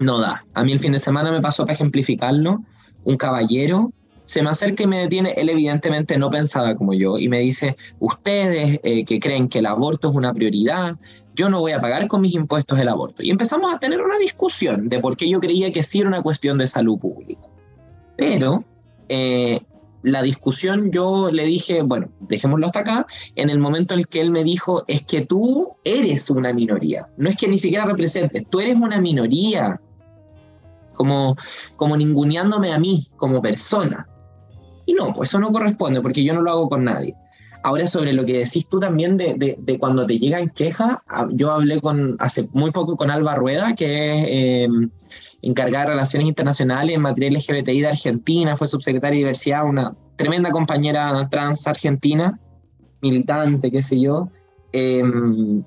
no 0.00 0.18
da. 0.18 0.44
A 0.54 0.64
mí 0.64 0.72
el 0.72 0.80
fin 0.80 0.92
de 0.92 0.98
semana 0.98 1.30
me 1.30 1.40
pasó 1.40 1.64
para 1.64 1.74
ejemplificarlo, 1.74 2.62
un 3.04 3.16
caballero 3.16 3.92
se 4.24 4.42
me 4.42 4.50
acerca 4.50 4.84
y 4.84 4.86
me 4.86 4.98
detiene, 4.98 5.34
él 5.36 5.48
evidentemente 5.48 6.18
no 6.18 6.30
pensaba 6.30 6.74
como 6.74 6.94
yo, 6.94 7.18
y 7.18 7.28
me 7.28 7.40
dice, 7.40 7.76
ustedes 7.98 8.80
eh, 8.82 9.04
que 9.04 9.20
creen 9.20 9.48
que 9.48 9.58
el 9.58 9.66
aborto 9.66 10.08
es 10.08 10.14
una 10.14 10.32
prioridad, 10.32 10.96
yo 11.34 11.48
no 11.48 11.60
voy 11.60 11.72
a 11.72 11.80
pagar 11.80 12.06
con 12.08 12.20
mis 12.20 12.34
impuestos 12.34 12.78
el 12.78 12.88
aborto. 12.88 13.22
Y 13.22 13.30
empezamos 13.30 13.74
a 13.74 13.78
tener 13.78 14.00
una 14.00 14.18
discusión 14.18 14.88
de 14.88 15.00
por 15.00 15.16
qué 15.16 15.28
yo 15.28 15.40
creía 15.40 15.72
que 15.72 15.82
sí 15.82 16.00
era 16.00 16.08
una 16.08 16.22
cuestión 16.22 16.58
de 16.58 16.66
salud 16.66 16.98
pública. 16.98 17.42
Pero 18.16 18.64
eh, 19.08 19.60
la 20.02 20.22
discusión 20.22 20.90
yo 20.92 21.30
le 21.32 21.44
dije, 21.44 21.82
bueno, 21.82 22.08
dejémoslo 22.20 22.66
hasta 22.66 22.80
acá, 22.80 23.06
en 23.34 23.50
el 23.50 23.58
momento 23.58 23.94
en 23.94 24.00
el 24.00 24.08
que 24.08 24.20
él 24.20 24.30
me 24.30 24.44
dijo, 24.44 24.84
es 24.86 25.02
que 25.02 25.22
tú 25.22 25.76
eres 25.82 26.30
una 26.30 26.52
minoría, 26.52 27.08
no 27.16 27.28
es 27.28 27.36
que 27.36 27.48
ni 27.48 27.58
siquiera 27.58 27.86
representes, 27.86 28.48
tú 28.48 28.60
eres 28.60 28.76
una 28.76 29.00
minoría, 29.00 29.80
como, 30.94 31.36
como 31.76 31.96
ninguneándome 31.96 32.72
a 32.72 32.78
mí 32.78 33.08
como 33.16 33.42
persona. 33.42 34.06
Y 34.86 34.92
no, 34.92 35.12
pues 35.14 35.30
eso 35.30 35.40
no 35.40 35.50
corresponde 35.50 36.00
porque 36.00 36.22
yo 36.22 36.34
no 36.34 36.42
lo 36.42 36.50
hago 36.50 36.68
con 36.68 36.84
nadie. 36.84 37.14
Ahora 37.64 37.86
sobre 37.86 38.12
lo 38.12 38.26
que 38.26 38.34
decís 38.34 38.68
tú 38.68 38.78
también 38.78 39.16
de, 39.16 39.56
de, 39.58 39.78
cuando 39.78 40.04
te 40.04 40.18
llegan 40.18 40.50
quejas, 40.50 40.98
ah, 41.08 41.26
yo 41.32 41.50
hablé 41.50 41.80
con 41.80 42.14
hace 42.18 42.46
muy 42.52 42.70
poco 42.72 42.94
con 42.94 43.10
Alba 43.10 43.36
Rueda, 43.36 43.74
que 43.74 44.10
es 44.10 44.24
eh, 44.28 44.68
encargada 45.40 45.86
de 45.86 45.90
Relaciones 45.92 46.28
Internacionales 46.28 46.94
en 46.94 47.00
materia 47.00 47.30
LGBTI 47.30 47.80
de 47.80 47.86
Argentina, 47.86 48.54
fue 48.54 48.66
subsecretaria 48.66 49.12
de 49.12 49.18
Diversidad, 49.20 49.64
una 49.64 49.96
tremenda 50.16 50.50
compañera 50.50 51.26
trans 51.30 51.66
argentina, 51.66 52.38
militante, 53.00 53.70
qué 53.70 53.80
sé 53.80 53.98
yo. 53.98 54.28
Em, 54.72 55.64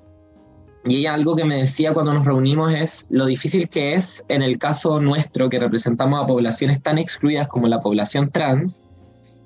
y 0.84 0.98
ella 0.98 1.14
algo 1.14 1.34
que 1.34 1.44
me 1.44 1.56
decía 1.56 1.92
cuando 1.92 2.14
nos 2.14 2.24
reunimos 2.24 2.72
es 2.72 3.08
lo 3.10 3.26
difícil 3.26 3.68
que 3.68 3.94
es 3.94 4.24
en 4.28 4.42
el 4.42 4.58
caso 4.58 5.00
nuestro, 5.00 5.48
que 5.48 5.58
representamos 5.58 6.22
a 6.22 6.28
poblaciones 6.28 6.80
tan 6.80 6.96
excluidas 6.96 7.48
como 7.48 7.66
la 7.66 7.80
población 7.80 8.30
trans, 8.30 8.84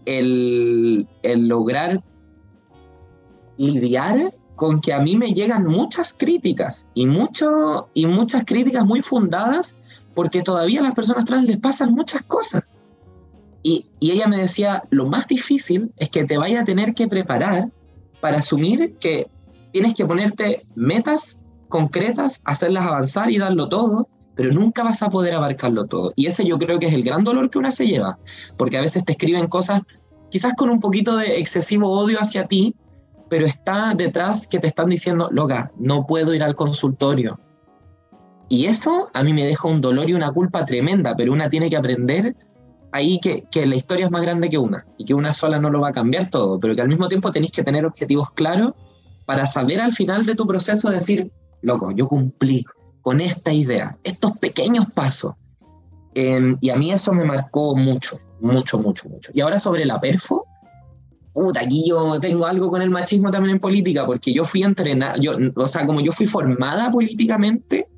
el, 0.04 1.08
el 1.22 1.48
lograr 1.48 2.02
lidiar 3.56 4.34
con 4.56 4.80
que 4.80 4.92
a 4.92 5.00
mí 5.00 5.16
me 5.16 5.32
llegan 5.32 5.64
muchas 5.64 6.12
críticas 6.12 6.88
y, 6.94 7.06
mucho, 7.06 7.88
y 7.94 8.06
muchas 8.06 8.44
críticas 8.44 8.84
muy 8.84 9.02
fundadas 9.02 9.78
porque 10.14 10.42
todavía 10.42 10.80
a 10.80 10.84
las 10.84 10.94
personas 10.94 11.24
trans 11.24 11.48
les 11.48 11.58
pasan 11.58 11.92
muchas 11.94 12.22
cosas. 12.22 12.76
Y, 13.62 13.86
y 14.00 14.10
ella 14.10 14.26
me 14.26 14.36
decía, 14.36 14.82
lo 14.90 15.06
más 15.06 15.26
difícil 15.26 15.92
es 15.96 16.10
que 16.10 16.24
te 16.24 16.36
vaya 16.36 16.60
a 16.60 16.64
tener 16.64 16.94
que 16.94 17.06
preparar 17.06 17.70
para 18.20 18.38
asumir 18.38 18.96
que 18.98 19.28
tienes 19.72 19.94
que 19.94 20.04
ponerte 20.04 20.66
metas 20.74 21.38
concretas, 21.68 22.42
hacerlas 22.44 22.86
avanzar 22.86 23.30
y 23.30 23.38
darlo 23.38 23.68
todo, 23.68 24.08
pero 24.34 24.52
nunca 24.52 24.82
vas 24.82 25.02
a 25.02 25.10
poder 25.10 25.34
abarcarlo 25.34 25.86
todo. 25.86 26.12
Y 26.16 26.26
ese 26.26 26.44
yo 26.44 26.58
creo 26.58 26.78
que 26.78 26.86
es 26.86 26.92
el 26.92 27.02
gran 27.02 27.24
dolor 27.24 27.50
que 27.50 27.58
una 27.58 27.70
se 27.70 27.86
lleva, 27.86 28.18
porque 28.56 28.78
a 28.78 28.80
veces 28.80 29.04
te 29.04 29.12
escriben 29.12 29.48
cosas 29.48 29.82
quizás 30.30 30.54
con 30.54 30.70
un 30.70 30.80
poquito 30.80 31.16
de 31.16 31.38
excesivo 31.38 31.90
odio 31.90 32.18
hacia 32.18 32.46
ti, 32.46 32.74
pero 33.32 33.46
está 33.46 33.94
detrás 33.94 34.46
que 34.46 34.58
te 34.58 34.66
están 34.66 34.90
diciendo, 34.90 35.30
loca, 35.32 35.72
no 35.78 36.06
puedo 36.06 36.34
ir 36.34 36.42
al 36.42 36.54
consultorio. 36.54 37.40
Y 38.50 38.66
eso 38.66 39.08
a 39.14 39.24
mí 39.24 39.32
me 39.32 39.46
deja 39.46 39.68
un 39.68 39.80
dolor 39.80 40.10
y 40.10 40.12
una 40.12 40.30
culpa 40.30 40.66
tremenda, 40.66 41.16
pero 41.16 41.32
una 41.32 41.48
tiene 41.48 41.70
que 41.70 41.78
aprender 41.78 42.36
ahí 42.92 43.18
que, 43.20 43.44
que, 43.50 43.64
la 43.64 43.76
historia 43.76 44.04
es 44.04 44.12
más 44.12 44.20
grande 44.20 44.50
que 44.50 44.58
una 44.58 44.84
y 44.98 45.06
que 45.06 45.14
una 45.14 45.32
sola 45.32 45.58
no 45.58 45.70
lo 45.70 45.80
va 45.80 45.88
a 45.88 45.92
cambiar 45.92 46.28
todo, 46.28 46.60
pero 46.60 46.76
que 46.76 46.82
al 46.82 46.88
mismo 46.88 47.08
tiempo 47.08 47.32
tenéis 47.32 47.52
que 47.52 47.64
tener 47.64 47.86
objetivos 47.86 48.30
claros 48.32 48.74
para 49.24 49.46
saber 49.46 49.80
al 49.80 49.92
final 49.92 50.26
de 50.26 50.34
tu 50.34 50.46
proceso 50.46 50.90
decir, 50.90 51.32
loco, 51.62 51.90
yo 51.90 52.08
cumplí 52.08 52.66
con 53.00 53.22
esta 53.22 53.50
idea, 53.50 53.96
estos 54.04 54.36
pequeños 54.36 54.84
pasos. 54.92 55.36
Em, 56.14 56.54
y 56.60 56.68
a 56.68 56.76
mí 56.76 56.92
eso 56.92 57.14
me 57.14 57.24
marcó 57.24 57.74
mucho, 57.74 58.18
mucho, 58.42 58.78
mucho, 58.78 59.08
mucho. 59.08 59.32
Y 59.32 59.40
ahora 59.40 59.58
sobre 59.58 59.86
la 59.86 60.00
perfo, 60.00 60.44
puta, 61.32 61.60
aquí 61.60 61.88
yo 61.88 62.20
tengo 62.20 62.46
algo 62.46 62.70
con 62.70 62.82
el 62.82 62.90
machismo 62.90 63.30
también 63.30 63.56
en 63.56 63.60
política, 63.60 64.04
porque 64.06 64.32
yo 64.32 64.44
fui 64.44 64.62
entrenada, 64.62 65.16
yo, 65.16 65.36
o 65.54 65.66
sea, 65.66 65.86
como 65.86 66.00
yo 66.00 66.12
fui 66.12 66.26
formada 66.26 66.90
políticamente 66.90 67.88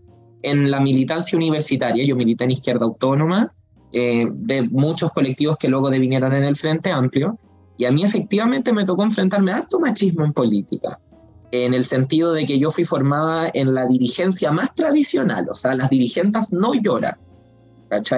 en 0.43 0.71
la 0.71 0.81
militancia 0.81 1.37
universitaria, 1.37 2.05
yo 2.05 2.17
milité 2.17 2.45
en 2.45 2.53
Izquierda 2.53 2.85
Autónoma, 2.85 3.53
eh, 3.93 4.27
de 4.31 4.63
muchos 4.63 5.13
colectivos 5.13 5.57
que 5.57 5.69
luego 5.69 5.91
devinieron 5.91 6.33
en 6.33 6.45
el 6.45 6.57
Frente 6.57 6.91
Amplio, 6.91 7.39
y 7.77 7.87
a 7.87 7.93
mí 7.93 8.05
efectivamente 8.05 8.73
me 8.73 8.85
tocó 8.85 9.03
enfrentarme 9.03 9.53
a 9.53 9.57
alto 9.57 9.81
machismo 9.81 10.25
en 10.25 10.33
política, 10.33 11.01
en 11.51 11.75
el 11.75 11.85
sentido 11.85 12.33
de 12.33 12.47
que 12.47 12.59
yo 12.59 12.71
fui 12.71 12.85
formada 12.85 13.51
en 13.53 13.75
la 13.75 13.87
dirigencia 13.87 14.53
más 14.53 14.75
tradicional, 14.75 15.49
o 15.51 15.55
sea, 15.55 15.75
las 15.75 15.91
dirigentes 15.91 16.53
no 16.53 16.75
lloran, 16.75 17.17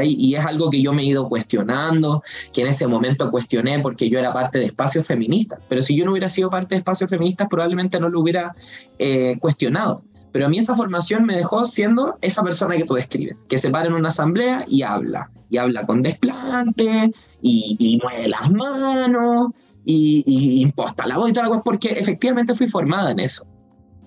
y 0.03 0.35
es 0.35 0.45
algo 0.45 0.71
que 0.71 0.81
yo 0.81 0.93
me 0.93 1.03
he 1.03 1.07
ido 1.07 1.29
cuestionando, 1.29 2.23
que 2.53 2.63
en 2.63 2.69
ese 2.69 2.87
momento 2.87 3.31
cuestioné 3.31 3.79
porque 3.81 4.09
yo 4.09 4.19
era 4.19 4.33
parte 4.33 4.59
de 4.59 4.67
espacios 4.67 5.07
feministas, 5.07 5.61
pero 5.69 5.83
si 5.83 5.97
yo 5.97 6.05
no 6.05 6.13
hubiera 6.13 6.29
sido 6.29 6.51
parte 6.51 6.75
de 6.75 6.79
espacios 6.79 7.11
feministas 7.11 7.49
probablemente 7.49 8.01
no 8.01 8.09
lo 8.09 8.21
hubiera 8.21 8.55
eh, 8.99 9.37
cuestionado. 9.39 10.03
Pero 10.33 10.47
a 10.47 10.49
mí 10.49 10.59
esa 10.59 10.75
formación 10.75 11.25
me 11.25 11.35
dejó 11.35 11.65
siendo 11.65 12.19
esa 12.21 12.43
persona 12.43 12.77
que 12.77 12.85
tú 12.85 12.95
describes, 12.95 13.47
que 13.49 13.59
se 13.59 13.71
para 13.71 13.87
en 13.87 13.95
una 13.95 14.09
asamblea 14.09 14.67
y 14.69 14.83
habla, 14.83 15.31
y 15.49 15.57
habla 15.57 15.87
con 15.87 16.03
desplante, 16.03 17.11
y, 17.41 17.77
y 17.79 17.99
mueve 18.03 18.29
las 18.29 18.51
manos, 18.51 19.53
y, 19.87 20.23
y 20.27 20.61
imposta 20.61 21.07
la 21.07 21.17
voz 21.17 21.31
y 21.31 21.33
toda 21.33 21.45
la 21.45 21.51
cosa, 21.51 21.63
porque 21.63 21.89
efectivamente 21.89 22.55
fui 22.55 22.69
formada 22.69 23.13
en 23.13 23.21
eso. 23.21 23.47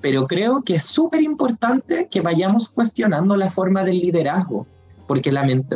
Pero 0.01 0.27
creo 0.27 0.61
que 0.61 0.75
es 0.75 0.83
súper 0.83 1.23
importante 1.23 2.07
que 2.11 2.21
vayamos 2.21 2.69
cuestionando 2.69 3.35
la 3.35 3.49
forma 3.49 3.83
del 3.83 3.97
liderazgo, 3.99 4.67
porque, 5.09 5.31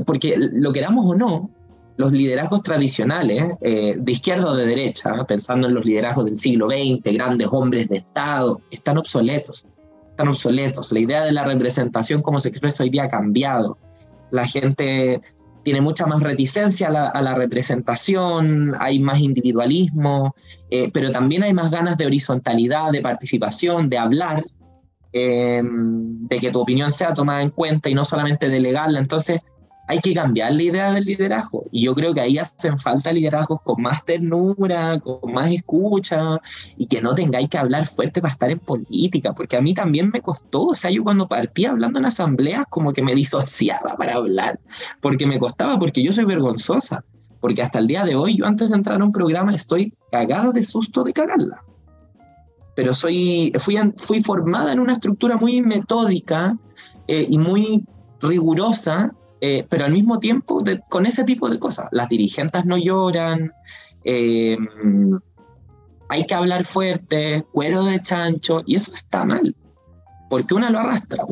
porque 0.06 0.36
lo 0.38 0.72
queramos 0.72 1.08
o 1.08 1.16
no, 1.16 1.50
los 1.98 2.12
liderazgos 2.12 2.62
tradicionales, 2.62 3.56
eh, 3.62 3.96
de 3.98 4.12
izquierda 4.12 4.52
o 4.52 4.56
de 4.56 4.68
derecha, 4.68 5.12
pensando 5.28 5.68
en 5.68 5.74
los 5.74 5.84
liderazgos 5.84 6.26
del 6.26 6.38
siglo 6.38 6.70
XX, 6.70 7.02
grandes 7.16 7.48
hombres 7.52 7.90
de 7.90 7.98
Estado, 7.98 8.62
están 8.70 9.00
obsoletos. 9.00 9.66
Están 10.12 10.28
obsoletos. 10.28 10.92
La 10.92 11.00
idea 11.00 11.24
de 11.24 11.32
la 11.32 11.46
representación 11.46 12.22
como 12.22 12.40
se 12.40 12.50
expresa 12.50 12.84
hoy 12.84 12.92
día 12.92 13.06
ha 13.06 13.10
cambiado. 13.10 13.80
La 14.30 14.46
gente 14.46 15.20
tiene 15.64 15.82
mucha 15.82 16.06
más 16.06 16.22
reticencia 16.22 16.90
a 16.90 17.22
la, 17.22 17.34
representación, 17.34 18.76
hay 18.80 19.00
más 19.00 19.20
individualismo, 19.20 20.36
eh, 20.70 20.92
pero 20.94 21.10
también 21.10 21.42
hay 21.42 21.56
más 21.56 21.72
ganas 21.72 21.98
de 21.98 22.06
horizontalidad, 22.06 22.92
de 22.92 23.02
participación, 23.02 23.90
de 23.90 23.98
hablar, 23.98 24.44
eh, 25.14 25.62
de 25.64 26.40
que 26.40 26.52
tu 26.52 26.60
opinión 26.60 26.92
sea 26.92 27.14
tomada 27.14 27.42
en 27.42 27.52
cuenta 27.52 27.90
y 27.90 27.94
no 27.94 28.04
solamente 28.04 28.50
delegarla. 28.50 29.00
Entonces, 29.00 29.40
hay 29.88 30.00
que 30.00 30.14
cambiar 30.14 30.54
la 30.54 30.64
idea 30.64 30.94
del 30.94 31.04
liderazgo. 31.04 31.66
Y 31.72 31.86
yo 31.86 31.94
creo 31.94 32.14
que 32.14 32.22
ahí 32.22 32.38
hacen 32.38 32.80
falta 32.80 33.12
liderazgos 33.12 33.62
con 33.62 33.82
más 33.82 34.04
ternura, 34.06 35.00
con 35.00 35.34
más 35.34 35.52
escucha, 35.52 36.40
y 36.78 36.88
que 36.88 37.02
no 37.02 37.14
tengáis 37.14 37.50
que 37.50 37.58
hablar 37.58 37.86
fuerte 37.86 38.22
para 38.22 38.34
estar 38.34 38.50
en 38.50 38.60
política, 38.60 39.34
porque 39.34 39.58
a 39.58 39.62
mí 39.62 39.74
también 39.74 40.10
me 40.12 40.22
costó. 40.22 40.68
O 40.68 40.76
sea, 40.76 40.90
yo 40.90 41.04
cuando 41.04 41.28
partía 41.28 41.72
hablando 41.72 42.00
en 42.00 42.06
asambleas, 42.06 42.66
como 42.70 42.94
que 42.94 43.04
me 43.04 43.16
disociaba 43.16 43.96
para 43.98 44.16
hablar, 44.16 44.60
porque 45.02 45.28
me 45.28 45.40
costaba, 45.40 45.78
porque 45.78 46.04
yo 46.04 46.12
soy 46.12 46.26
vergonzosa. 46.26 47.04
Porque 47.40 47.62
hasta 47.62 47.80
el 47.80 47.88
día 47.88 48.06
de 48.06 48.16
hoy, 48.16 48.38
yo 48.38 48.46
antes 48.46 48.70
de 48.70 48.76
entrar 48.78 49.02
a 49.02 49.04
un 49.04 49.12
programa, 49.12 49.54
estoy 49.54 49.94
cagada 50.10 50.54
de 50.54 50.64
susto 50.64 51.04
de 51.04 51.12
cagarla. 51.12 51.62
Pero 52.76 52.94
soy, 52.94 53.54
fui, 53.60 53.78
fui 53.98 54.22
formada 54.22 54.72
en 54.72 54.80
una 54.80 54.94
estructura 54.94 55.38
muy 55.38 55.62
metódica 55.62 56.58
eh, 57.08 57.26
y 57.30 57.38
muy 57.38 57.86
rigurosa 58.22 59.14
eh, 59.46 59.68
pero 59.70 59.84
al 59.84 59.92
mismo 59.92 60.20
tiempo 60.20 60.64
con 60.88 61.06
ese 61.06 61.26
tipo 61.26 61.50
de 61.50 61.60
cosas. 61.60 61.90
Las 61.92 62.08
dirigentes 62.08 62.64
no 62.64 62.78
lloran, 62.78 63.52
eh, 64.06 64.58
hay 66.08 66.26
que 66.26 66.34
hablar 66.34 66.64
fuerte, 66.64 67.46
cuero 67.52 67.84
de 67.84 68.02
chancho, 68.02 68.64
y 68.66 68.78
eso 68.78 68.94
está 68.96 69.26
mal, 69.26 69.54
porque 70.30 70.54
una 70.54 70.70
lo 70.70 70.80
arrastra. 70.80 71.26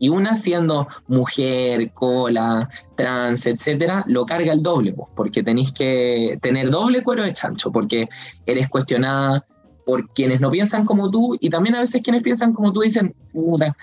Y 0.00 0.08
una 0.08 0.34
siendo 0.34 0.88
mujer, 1.06 1.92
cola, 1.92 2.68
trans, 2.96 3.46
etcétera, 3.46 4.02
lo 4.08 4.26
carga 4.26 4.52
el 4.52 4.64
doble, 4.64 4.92
porque 5.14 5.44
tenéis 5.44 5.70
que 5.70 6.36
tener 6.42 6.68
doble 6.68 7.04
cuero 7.04 7.22
de 7.22 7.32
chancho, 7.32 7.70
porque 7.70 8.08
eres 8.44 8.68
cuestionada 8.68 9.46
por 9.88 10.06
quienes 10.10 10.38
no 10.42 10.50
piensan 10.50 10.84
como 10.84 11.10
tú 11.10 11.38
y 11.40 11.48
también 11.48 11.74
a 11.74 11.80
veces 11.80 12.02
quienes 12.02 12.22
piensan 12.22 12.52
como 12.52 12.74
tú 12.74 12.80
dicen, 12.82 13.14
puta. 13.32 13.74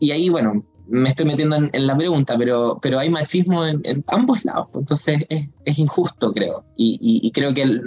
Y 0.00 0.10
ahí, 0.10 0.28
bueno, 0.28 0.62
me 0.86 1.08
estoy 1.08 1.24
metiendo 1.24 1.56
en, 1.56 1.86
la 1.86 1.96
pregunta, 1.96 2.36
pero, 2.36 2.78
pero 2.82 2.98
hay 2.98 3.08
machismo 3.08 3.64
en, 3.64 4.04
ambos 4.08 4.44
lados, 4.44 4.68
pues, 4.70 4.82
entonces 4.82 5.24
es, 5.30 5.78
injusto, 5.78 6.34
creo. 6.34 6.62
Y, 6.76 7.30
creo 7.32 7.54
que 7.54 7.80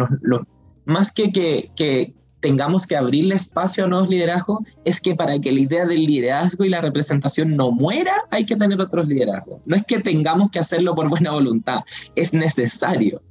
más 0.86 1.12
que, 1.12 1.32
que, 1.32 2.16
tengamos 2.40 2.88
que 2.88 2.98
abrirle 2.98 3.36
espacio 3.36 3.86
a 3.86 3.88
nuevos 3.88 4.10
liderazgos, 4.10 4.62
es 4.84 5.00
que 5.00 5.14
para 5.14 5.38
que 5.38 5.52
la 5.52 5.60
idea 5.60 5.86
del 5.86 6.08
liderazgo 6.08 6.66
y 6.66 6.70
la 6.70 6.82
representación 6.82 7.56
no 7.56 7.70
muera, 7.70 8.16
hay 8.32 8.48
que 8.48 8.56
tener 8.56 8.82
otros 8.82 9.08
liderazgos. 9.08 9.62
No 9.68 9.76
es 9.76 9.86
que 9.86 10.00
tengamos 10.00 10.50
que 10.50 10.58
hacerlo 10.58 10.96
por 10.96 11.08
buena 11.08 11.30
voluntad, 11.34 11.82
es 12.16 12.34
necesario. 12.34 13.22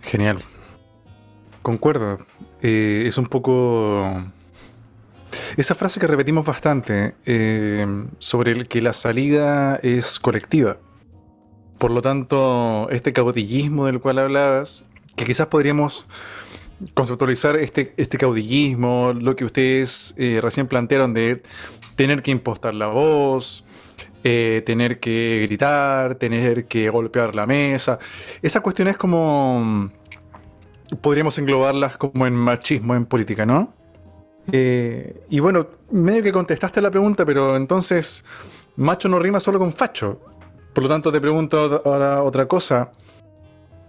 Genial. 0.00 0.38
Concuerdo. 1.60 2.16
Eh, 2.62 3.04
es 3.06 3.18
un 3.18 3.26
poco 3.26 4.24
esa 5.56 5.74
frase 5.74 6.00
que 6.00 6.06
repetimos 6.06 6.44
bastante 6.44 7.14
eh, 7.24 7.86
sobre 8.18 8.52
el 8.52 8.68
que 8.68 8.80
la 8.80 8.92
salida 8.92 9.76
es 9.76 10.18
colectiva. 10.18 10.78
Por 11.78 11.92
lo 11.92 12.02
tanto, 12.02 12.88
este 12.90 13.12
caudillismo 13.12 13.86
del 13.86 14.00
cual 14.00 14.18
hablabas, 14.18 14.84
que 15.14 15.24
quizás 15.24 15.46
podríamos 15.46 16.06
conceptualizar 16.94 17.56
este, 17.56 17.94
este 17.96 18.18
caudillismo, 18.18 19.12
lo 19.12 19.36
que 19.36 19.44
ustedes 19.44 20.14
eh, 20.16 20.40
recién 20.42 20.66
plantearon 20.66 21.14
de 21.14 21.42
tener 21.94 22.22
que 22.22 22.32
impostar 22.32 22.74
la 22.74 22.88
voz, 22.88 23.64
tener 24.22 25.00
que 25.00 25.40
gritar, 25.46 26.16
tener 26.16 26.66
que 26.66 26.90
golpear 26.90 27.34
la 27.34 27.46
mesa. 27.46 27.98
Esa 28.42 28.60
cuestión 28.60 28.88
es 28.88 28.96
como... 28.98 29.90
Podríamos 31.00 31.38
englobarlas 31.38 31.96
como 31.96 32.26
en 32.26 32.34
machismo 32.34 32.94
en 32.94 33.06
política, 33.06 33.44
¿no? 33.44 33.72
Eh, 34.50 35.24
y 35.28 35.40
bueno, 35.40 35.66
medio 35.90 36.22
que 36.22 36.32
contestaste 36.32 36.80
la 36.80 36.90
pregunta, 36.90 37.26
pero 37.26 37.56
entonces, 37.56 38.24
macho 38.76 39.08
no 39.08 39.18
rima 39.18 39.40
solo 39.40 39.58
con 39.58 39.72
facho. 39.72 40.20
Por 40.72 40.84
lo 40.84 40.88
tanto, 40.88 41.12
te 41.12 41.20
pregunto 41.20 41.82
ahora 41.84 42.22
otra 42.22 42.46
cosa. 42.46 42.92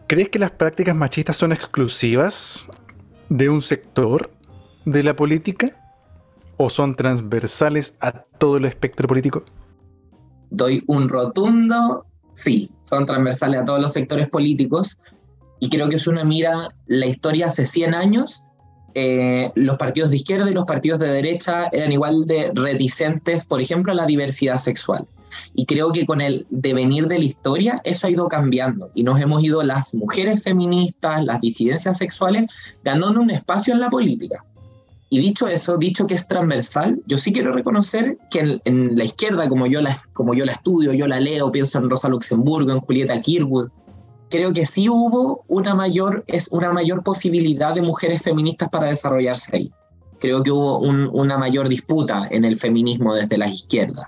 ¿Crees 0.07 0.29
que 0.29 0.39
las 0.39 0.51
prácticas 0.51 0.95
machistas 0.95 1.37
son 1.37 1.51
exclusivas 1.51 2.67
de 3.29 3.49
un 3.49 3.61
sector 3.61 4.31
de 4.85 5.03
la 5.03 5.15
política? 5.15 5.71
¿O 6.57 6.69
son 6.69 6.95
transversales 6.95 7.95
a 8.01 8.11
todo 8.11 8.57
el 8.57 8.65
espectro 8.65 9.07
político? 9.07 9.43
Doy 10.49 10.83
un 10.87 11.07
rotundo 11.07 12.05
sí, 12.39 12.71
son 12.81 13.05
transversales 13.05 13.61
a 13.61 13.65
todos 13.65 13.81
los 13.81 13.93
sectores 13.93 14.29
políticos. 14.29 14.97
Y 15.59 15.69
creo 15.69 15.89
que 15.89 15.97
es 15.97 16.07
una 16.07 16.23
mira 16.23 16.69
la 16.87 17.05
historia 17.05 17.47
hace 17.47 17.65
100 17.65 17.93
años 17.93 18.43
eh, 18.95 19.51
los 19.55 19.77
partidos 19.77 20.09
de 20.09 20.17
izquierda 20.17 20.49
y 20.49 20.53
los 20.53 20.65
partidos 20.65 20.99
de 20.99 21.11
derecha 21.11 21.69
eran 21.71 21.91
igual 21.91 22.25
de 22.25 22.51
reticentes, 22.53 23.45
por 23.45 23.61
ejemplo, 23.61 23.91
a 23.91 23.95
la 23.95 24.05
diversidad 24.05 24.57
sexual. 24.57 25.07
Y 25.53 25.65
creo 25.65 25.91
que 25.91 26.05
con 26.05 26.21
el 26.21 26.47
devenir 26.49 27.07
de 27.07 27.19
la 27.19 27.25
historia 27.25 27.81
eso 27.83 28.07
ha 28.07 28.09
ido 28.09 28.27
cambiando 28.27 28.91
y 28.95 29.03
nos 29.03 29.21
hemos 29.21 29.43
ido 29.43 29.61
las 29.63 29.93
mujeres 29.93 30.43
feministas, 30.43 31.23
las 31.23 31.39
disidencias 31.39 31.97
sexuales, 31.97 32.45
ganando 32.83 33.21
un 33.21 33.29
espacio 33.29 33.73
en 33.73 33.79
la 33.79 33.89
política. 33.89 34.43
Y 35.11 35.19
dicho 35.19 35.47
eso, 35.47 35.77
dicho 35.77 36.05
que 36.05 36.13
es 36.13 36.27
transversal, 36.27 37.01
yo 37.07 37.17
sí 37.17 37.33
quiero 37.33 37.51
reconocer 37.51 38.17
que 38.29 38.59
en, 38.63 38.95
la 38.95 39.03
izquierda, 39.03 39.49
como 39.49 39.65
yo 39.65 39.81
la, 39.81 39.97
como 40.13 40.35
yo 40.35 40.45
la 40.45 40.51
estudio, 40.51 40.93
yo 40.93 41.07
la 41.07 41.19
leo, 41.19 41.51
pienso 41.51 41.79
en 41.79 41.89
Rosa 41.89 42.09
Luxemburgo, 42.09 42.71
en 42.71 42.79
Julieta 42.79 43.19
Kirwood, 43.19 43.69
creo 44.29 44.53
que 44.53 44.65
sí 44.65 44.89
hubo 44.89 45.43
una 45.47 45.75
mayor, 45.75 46.23
es 46.27 46.47
una 46.49 46.71
mayor 46.71 47.03
posibilidad 47.03 47.73
de 47.73 47.81
mujeres 47.81 48.21
feministas 48.21 48.69
para 48.69 48.89
desarrollarse 48.89 49.55
ahí. 49.55 49.71
Creo 50.19 50.43
que 50.43 50.51
hubo 50.51 50.79
una 50.79 51.37
mayor 51.37 51.69
disputa 51.69 52.27
en 52.29 52.45
el 52.45 52.57
feminismo 52.57 53.15
desde 53.15 53.37
las 53.37 53.51
izquierdas. 53.51 54.07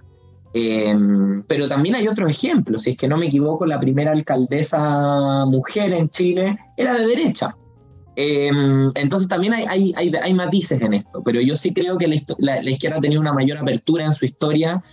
Em, 0.53 1.43
pero 1.43 1.67
también 1.67 1.95
hay 1.95 2.07
otros 2.07 2.29
ejemplos. 2.29 2.84
Si 2.84 2.91
es 2.91 2.97
que 2.97 3.07
no 3.07 3.17
me 3.17 3.27
equivoco, 3.27 3.65
la 3.65 3.79
primera 3.79 4.12
alcaldesa 4.12 5.45
mujer 5.45 5.93
en 5.93 6.10
Chile 6.10 6.57
era 6.75 6.95
de 6.95 7.07
derecha. 7.07 7.55
Em, 8.17 8.91
entonces 8.95 9.29
también 9.29 9.53
hay, 9.53 9.65
hay, 9.69 9.93
hay, 9.95 10.12
hay, 10.21 10.34
matices 10.34 10.81
en 10.81 10.93
esto, 10.93 11.23
pero 11.23 11.39
yo 11.39 11.55
sí 11.55 11.73
creo 11.73 11.97
que 11.97 12.10
la, 12.10 12.17
la, 12.39 12.62
la 12.62 12.69
izquierda 12.69 12.97
ha 12.97 13.01
tenido 13.01 13.21
una 13.21 13.31
mayor 13.31 13.57
apertura 13.57 14.05
en 14.05 14.13
su 14.13 14.25
historia 14.25 14.84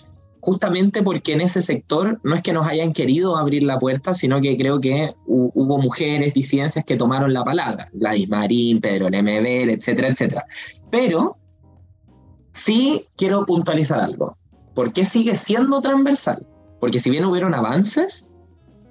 justamente 0.41 1.03
porque 1.03 1.33
en 1.33 1.41
ese 1.41 1.63
sector 1.63 2.21
no 2.23 2.35
es 2.35 2.43
que 2.43 2.53
nos 2.53 2.67
hayan 2.69 2.93
querido 2.93 3.37
abrir 3.37 3.63
la 3.63 3.79
puerta, 3.79 4.15
sino 4.15 4.41
que 4.41 4.57
creo 4.57 4.81
que 4.81 5.15
hubo 5.27 5.79
mujeres, 5.79 6.35
disidencias 6.35 6.85
que 6.85 6.97
tomaron 6.97 7.33
la 7.33 7.45
palabra, 7.45 7.89
Gladys 7.93 8.29
Marín, 8.29 8.81
Pedro 8.81 9.09
Lemebel, 9.09 9.71
etcétera, 9.71 10.09
etcétera. 10.09 10.47
Pero 10.91 11.37
sí 12.53 13.07
quiero 13.17 13.45
puntualizar 13.47 14.01
algo. 14.01 14.37
¿Por 14.75 14.93
qué 14.93 15.05
sigue 15.05 15.37
siendo 15.37 15.81
transversal? 15.81 16.47
Porque 16.81 17.01
si 17.01 17.11
bien 17.11 17.25
hubieron 17.25 17.55
avances, 17.55 18.29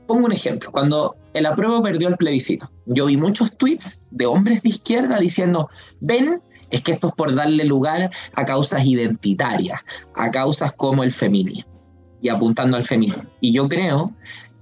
pongo 0.06 0.26
un 0.26 0.34
ejemplo. 0.34 0.72
Cuando 0.72 1.16
el 1.34 1.46
apruebo 1.46 1.82
perdió 1.82 2.10
el 2.10 2.18
plebiscito, 2.18 2.70
yo 2.86 3.06
vi 3.06 3.18
muchos 3.18 3.56
tweets 3.58 4.02
de 4.12 4.26
hombres 4.26 4.64
de 4.64 4.70
izquierda 4.70 5.20
diciendo, 5.20 5.70
ven 6.02 6.42
es 6.70 6.82
que 6.82 6.92
esto 6.92 7.10
es 7.10 7.14
por 7.14 7.34
darle 7.34 7.64
lugar 7.64 8.12
a 8.34 8.46
causas 8.46 8.86
identitarias, 8.86 9.82
a 10.16 10.32
causas 10.32 10.74
como 10.74 11.04
el 11.04 11.12
feminismo 11.12 11.72
y 12.22 12.30
apuntando 12.30 12.78
al 12.78 12.84
feminismo. 12.84 13.24
Y 13.42 13.52
yo 13.52 13.68
creo 13.68 14.14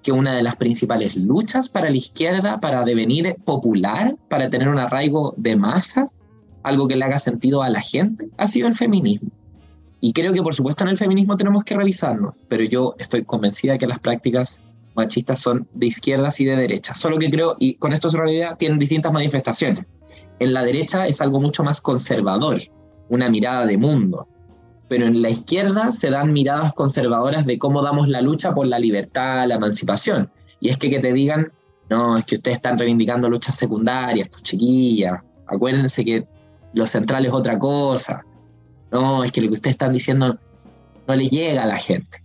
que 0.03 0.11
una 0.11 0.35
de 0.35 0.43
las 0.43 0.55
principales 0.55 1.15
luchas 1.15 1.67
para 1.67 1.89
la 1.89 1.97
izquierda, 1.97 2.59
para 2.59 2.83
devenir 2.83 3.35
popular, 3.43 4.15
para 4.29 4.49
tener 4.49 4.69
un 4.69 4.77
arraigo 4.77 5.33
de 5.37 5.55
masas, 5.55 6.21
algo 6.63 6.87
que 6.87 6.95
le 6.95 7.05
haga 7.05 7.19
sentido 7.19 7.63
a 7.63 7.69
la 7.69 7.81
gente, 7.81 8.29
ha 8.37 8.47
sido 8.47 8.67
el 8.67 8.75
feminismo. 8.75 9.31
Y 10.01 10.13
creo 10.13 10.33
que 10.33 10.43
por 10.43 10.53
supuesto 10.53 10.83
en 10.83 10.91
el 10.91 10.97
feminismo 10.97 11.37
tenemos 11.37 11.63
que 11.63 11.75
revisarnos, 11.75 12.37
pero 12.47 12.63
yo 12.63 12.95
estoy 12.99 13.23
convencida 13.23 13.77
que 13.77 13.87
las 13.87 13.99
prácticas 13.99 14.61
machistas 14.95 15.39
son 15.39 15.67
de 15.73 15.87
izquierdas 15.87 16.39
y 16.39 16.45
de 16.45 16.55
derechas. 16.55 16.99
Solo 16.99 17.17
que 17.17 17.31
creo, 17.31 17.55
y 17.59 17.75
con 17.75 17.91
esto 17.91 18.07
es 18.07 18.13
realidad, 18.13 18.57
tienen 18.57 18.77
distintas 18.77 19.11
manifestaciones 19.11 19.85
en 20.39 20.53
la 20.53 20.63
derecha 20.63 21.07
es 21.07 21.21
algo 21.21 21.39
mucho 21.39 21.63
más 21.63 21.81
conservador, 21.81 22.59
una 23.09 23.29
mirada 23.29 23.65
de 23.65 23.77
mundo. 23.77 24.27
Pero 24.87 25.07
en 25.07 25.21
la 25.21 25.29
izquierda 25.29 25.91
se 25.91 26.09
dan 26.09 26.31
miradas 26.31 26.73
conservadoras 26.73 27.45
de 27.45 27.57
cómo 27.57 27.81
damos 27.81 28.07
la 28.07 28.21
lucha 28.21 28.53
por 28.53 28.67
la 28.67 28.77
libertad, 28.77 29.47
la 29.47 29.55
emancipación. 29.55 30.29
Y 30.59 30.69
es 30.69 30.77
que 30.77 30.89
que 30.89 30.99
te 30.99 31.11
digan, 31.11 31.51
no, 31.89 32.17
es 32.17 32.25
que 32.25 32.35
ustedes 32.35 32.57
están 32.57 32.77
reivindicando 32.77 33.29
luchas 33.29 33.55
secundarias, 33.55 34.29
pues 34.29 34.43
chiquillas, 34.43 35.21
acuérdense 35.47 36.03
que 36.05 36.27
lo 36.73 36.85
central 36.85 37.25
es 37.25 37.33
otra 37.33 37.57
cosa, 37.57 38.23
no, 38.91 39.23
es 39.23 39.31
que 39.31 39.41
lo 39.41 39.47
que 39.47 39.55
ustedes 39.55 39.73
están 39.73 39.93
diciendo 39.93 40.37
no 41.07 41.15
le 41.15 41.27
llega 41.27 41.63
a 41.63 41.67
la 41.67 41.77
gente. 41.77 42.23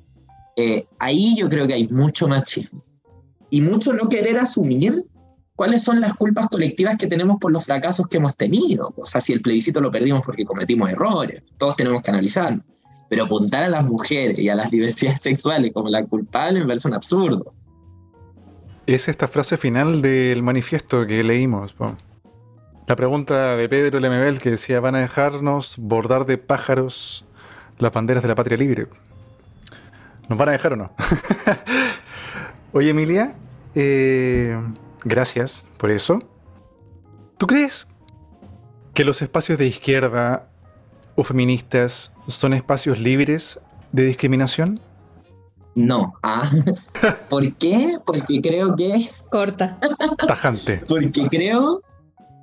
Eh, 0.56 0.86
ahí 0.98 1.36
yo 1.36 1.48
creo 1.48 1.66
que 1.66 1.74
hay 1.74 1.88
mucho 1.88 2.28
machismo 2.28 2.82
y 3.50 3.61
mucho 3.61 3.92
no 3.92 4.08
querer 4.08 4.38
asumir 4.38 5.04
cuáles 5.61 5.82
son 5.82 6.00
las 6.00 6.14
culpas 6.14 6.48
colectivas 6.48 6.96
que 6.96 7.06
tenemos 7.06 7.36
por 7.38 7.52
los 7.52 7.66
fracasos 7.66 8.08
que 8.08 8.16
hemos 8.16 8.34
tenido. 8.34 8.94
O 8.96 9.04
sea, 9.04 9.20
si 9.20 9.34
el 9.34 9.42
plebiscito 9.42 9.78
lo 9.82 9.90
perdimos 9.90 10.22
porque 10.24 10.46
cometimos 10.46 10.88
errores, 10.88 11.42
todos 11.58 11.76
tenemos 11.76 12.02
que 12.02 12.11
analizarlo. 12.11 12.62
Pero 13.11 13.24
apuntar 13.24 13.64
a 13.64 13.68
las 13.68 13.84
mujeres 13.84 14.38
y 14.38 14.48
a 14.48 14.54
las 14.54 14.70
diversidades 14.70 15.20
sexuales 15.20 15.70
como 15.74 15.90
la 15.90 16.02
culpable 16.06 16.61
me 16.61 16.66
parece 16.66 16.88
un 16.88 16.94
absurdo. 16.94 17.52
Es 18.86 19.06
esta 19.06 19.28
frase 19.28 19.58
final 19.58 20.00
del 20.00 20.42
manifiesto 20.42 21.06
que 21.06 21.22
leímos. 21.22 21.74
La 22.86 22.96
pregunta 22.96 23.54
de 23.54 23.68
Pedro 23.68 24.00
Lemebel 24.00 24.38
que 24.38 24.52
decía, 24.52 24.80
¿van 24.80 24.94
a 24.94 25.00
dejarnos 25.00 25.76
bordar 25.76 26.24
de 26.24 26.38
pájaros 26.38 27.26
las 27.78 27.92
banderas 27.92 28.22
de 28.22 28.30
la 28.30 28.34
patria 28.34 28.56
libre? 28.56 28.86
¿Nos 30.26 30.38
van 30.38 30.48
a 30.48 30.52
dejar 30.52 30.72
o 30.72 30.76
no? 30.76 30.92
Oye, 32.72 32.88
Emilia, 32.88 33.34
eh, 33.74 34.58
gracias 35.05 35.66
por 35.76 35.90
eso. 35.90 36.20
¿Tú 37.38 37.46
crees 37.46 37.88
que 38.94 39.05
los 39.05 39.22
espacios 39.22 39.59
de 39.59 39.66
izquierda 39.66 40.48
o 41.16 41.24
feministas 41.24 42.12
son 42.26 42.55
espacios 42.55 42.98
libres 42.98 43.61
de 43.92 44.05
discriminación? 44.05 44.80
No. 45.74 46.14
Ah. 46.22 46.48
¿Por 47.28 47.55
qué? 47.55 47.98
Porque 48.05 48.40
creo 48.40 48.76
que... 48.76 49.09
Corta. 49.30 49.78
Tajante. 50.26 50.82
Porque 50.88 51.28
creo 51.28 51.82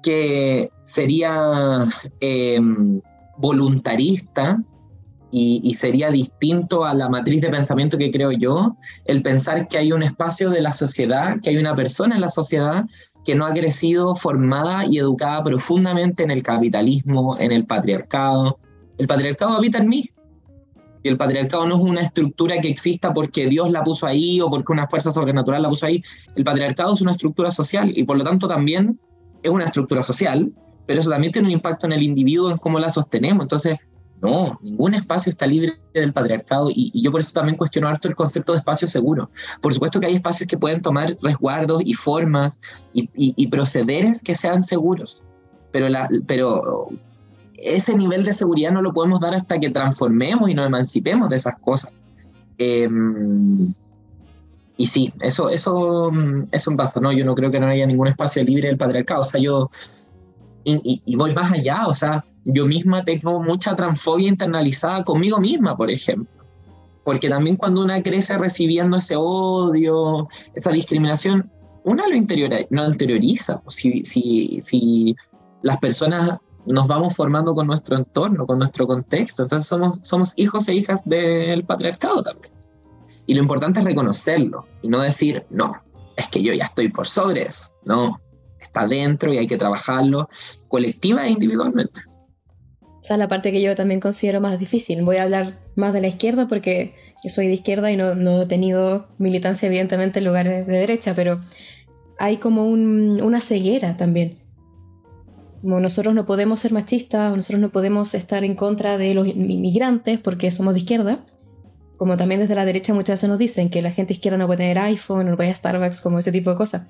que 0.02 0.70
sería 0.84 1.88
em, 2.20 3.02
voluntarista 3.38 4.60
y, 5.32 5.74
sería 5.74 6.10
distinto 6.10 6.86
a 6.86 6.94
la 6.94 7.10
matriz 7.10 7.42
de 7.42 7.50
pensamiento 7.50 7.98
que 7.98 8.12
creo 8.12 8.32
yo, 8.32 8.78
el 9.06 9.22
pensar 9.22 9.68
que 9.68 9.78
hay 9.78 9.92
un 9.92 10.04
espacio 10.04 10.50
de 10.50 10.62
la 10.62 10.72
sociedad, 10.72 11.36
que 11.42 11.50
hay 11.50 11.58
una 11.58 11.76
persona 11.76 12.16
en 12.16 12.22
la 12.22 12.30
sociedad 12.30 12.86
que 13.26 13.36
no 13.36 13.46
ha 13.46 13.54
crecido 13.54 14.16
formada 14.16 14.86
y 14.86 15.00
educada 15.00 15.44
profundamente 15.44 16.24
en 16.24 16.32
el 16.32 16.44
capitalismo, 16.44 17.38
en 17.38 17.52
el 17.52 17.66
patriarcado. 17.66 18.58
El 18.98 19.08
patriarcado 19.08 19.58
habita 19.58 19.80
en 19.80 19.90
mí. 19.90 20.10
Y 21.04 21.10
el 21.10 21.18
patriarcado 21.18 21.68
no 21.68 21.76
es 21.76 21.82
una 21.82 22.02
estructura 22.02 22.60
que 22.62 22.70
exista 22.70 23.14
porque 23.14 23.48
Dios 23.48 23.70
la 23.70 23.84
puso 23.84 24.08
ahí 24.08 24.40
o 24.40 24.50
porque 24.50 24.72
una 24.72 24.88
fuerza 24.88 25.12
sobrenatural 25.12 25.62
la 25.62 25.70
puso 25.70 25.86
ahí. 25.86 26.02
El 26.36 26.46
patriarcado 26.46 26.94
es 26.94 27.02
una 27.02 27.12
estructura 27.12 27.52
social 27.52 27.92
y 27.94 28.04
por 28.06 28.18
lo 28.18 28.24
tanto 28.24 28.48
también 28.48 28.98
es 29.44 29.52
una 29.52 29.66
estructura 29.66 30.02
social, 30.04 30.52
pero 30.86 31.02
eso 31.02 31.10
también 31.10 31.34
tiene 31.34 31.50
un 31.50 31.54
impacto 31.54 31.86
en 31.86 31.94
el 31.94 32.04
individuo, 32.04 32.50
en 32.50 32.58
cómo 32.58 32.80
la 32.80 32.90
sostenemos. 32.90 33.44
Entonces, 33.44 33.78
no, 34.22 34.58
ningún 34.64 34.96
espacio 34.96 35.30
está 35.30 35.46
libre 35.46 35.80
del 35.94 36.12
patriarcado 36.12 36.70
y, 36.72 36.92
yo 37.02 37.12
por 37.12 37.22
eso 37.22 37.34
también 37.34 37.56
cuestiono 37.56 37.88
harto 37.88 38.08
el 38.08 38.16
concepto 38.16 38.54
de 38.54 38.60
espacio 38.60 38.88
seguro. 38.88 39.30
Por 39.62 39.74
supuesto 39.74 40.00
que 40.00 40.08
hay 40.08 40.16
espacios 40.16 40.48
que 40.48 40.58
pueden 40.58 40.82
tomar 40.82 41.18
resguardos 41.22 41.84
y 41.86 41.94
formas 41.94 42.60
y, 42.94 43.48
procederes 43.48 44.24
que 44.24 44.36
sean 44.36 44.64
seguros, 44.64 45.24
pero, 45.72 46.90
ese 47.60 47.96
nivel 47.96 48.24
de 48.24 48.34
seguridad 48.34 48.72
no 48.72 48.84
lo 48.84 48.94
podemos 48.94 49.20
dar 49.20 49.34
hasta 49.34 49.60
que 49.60 49.72
transformemos 49.72 50.48
y 50.48 50.54
nos 50.54 50.68
emancipemos 50.68 51.28
de 51.28 51.38
esas 51.38 51.58
cosas. 51.58 51.92
Em, 52.60 53.74
y 54.78 54.86
sí, 54.86 55.12
eso, 55.22 55.50
eso, 55.50 56.12
eso 56.52 56.76
pasa, 56.76 57.00
¿no? 57.00 57.12
Yo 57.12 57.26
no 57.26 57.34
creo 57.34 57.50
que 57.50 57.60
no 57.60 57.66
haya 57.66 57.88
ningún 57.88 58.10
espacio 58.10 58.44
libre 58.44 58.68
del 58.68 58.78
patriarcado. 58.78 59.22
O 59.22 59.24
sea, 59.24 59.42
yo. 59.42 59.72
y 60.64 61.16
voy 61.16 61.34
más 61.34 61.52
allá, 61.52 61.88
o 61.88 61.96
sea 61.96 62.24
yo 62.48 62.66
misma 62.66 63.04
tengo 63.04 63.42
mucha 63.44 63.76
transfobia 63.76 64.30
internalizada 64.30 65.04
conmigo 65.04 65.40
misma, 65.40 65.76
por 65.76 65.92
ejemplo. 65.92 66.44
Porque 67.04 67.30
también 67.30 67.58
cuando 67.58 67.82
una 67.82 68.02
crece 68.02 68.38
recibiendo 68.38 68.98
ese 68.98 69.16
odio, 69.18 70.28
esa 70.56 70.72
discriminación, 70.72 71.50
una 71.84 72.08
lo 72.08 72.16
interioriza, 72.16 72.68
no 72.70 72.86
interioriza. 72.86 73.62
Si, 73.68 74.04
si, 74.04 74.60
si 74.62 75.16
las 75.62 75.78
personas 75.78 76.40
nos 76.66 76.88
vamos 76.88 77.16
formando 77.16 77.54
con 77.54 77.68
nuestro 77.68 77.98
entorno, 77.98 78.46
con 78.46 78.60
nuestro 78.60 78.88
contexto, 78.88 79.44
entonces 79.44 79.68
somos, 79.68 80.00
somos 80.04 80.34
hijos 80.38 80.68
e 80.68 80.76
hijas 80.76 81.04
del 81.06 81.66
patriarcado 81.66 82.24
también. 82.24 82.54
Y 83.26 83.34
lo 83.34 83.42
importante 83.42 83.80
es 83.80 83.86
reconocerlo 83.86 84.66
y 84.82 84.88
no 84.88 85.02
decir, 85.02 85.46
no, 85.50 85.74
es 86.16 86.28
que 86.30 86.42
yo 86.42 86.54
ya 86.54 86.66
estoy 86.66 86.90
por 86.90 87.08
sobre 87.08 87.44
eso. 87.44 87.70
No, 87.86 88.22
está 88.60 88.88
dentro 88.88 89.34
y 89.34 89.38
hay 89.38 89.48
que 89.48 89.58
trabajarlo 89.58 90.30
colectiva 90.68 91.26
e 91.26 91.32
individualmente. 91.32 92.02
Esa 93.02 93.14
es 93.14 93.20
la 93.20 93.28
parte 93.28 93.52
que 93.52 93.62
yo 93.62 93.76
también 93.76 94.00
considero 94.00 94.42
más 94.42 94.60
difícil. 94.60 95.04
Voy 95.04 95.18
a 95.18 95.24
hablar 95.24 95.54
más 95.76 95.94
de 95.94 96.02
la 96.02 96.08
izquierda 96.08 96.48
porque 96.48 96.96
yo 97.24 97.30
soy 97.30 97.48
de 97.48 97.54
izquierda 97.54 97.92
y 97.92 97.98
no, 97.98 98.42
he 98.42 98.46
tenido 98.46 99.08
militancia 99.18 99.68
evidentemente 99.68 100.20
en 100.20 100.26
lugares 100.26 100.68
de 100.68 100.78
derecha, 100.78 101.14
pero 101.16 101.42
hay 102.20 102.38
como 102.38 102.66
una 102.66 103.42
ceguera 103.42 103.98
también. 103.98 104.40
Como 105.62 105.80
nosotros 105.80 106.14
no 106.14 106.26
podemos 106.26 106.60
ser 106.60 106.72
machistas, 106.72 107.36
nosotros 107.36 107.60
no 107.60 107.70
podemos 107.70 108.14
estar 108.14 108.44
en 108.44 108.56
contra 108.56 108.98
de 108.98 109.14
los 109.14 109.28
inmigrantes 109.28 110.20
porque 110.20 110.52
somos 110.52 110.74
de 110.74 110.82
izquierda, 110.82 111.26
como 111.98 112.16
también 112.16 112.42
desde 112.42 112.56
la 112.56 112.66
derecha 112.66 112.94
muchas 112.94 113.16
veces 113.18 113.30
nos 113.30 113.40
dicen 113.40 113.70
que 113.70 113.82
la 113.82 113.92
gente 113.92 114.14
izquierda 114.14 114.38
no 114.38 114.46
puede 114.46 114.60
tener 114.60 114.78
iPhone, 114.80 115.30
no 115.30 115.36
puede 115.36 115.50
a 115.50 115.56
Starbucks, 115.56 116.00
como 116.00 116.20
ese 116.20 116.32
tipo 116.32 116.52
de 116.52 116.56
cosas. 116.56 116.84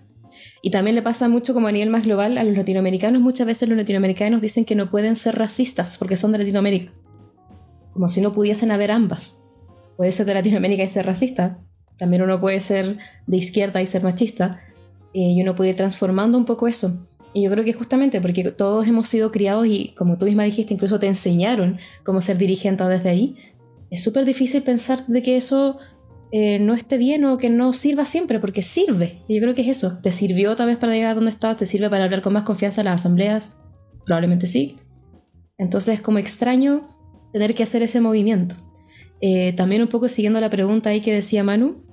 Y 0.62 0.72
también 0.72 0.96
le 0.96 1.02
pasa 1.02 1.30
mucho 1.30 1.54
como 1.54 1.68
a 1.68 1.72
nivel 1.72 1.90
más 1.90 2.06
global 2.06 2.38
a 2.38 2.44
los 2.44 2.56
latinoamericanos. 2.56 3.22
Muchas 3.22 3.48
veces 3.48 3.70
los 3.70 3.78
latinoamericanos 3.78 4.42
dicen 4.42 4.66
que 4.66 4.76
no 4.76 4.90
pueden 4.90 5.16
ser 5.16 5.36
racistas 5.36 5.98
porque 5.98 6.18
son 6.18 6.32
de 6.32 6.40
Latinoamérica. 6.40 6.92
Como 7.94 8.10
si 8.10 8.22
no 8.22 8.34
pudiesen 8.34 8.72
haber 8.72 8.92
ambas. 8.92 9.42
Puede 9.96 10.12
ser 10.12 10.26
de 10.26 10.34
Latinoamérica 10.34 10.84
y 10.84 10.90
ser 10.90 11.06
racista. 11.06 11.60
También 11.98 12.22
uno 12.22 12.40
puede 12.40 12.60
ser 12.60 12.98
de 13.26 13.38
izquierda 13.38 13.82
y 13.82 13.88
ser 13.88 14.04
machista. 14.04 14.62
Y 15.14 15.42
uno 15.42 15.56
puede 15.56 15.72
ir 15.72 15.76
transformando 15.76 16.38
un 16.38 16.46
poco 16.46 16.68
eso. 16.68 17.08
Y 17.34 17.44
yo 17.44 17.52
creo 17.52 17.64
que 17.64 17.74
justamente 17.74 18.20
porque 18.22 18.52
todos 18.52 18.88
hemos 18.88 19.08
sido 19.08 19.32
criados 19.32 19.68
y 19.68 19.94
como 19.96 20.18
tú 20.18 20.26
misma 20.26 20.44
dijiste, 20.44 20.74
incluso 20.74 21.00
te 21.00 21.08
enseñaron 21.08 21.78
cómo 22.04 22.22
ser 22.22 22.38
dirigente 22.38 22.84
desde 22.86 23.10
ahí, 23.10 23.36
es 23.90 24.04
súper 24.04 24.26
difícil 24.26 24.64
pensar 24.64 25.06
de 25.06 25.22
que 25.22 25.38
eso 25.38 25.78
eh, 26.32 26.60
no 26.60 26.74
esté 26.74 26.98
bien 26.98 27.24
o 27.26 27.38
que 27.38 27.50
no 27.50 27.74
sirva 27.74 28.06
siempre, 28.06 28.40
porque 28.40 28.64
sirve. 28.64 29.24
Y 29.28 29.36
yo 29.36 29.42
creo 29.42 29.56
que 29.56 29.62
es 29.62 29.70
eso. 29.70 30.00
¿Te 30.02 30.12
sirvió 30.12 30.52
otra 30.52 30.66
vez 30.66 30.78
para 30.78 30.94
llegar 30.94 31.12
a 31.12 31.16
donde 31.16 31.32
estás? 31.32 31.58
¿Te 31.58 31.66
sirve 31.66 31.90
para 31.90 32.04
hablar 32.04 32.22
con 32.22 32.34
más 32.34 32.44
confianza 32.44 32.82
en 32.82 32.86
las 32.86 33.02
asambleas? 33.02 33.58
Probablemente 34.06 34.48
sí. 34.48 34.78
Entonces 35.58 35.96
es 35.96 36.02
como 36.02 36.18
extraño 36.18 36.90
tener 37.34 37.54
que 37.54 37.64
hacer 37.64 37.84
ese 37.84 38.02
movimiento. 38.02 38.56
Eh, 39.22 39.54
también 39.54 39.82
un 39.82 39.88
poco 39.88 40.10
siguiendo 40.10 40.40
la 40.40 40.50
pregunta 40.50 40.90
ahí 40.90 41.02
que 41.02 41.14
decía 41.14 41.44
Manu, 41.44 41.84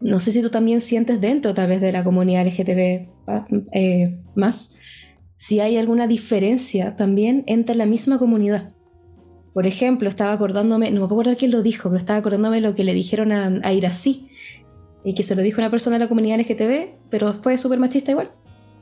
no 0.00 0.20
sé 0.20 0.32
si 0.32 0.42
tú 0.42 0.50
también 0.50 0.80
sientes 0.80 1.20
dentro 1.20 1.54
tal 1.54 1.68
vez 1.68 1.80
de 1.80 1.92
la 1.92 2.04
comunidad 2.04 2.46
LGTB 2.46 3.08
eh, 3.72 4.18
más, 4.34 4.78
si 5.36 5.60
hay 5.60 5.76
alguna 5.76 6.06
diferencia 6.06 6.96
también 6.96 7.42
entre 7.46 7.74
la 7.74 7.86
misma 7.86 8.18
comunidad. 8.18 8.73
Por 9.54 9.66
ejemplo, 9.66 10.08
estaba 10.08 10.32
acordándome, 10.32 10.90
no 10.90 11.00
me 11.00 11.08
puedo 11.08 11.20
acordar 11.20 11.38
quién 11.38 11.52
lo 11.52 11.62
dijo, 11.62 11.88
pero 11.88 11.98
estaba 11.98 12.18
acordándome 12.18 12.60
lo 12.60 12.74
que 12.74 12.84
le 12.84 12.92
dijeron 12.92 13.32
a, 13.32 13.46
a 13.62 13.72
Irací, 13.72 14.28
y 15.04 15.14
que 15.14 15.22
se 15.22 15.36
lo 15.36 15.42
dijo 15.42 15.60
una 15.60 15.70
persona 15.70 15.96
de 15.96 16.04
la 16.04 16.08
comunidad 16.08 16.40
LGTB, 16.40 17.08
pero 17.10 17.34
fue 17.34 17.56
súper 17.58 17.78
machista 17.78 18.10
igual. 18.10 18.32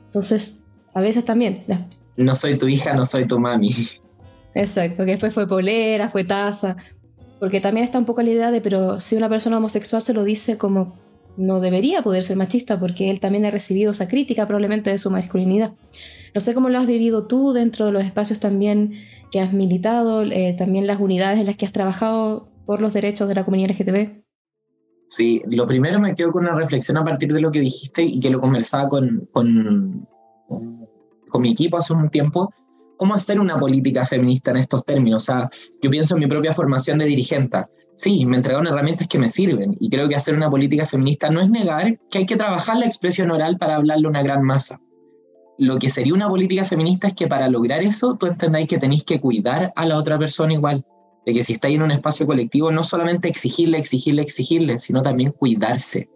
Entonces, 0.07 0.61
a 0.93 1.01
veces 1.01 1.25
también. 1.25 1.63
No 2.15 2.33
soy 2.33 2.57
tu 2.57 2.67
hija, 2.67 2.93
no 2.93 3.05
soy 3.05 3.27
tu 3.27 3.37
mami. 3.37 3.75
Exacto, 4.55 5.05
que 5.05 5.11
después 5.11 5.33
fue 5.33 5.47
polera, 5.47 6.09
fue 6.09 6.23
taza. 6.23 6.77
Porque 7.39 7.59
también 7.59 7.83
está 7.83 7.99
un 7.99 8.05
poco 8.05 8.21
la 8.21 8.29
idea 8.29 8.51
de, 8.51 8.61
pero 8.61 9.01
si 9.01 9.17
una 9.17 9.27
persona 9.27 9.57
homosexual 9.57 10.01
se 10.01 10.13
lo 10.13 10.23
dice 10.23 10.57
como 10.57 10.95
no 11.35 11.59
debería 11.59 12.03
poder 12.03 12.23
ser 12.23 12.37
machista 12.37 12.79
porque 12.79 13.09
él 13.09 13.19
también 13.19 13.45
ha 13.45 13.51
recibido 13.51 13.91
esa 13.91 14.07
crítica 14.07 14.45
probablemente 14.45 14.91
de 14.91 14.97
su 14.97 15.09
masculinidad. 15.09 15.73
No 16.33 16.41
sé 16.41 16.53
cómo 16.53 16.69
lo 16.69 16.79
has 16.79 16.87
vivido 16.87 17.27
tú 17.27 17.53
dentro 17.53 17.85
de 17.85 17.91
los 17.91 18.03
espacios 18.03 18.39
también 18.39 18.93
que 19.31 19.39
has 19.39 19.53
militado, 19.53 20.23
eh, 20.23 20.55
también 20.57 20.87
las 20.87 20.99
unidades 20.99 21.39
en 21.39 21.45
las 21.45 21.55
que 21.55 21.65
has 21.65 21.71
trabajado 21.71 22.49
por 22.65 22.81
los 22.81 22.93
derechos 22.93 23.27
de 23.27 23.35
la 23.35 23.43
comunidad 23.43 23.71
LGTB. 23.71 24.23
Sí, 25.07 25.41
lo 25.45 25.67
primero 25.67 25.99
me 25.99 26.15
quedo 26.15 26.31
con 26.31 26.45
una 26.45 26.55
reflexión 26.55 26.97
a 26.97 27.03
partir 27.03 27.31
de 27.31 27.41
lo 27.41 27.51
que 27.51 27.59
dijiste 27.59 28.03
y 28.03 28.19
que 28.19 28.31
lo 28.31 28.41
conversaba 28.41 28.89
con, 28.89 29.29
con, 29.31 30.07
con 30.47 31.41
mi 31.41 31.51
equipo 31.51 31.77
hace 31.77 31.93
un 31.93 32.09
tiempo. 32.09 32.51
¿Cómo 32.97 33.13
hacer 33.13 33.39
una 33.39 33.59
política 33.59 34.05
feminista 34.05 34.51
en 34.51 34.57
estos 34.57 34.85
términos? 34.85 35.23
O 35.23 35.25
sea, 35.25 35.49
yo 35.81 35.89
pienso 35.89 36.15
en 36.15 36.21
mi 36.21 36.27
propia 36.27 36.53
formación 36.53 36.99
de 36.99 37.05
dirigente. 37.05 37.65
Sí, 37.95 38.25
me 38.25 38.37
entregaron 38.37 38.65
herramientas 38.65 39.07
que 39.07 39.19
me 39.19 39.29
sirven 39.29 39.75
y 39.79 39.89
creo 39.89 40.07
que 40.07 40.15
hacer 40.15 40.35
una 40.35 40.49
política 40.49 40.85
feminista 40.85 41.29
no 41.29 41.41
es 41.41 41.49
negar 41.49 41.99
que 42.09 42.19
hay 42.19 42.25
que 42.25 42.37
trabajar 42.37 42.77
la 42.77 42.85
expresión 42.85 43.29
oral 43.29 43.57
para 43.57 43.75
hablarle 43.75 44.07
a 44.07 44.09
una 44.09 44.23
gran 44.23 44.41
masa 44.43 44.79
lo 45.63 45.79
que 45.79 45.89
sería 45.89 46.13
una 46.13 46.27
política 46.27 46.65
feminista 46.65 47.07
es 47.07 47.13
que 47.13 47.27
para 47.27 47.47
lograr 47.47 47.81
eso 47.81 48.15
tú 48.15 48.25
entendáis 48.25 48.67
que 48.67 48.77
tenéis 48.77 49.03
que 49.03 49.19
cuidar 49.19 49.71
a 49.75 49.85
la 49.85 49.97
otra 49.97 50.19
persona 50.19 50.53
igual. 50.53 50.85
De 51.25 51.33
que 51.33 51.43
si 51.43 51.53
estáis 51.53 51.75
en 51.75 51.83
un 51.83 51.91
espacio 51.91 52.25
colectivo, 52.25 52.69
no 52.71 52.83
solamente 52.83 53.29
exigirle, 53.29 53.77
exigirle, 53.77 54.21
exigirle, 54.21 54.77
sino 54.77 55.01
también 55.01 55.31
cuidarse. 55.31 56.09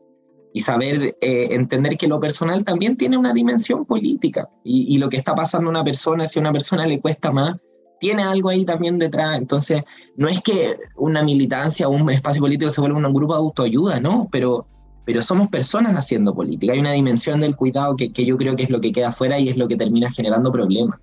y 0.53 0.59
saber 0.61 1.15
eh, 1.21 1.47
entender 1.51 1.97
que 1.97 2.07
lo 2.07 2.19
personal 2.19 2.63
también 2.63 2.97
tiene 2.97 3.17
una 3.17 3.31
dimensión 3.31 3.85
política 3.85 4.49
y, 4.63 4.97
lo 4.97 5.07
que 5.07 5.17
está 5.17 5.35
pasando 5.35 5.67
a 5.67 5.71
una 5.71 5.83
persona, 5.83 6.25
si 6.25 6.39
a 6.39 6.41
una 6.41 6.51
persona 6.51 6.87
le 6.87 6.99
cuesta 6.99 7.31
más, 7.31 7.57
tiene 7.99 8.23
algo 8.23 8.49
ahí 8.49 8.65
también 8.65 8.97
detrás. 8.97 9.37
Entonces, 9.37 9.83
no 10.15 10.27
es 10.27 10.41
que 10.41 10.75
una 10.95 11.23
militancia 11.23 11.87
o 11.87 11.91
un 11.91 12.09
espacio 12.09 12.41
político 12.41 12.71
se 12.71 12.81
vuelva 12.81 12.97
un 12.97 13.13
grupo 13.13 13.33
de 13.33 13.39
autoayuda, 13.39 13.99
¿no? 13.99 14.27
Pero, 14.31 14.65
pero 15.07 15.21
somos 15.21 15.47
personas 15.47 15.93
haciendo 15.93 16.35
política. 16.35 16.73
Hay 16.73 16.79
una 16.79 16.91
dimensión 16.91 17.39
del 17.39 17.55
cuidado 17.55 17.95
que, 17.95 18.11
que 18.11 18.25
yo 18.25 18.35
creo 18.35 18.57
que 18.57 18.63
es 18.63 18.69
lo 18.69 18.81
que 18.81 18.91
queda 18.91 19.07
afuera 19.07 19.39
y 19.39 19.47
es 19.47 19.55
lo 19.55 19.69
que 19.69 19.77
termina 19.77 20.11
generando 20.11 20.51
problemas. 20.51 20.99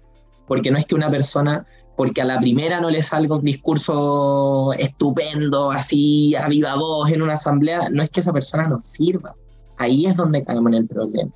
Porque 0.46 0.70
no 0.70 0.76
es 0.76 0.84
que 0.84 0.94
una 0.94 1.10
persona 1.10 1.66
porque 1.96 2.20
a 2.20 2.26
la 2.26 2.38
primera 2.38 2.82
no 2.82 2.90
le 2.90 3.02
salga 3.02 3.36
un 3.36 3.44
discurso 3.44 4.74
estupendo, 4.74 5.70
así 5.70 6.34
a 6.34 6.48
viva 6.48 6.74
voz 6.74 7.10
en 7.12 7.22
una 7.22 7.32
asamblea, 7.32 7.88
no 7.88 8.02
es 8.02 8.10
que 8.10 8.20
esa 8.20 8.34
persona 8.34 8.68
no 8.68 8.78
sirva. 8.78 9.34
Ahí 9.78 10.04
es 10.04 10.16
donde 10.16 10.42
caemos 10.42 10.72
en 10.72 10.74
el 10.74 10.86
problema. 10.86 11.30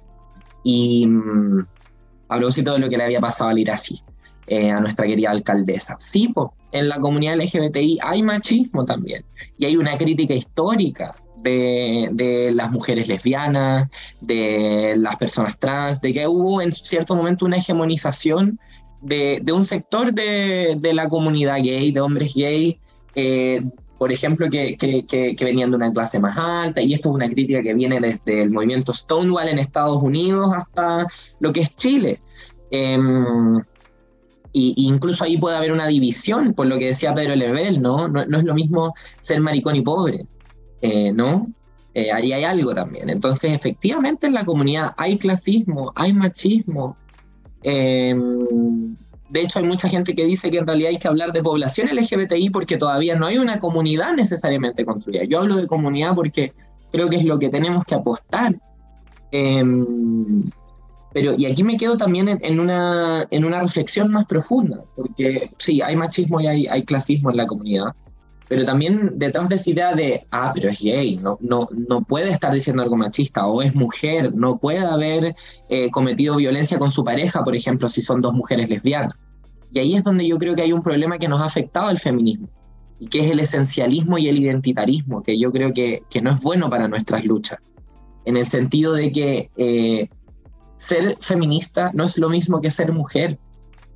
Y 0.62 1.06
mm, 1.06 1.66
a 2.28 2.36
propósito 2.36 2.74
de 2.74 2.80
lo 2.80 2.90
que 2.90 2.98
le 2.98 3.04
había 3.04 3.20
pasado 3.20 3.48
al 3.48 3.58
ir 3.58 3.70
así, 3.70 4.02
eh, 4.46 4.70
a 4.70 4.78
nuestra 4.78 5.06
querida 5.06 5.30
alcaldesa. 5.30 5.96
Sí, 5.98 6.28
pues, 6.28 6.48
en 6.72 6.90
la 6.90 7.00
comunidad 7.00 7.36
LGBTI 7.36 8.00
hay 8.02 8.22
machismo 8.22 8.84
también. 8.84 9.24
Y 9.56 9.64
hay 9.64 9.78
una 9.78 9.96
crítica 9.96 10.34
histórica 10.34 11.14
de, 11.42 12.50
las 12.52 12.70
mujeres 12.70 13.08
lesbianas, 13.08 13.88
de 14.20 14.94
las 14.96 15.16
personas 15.16 15.58
trans, 15.58 16.00
de 16.00 16.12
que 16.12 16.26
hubo 16.26 16.60
en 16.60 16.72
cierto 16.72 17.14
momento 17.14 17.44
una 17.44 17.56
hegemonización 17.56 18.58
de, 19.00 19.42
un 19.52 19.64
sector 19.64 20.12
de, 20.12 20.78
la 20.92 21.08
comunidad 21.08 21.56
gay, 21.56 21.92
de 21.92 22.00
hombres 22.00 22.34
gay, 22.34 22.78
eh, 23.14 23.62
por 23.98 24.12
ejemplo, 24.12 24.48
que, 24.48 25.36
venían 25.40 25.70
de 25.70 25.76
una 25.76 25.92
clase 25.92 26.20
más 26.20 26.36
alta, 26.36 26.80
y 26.80 26.94
esto 26.94 27.10
es 27.10 27.14
una 27.16 27.28
crítica 27.28 27.62
que 27.62 27.74
viene 27.74 28.00
desde 28.00 28.42
el 28.42 28.50
movimiento 28.50 28.92
Stonewall 28.92 29.48
en 29.48 29.58
Estados 29.58 30.00
Unidos 30.02 30.50
hasta 30.56 31.06
lo 31.40 31.52
que 31.52 31.60
es 31.60 31.74
Chile. 31.74 32.20
Eh, 32.70 32.98
y, 34.52 34.74
incluso 34.88 35.24
ahí 35.24 35.36
puede 35.36 35.56
haber 35.56 35.72
una 35.72 35.86
división, 35.86 36.54
por 36.54 36.66
lo 36.66 36.78
que 36.78 36.86
decía 36.86 37.14
Pedro 37.14 37.36
Lebel, 37.36 37.80
¿no? 37.80 38.08
No, 38.08 38.22
es 38.22 38.44
lo 38.44 38.54
mismo 38.54 38.94
ser 39.20 39.40
maricón 39.40 39.76
y 39.76 39.82
pobre, 39.82 40.26
eh, 40.82 41.12
¿no? 41.12 41.48
ahí 42.14 42.32
hay 42.32 42.44
algo 42.44 42.74
también. 42.74 43.10
Entonces, 43.10 43.52
efectivamente 43.52 44.28
en 44.28 44.34
la 44.34 44.44
comunidad 44.44 44.94
hay 44.96 45.18
clasismo, 45.18 45.92
hay 45.96 46.12
machismo, 46.12 46.96
Em, 47.62 48.96
de 49.30 49.40
hecho, 49.42 49.58
hay 49.58 49.66
mucha 49.66 49.88
gente 49.88 50.14
que 50.14 50.24
dice 50.24 50.50
que 50.50 50.58
en 50.58 50.66
realidad 50.66 50.90
hay 50.90 50.98
que 50.98 51.08
hablar 51.08 51.32
de 51.32 51.42
población 51.42 51.88
LGBTI 51.88 52.50
porque 52.50 52.76
todavía 52.76 53.16
no 53.16 53.26
hay 53.26 53.38
una 53.38 53.60
comunidad 53.60 54.14
necesariamente 54.14 54.84
construida. 54.84 55.24
Yo 55.24 55.40
hablo 55.40 55.56
de 55.56 55.66
comunidad 55.66 56.14
porque 56.14 56.52
creo 56.92 57.10
que 57.10 57.16
es 57.16 57.24
lo 57.24 57.38
que 57.38 57.50
tenemos 57.50 57.84
que 57.84 57.94
apostar. 57.94 58.56
Em, 59.30 60.50
pero, 61.12 61.34
y 61.36 61.46
aquí 61.46 61.62
me 61.62 61.76
quedo 61.76 61.96
también 61.96 62.38
en, 62.40 62.60
una, 62.60 63.26
en 63.30 63.44
una 63.44 63.60
reflexión 63.60 64.10
más 64.10 64.26
profunda, 64.26 64.82
porque 64.94 65.50
sí, 65.58 65.82
hay 65.82 65.96
machismo 65.96 66.40
y 66.40 66.46
hay, 66.46 66.66
hay 66.66 66.84
clasismo 66.84 67.30
en 67.30 67.38
la 67.38 67.46
comunidad, 67.46 67.94
pero 68.48 68.64
también 68.64 69.12
detrás 69.16 69.48
de 69.48 69.56
esa 69.56 69.70
idea 69.70 69.94
de, 69.94 70.26
ah, 70.30 70.52
pero 70.54 70.70
es 70.70 70.80
gay, 70.80 71.16
no, 71.16 71.38
no, 71.40 71.68
no 71.70 72.02
puede 72.02 72.30
estar 72.30 72.52
diciendo 72.52 72.82
algo 72.82 72.96
machista, 72.96 73.46
o 73.46 73.62
es 73.62 73.74
mujer, 73.74 74.34
no 74.34 74.58
puede 74.58 74.78
haber 74.78 75.36
eh, 75.68 75.90
cometido 75.90 76.36
violencia 76.36 76.78
con 76.78 76.90
su 76.90 77.04
pareja, 77.04 77.44
por 77.44 77.54
ejemplo, 77.54 77.88
si 77.88 78.00
son 78.00 78.20
dos 78.20 78.32
mujeres 78.32 78.68
lesbianas. 78.68 79.14
Y 79.72 79.80
ahí 79.80 79.94
es 79.94 80.02
donde 80.02 80.26
yo 80.26 80.38
creo 80.38 80.56
que 80.56 80.62
hay 80.62 80.72
un 80.72 80.82
problema 80.82 81.18
que 81.18 81.28
nos 81.28 81.42
ha 81.42 81.44
afectado 81.44 81.88
al 81.88 81.98
feminismo, 81.98 82.48
y 82.98 83.06
que 83.06 83.20
es 83.20 83.30
el 83.30 83.40
esencialismo 83.40 84.18
y 84.18 84.28
el 84.28 84.38
identitarismo, 84.38 85.22
que 85.22 85.38
yo 85.38 85.52
creo 85.52 85.72
que, 85.72 86.02
que 86.08 86.22
no 86.22 86.30
es 86.30 86.40
bueno 86.40 86.70
para 86.70 86.88
nuestras 86.88 87.24
luchas, 87.24 87.58
en 88.24 88.36
el 88.36 88.46
sentido 88.46 88.94
de 88.94 89.12
que 89.12 89.50
eh, 89.56 90.08
ser 90.78 91.18
feminista 91.20 91.90
no 91.92 92.04
es 92.04 92.16
lo 92.18 92.30
mismo 92.30 92.60
que 92.60 92.70
ser 92.70 92.92
mujer. 92.92 93.38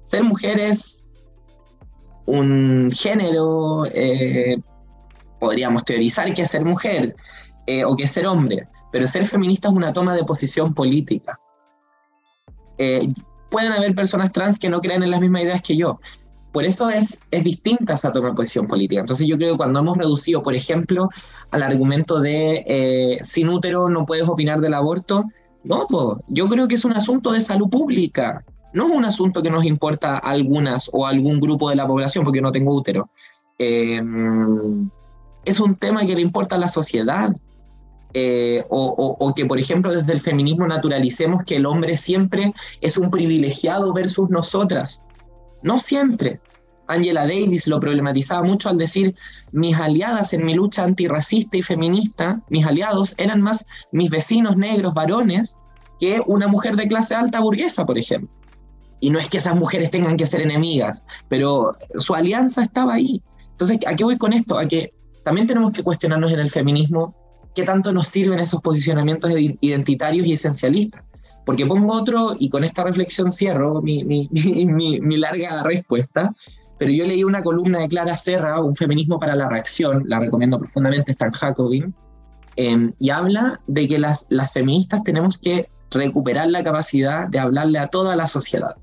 Ser 0.02 0.24
mujer 0.24 0.58
es 0.58 0.98
un 2.26 2.90
género, 2.90 3.84
eh, 3.86 4.56
podríamos 5.40 5.84
teorizar 5.84 6.32
que 6.34 6.46
ser 6.46 6.64
mujer 6.64 7.16
eh, 7.66 7.84
o 7.84 7.96
que 7.96 8.06
ser 8.06 8.26
hombre, 8.26 8.66
pero 8.90 9.06
ser 9.06 9.26
feminista 9.26 9.68
es 9.68 9.74
una 9.74 9.92
toma 9.92 10.14
de 10.14 10.24
posición 10.24 10.74
política. 10.74 11.38
Eh, 12.78 13.12
pueden 13.50 13.72
haber 13.72 13.94
personas 13.94 14.32
trans 14.32 14.58
que 14.58 14.70
no 14.70 14.80
creen 14.80 15.02
en 15.02 15.10
las 15.10 15.20
mismas 15.20 15.42
ideas 15.42 15.62
que 15.62 15.76
yo. 15.76 16.00
Por 16.52 16.64
eso 16.64 16.90
es, 16.90 17.18
es 17.30 17.44
distinta 17.44 17.94
esa 17.94 18.12
toma 18.12 18.28
de 18.28 18.34
posición 18.34 18.66
política. 18.66 19.00
Entonces 19.00 19.26
yo 19.26 19.36
creo 19.36 19.52
que 19.52 19.58
cuando 19.58 19.80
hemos 19.80 19.96
reducido, 19.96 20.42
por 20.42 20.54
ejemplo, 20.54 21.08
al 21.50 21.62
argumento 21.62 22.20
de 22.20 23.18
sin 23.22 23.48
útero 23.48 23.88
no 23.88 24.04
puedes 24.04 24.28
opinar 24.28 24.60
del 24.60 24.74
aborto, 24.74 25.24
no, 25.64 25.86
pues 25.88 26.18
yo 26.28 26.48
creo 26.48 26.68
que 26.68 26.74
es 26.74 26.84
un 26.84 26.92
asunto 26.92 27.32
de 27.32 27.40
salud 27.40 27.70
pública 27.70 28.44
no 28.72 28.88
es 28.88 28.96
un 28.96 29.04
asunto 29.04 29.42
que 29.42 29.50
nos 29.50 29.64
importa 29.64 30.14
a 30.14 30.30
algunas 30.30 30.90
o 30.92 31.06
a 31.06 31.10
algún 31.10 31.40
grupo 31.40 31.70
de 31.70 31.76
la 31.76 31.86
población, 31.86 32.24
porque 32.24 32.40
no 32.40 32.52
tengo 32.52 32.74
útero. 32.74 33.10
Em, 33.58 34.90
es 35.44 35.60
un 35.60 35.76
tema 35.76 36.06
que 36.06 36.14
le 36.14 36.22
importa 36.22 36.56
a 36.56 36.58
la 36.58 36.68
sociedad. 36.68 37.34
Eh, 38.14 38.62
o, 38.68 39.32
que, 39.34 39.46
por 39.46 39.58
ejemplo, 39.58 39.90
desde 39.90 40.12
el 40.12 40.20
feminismo 40.20 40.66
naturalicemos 40.66 41.44
que 41.44 41.56
el 41.56 41.64
hombre 41.64 41.96
siempre 41.96 42.52
es 42.82 42.98
un 42.98 43.10
privilegiado 43.10 43.92
versus 43.94 44.28
nosotras. 44.28 45.06
No 45.62 45.78
siempre. 45.78 46.40
Angela 46.88 47.22
Davis 47.22 47.66
lo 47.66 47.80
problematizaba 47.80 48.42
mucho 48.42 48.68
al 48.68 48.76
decir, 48.76 49.14
mis 49.52 49.78
aliadas 49.78 50.34
en 50.34 50.44
mi 50.44 50.52
lucha 50.54 50.84
antirracista 50.84 51.56
y 51.56 51.62
feminista, 51.62 52.42
mis 52.50 52.66
aliados 52.66 53.14
eran 53.16 53.40
más 53.40 53.64
mis 53.92 54.10
vecinos 54.10 54.58
negros 54.58 54.92
varones 54.92 55.56
que 55.98 56.20
una 56.26 56.48
mujer 56.48 56.76
de 56.76 56.88
clase 56.88 57.14
alta 57.14 57.40
burguesa, 57.40 57.86
por 57.86 57.96
ejemplo. 57.96 58.41
Y 59.02 59.10
no 59.10 59.18
es 59.18 59.28
que 59.28 59.38
esas 59.38 59.56
mujeres 59.56 59.90
tengan 59.90 60.16
que 60.16 60.24
ser 60.24 60.42
enemigas, 60.42 61.04
pero 61.28 61.76
su 61.96 62.14
alianza 62.14 62.62
estaba 62.62 62.94
ahí. 62.94 63.20
Entonces, 63.50 63.80
¿a 63.84 63.96
qué 63.96 64.04
voy 64.04 64.16
con 64.16 64.32
esto? 64.32 64.56
A 64.56 64.66
que 64.66 64.94
también 65.24 65.48
tenemos 65.48 65.72
que 65.72 65.82
cuestionarnos 65.82 66.32
en 66.32 66.38
el 66.38 66.50
feminismo 66.50 67.12
qué 67.52 67.64
tanto 67.64 67.92
nos 67.92 68.06
sirven 68.06 68.38
esos 68.38 68.62
posicionamientos 68.62 69.32
identitarios 69.60 70.24
y 70.28 70.34
esencialistas. 70.34 71.02
Porque 71.44 71.66
pongo 71.66 71.94
otro, 71.94 72.36
y 72.38 72.48
con 72.48 72.62
esta 72.62 72.84
reflexión 72.84 73.32
cierro 73.32 73.82
mi, 73.82 74.04
mi, 74.04 74.28
mi, 74.30 75.16
larga 75.16 75.64
respuesta, 75.64 76.32
pero 76.78 76.92
yo 76.92 77.04
leí 77.04 77.24
una 77.24 77.42
columna 77.42 77.80
de 77.80 77.88
Clara 77.88 78.16
Serra, 78.16 78.60
Un 78.60 78.76
feminismo 78.76 79.18
para 79.18 79.34
la 79.34 79.48
reacción, 79.48 80.04
la 80.06 80.20
recomiendo 80.20 80.60
profundamente, 80.60 81.10
está 81.10 81.26
en 81.26 81.32
Jacobin, 81.32 81.94
em, 82.54 82.92
y 83.00 83.10
habla 83.10 83.60
de 83.66 83.88
que 83.88 83.98
las, 83.98 84.26
las 84.28 84.52
feministas 84.52 85.02
tenemos 85.02 85.38
que 85.38 85.66
recuperar 85.90 86.48
la 86.48 86.62
capacidad 86.62 87.26
de 87.26 87.40
hablarle 87.40 87.80
a 87.80 87.88
toda 87.88 88.14
la 88.14 88.28
sociedad 88.28 88.76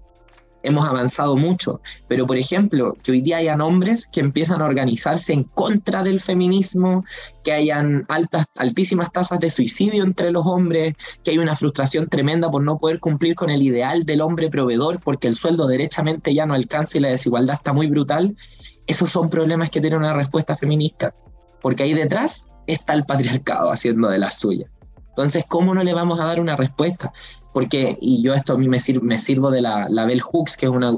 hemos 0.64 0.88
avanzado 0.88 1.36
mucho, 1.36 1.82
pero 2.08 2.28
por 2.28 2.38
ejemplo, 2.38 2.96
que 3.04 3.12
hoy 3.12 3.22
día 3.22 3.38
hayan 3.38 3.62
hombres 3.62 4.08
que 4.08 4.20
empiezan 4.20 4.62
a 4.62 4.66
organizarse 4.66 5.34
en 5.34 5.44
contra 5.44 6.04
del 6.04 6.20
feminismo, 6.20 7.06
que 7.44 7.54
hayan 7.54 8.06
altas, 8.10 8.48
altísimas 8.58 9.12
tasas 9.12 9.40
de 9.40 9.50
suicidio 9.50 10.04
entre 10.04 10.32
los 10.32 10.46
hombres, 10.46 10.94
que 11.24 11.32
hay 11.32 11.38
una 11.38 11.56
frustración 11.56 12.08
tremenda 12.08 12.50
por 12.52 12.64
no 12.64 12.78
poder 12.78 13.00
cumplir 13.00 13.36
con 13.36 13.50
el 13.50 13.62
ideal 13.62 14.04
del 14.04 14.22
hombre 14.22 14.50
proveedor 14.50 15.00
porque 15.00 15.28
el 15.28 15.36
sueldo 15.36 15.68
derechamente 15.68 16.34
ya 16.34 16.46
no 16.46 16.54
alcanza 16.54 16.98
y 16.98 17.02
la 17.02 17.10
desigualdad 17.10 17.56
está 17.56 17.74
muy 17.74 17.88
brutal, 17.88 18.36
esos 18.88 19.12
son 19.12 19.30
problemas 19.30 19.70
que 19.70 19.82
tienen 19.82 20.00
una 20.00 20.14
respuesta 20.14 20.58
feminista, 20.58 21.14
porque 21.62 21.84
ahí 21.84 21.94
detrás 21.94 22.48
está 22.66 22.94
el 22.94 23.06
patriarcado 23.06 23.72
haciendo 23.72 24.10
de 24.10 24.18
la 24.18 24.32
suya. 24.32 24.68
Entonces, 25.10 25.44
¿cómo 25.48 25.76
no 25.76 25.84
le 25.84 25.94
vamos 25.94 26.20
a 26.20 26.26
dar 26.26 26.40
una 26.40 26.56
respuesta? 26.56 27.12
Porque, 27.54 27.98
y 28.00 28.22
yo 28.22 28.34
esto 28.34 28.54
a 28.54 28.58
mí 28.58 28.68
me, 28.68 28.80
me 29.02 29.18
sirvo 29.18 29.52
de 29.52 29.62
la, 29.62 29.88
la 29.90 30.06
Bell 30.06 30.22
Hooks, 30.22 30.58
que 30.58 30.66
es 30.66 30.72
una 30.72 30.98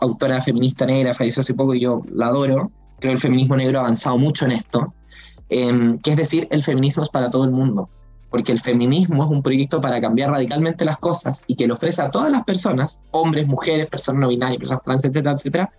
autora 0.00 0.40
feminista 0.42 0.86
negra, 0.86 1.14
falleció 1.14 1.40
hace 1.40 1.54
poco 1.54 1.74
y 1.74 1.80
yo 1.80 2.02
la 2.12 2.26
adoro, 2.26 2.70
creo 2.98 3.10
que 3.10 3.12
el 3.12 3.18
feminismo 3.18 3.56
negro 3.56 3.78
ha 3.78 3.82
avanzado 3.82 4.18
mucho 4.18 4.44
en 4.46 4.52
esto, 4.52 4.92
em, 5.48 5.98
que 5.98 6.10
es 6.10 6.16
decir, 6.16 6.46
el 6.50 6.62
feminismo 6.62 7.02
es 7.02 7.08
para 7.08 7.30
todo 7.30 7.44
el 7.44 7.50
mundo, 7.50 7.88
porque 8.30 8.52
el 8.52 8.60
feminismo 8.60 9.24
es 9.24 9.30
un 9.30 9.42
proyecto 9.42 9.80
para 9.80 10.00
cambiar 10.00 10.30
radicalmente 10.30 10.84
las 10.84 10.98
cosas 10.98 11.42
y 11.46 11.54
que 11.54 11.66
le 11.66 11.72
ofrece 11.72 12.02
a 12.02 12.10
todas 12.10 12.30
las 12.30 12.44
personas, 12.44 13.02
hombres, 13.10 13.46
mujeres, 13.46 13.88
personas 13.88 14.20
no 14.20 14.28
binarias, 14.28 14.58
personas 14.58 14.84
trans, 14.84 15.04
etcétera, 15.04 15.32
etcétera, 15.32 15.70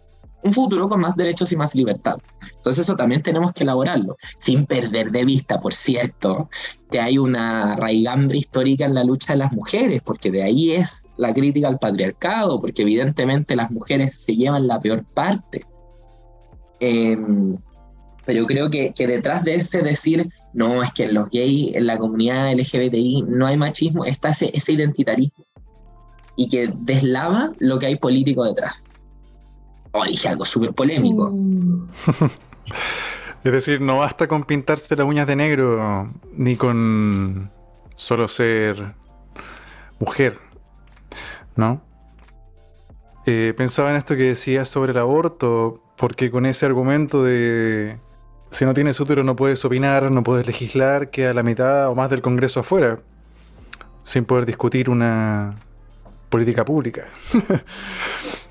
un 0.43 0.51
futuro 0.51 0.87
con 0.87 1.01
más 1.01 1.15
derechos 1.15 1.51
y 1.51 1.55
más 1.55 1.75
libertad. 1.75 2.17
Entonces 2.55 2.85
eso 2.85 2.95
también 2.95 3.21
tenemos 3.21 3.53
que 3.53 3.63
elaborarlo, 3.63 4.17
sin 4.37 4.65
perder 4.65 5.11
de 5.11 5.25
vista, 5.25 5.59
por 5.59 5.73
cierto, 5.73 6.49
que 6.89 6.99
hay 6.99 7.17
una 7.17 7.75
raigambre 7.75 8.37
histórica 8.37 8.85
en 8.85 8.95
la 8.95 9.03
lucha 9.03 9.33
de 9.33 9.39
las 9.39 9.51
mujeres, 9.51 10.01
porque 10.03 10.31
de 10.31 10.43
ahí 10.43 10.71
es 10.71 11.07
la 11.17 11.33
crítica 11.33 11.67
al 11.67 11.79
patriarcado, 11.79 12.59
porque 12.59 12.81
evidentemente 12.81 13.55
las 13.55 13.71
mujeres 13.71 14.15
se 14.15 14.35
llevan 14.35 14.67
la 14.67 14.79
peor 14.79 15.03
parte. 15.13 15.65
Em, 16.79 17.57
pero 18.25 18.45
creo 18.45 18.69
que, 18.69 18.93
que, 18.93 19.07
detrás 19.07 19.43
de 19.43 19.55
ese 19.55 19.81
decir, 19.81 20.29
no, 20.53 20.83
es 20.83 20.91
que 20.93 21.05
en 21.05 21.15
los 21.15 21.29
gays, 21.29 21.75
en 21.75 21.87
la 21.87 21.97
comunidad 21.97 22.51
LGBTI 22.53 23.23
no 23.27 23.47
hay 23.47 23.57
machismo, 23.57 24.05
está 24.05 24.29
ese, 24.29 24.51
ese 24.53 24.73
identitarismo 24.73 25.45
y 26.35 26.47
que 26.47 26.73
deslava 26.79 27.51
lo 27.59 27.79
que 27.79 27.87
hay 27.87 27.97
político 27.97 28.45
detrás. 28.45 28.89
Oh, 29.91 30.05
dije 30.05 30.27
algo 30.27 30.45
súper 30.45 30.73
polémico. 30.73 31.31
Es 33.41 33.53
decir, 33.53 33.79
no 33.79 33.99
basta 33.99 34.27
con 34.27 34.43
pintarse 34.43 34.93
las 34.97 35.07
uñas 35.07 35.25
de 35.25 35.37
negro, 35.37 36.09
ni 36.33 36.57
con 36.57 37.49
solo 37.95 38.27
ser 38.27 38.95
mujer, 39.97 40.37
¿no? 41.55 41.81
Eh, 43.25 43.53
pensaba 43.55 43.91
en 43.91 43.95
esto 43.95 44.17
que 44.17 44.23
decías 44.23 44.67
sobre 44.67 44.91
el 44.91 44.97
aborto, 44.97 45.81
porque 45.95 46.29
con 46.29 46.45
ese 46.45 46.65
argumento 46.65 47.23
de 47.23 47.97
si 48.51 48.65
no 48.65 48.73
tienes 48.73 48.99
útero 48.99 49.23
no 49.23 49.35
puedes 49.35 49.63
opinar, 49.63 50.11
no 50.11 50.23
puedes 50.23 50.45
legislar, 50.45 51.09
queda 51.09 51.33
la 51.33 51.43
mitad 51.43 51.89
o 51.89 51.95
más 51.95 52.09
del 52.09 52.21
Congreso 52.21 52.59
afuera, 52.59 52.99
sin 54.03 54.25
poder 54.25 54.45
discutir 54.45 54.89
una 54.89 55.55
política 56.29 56.65
pública. 56.65 57.05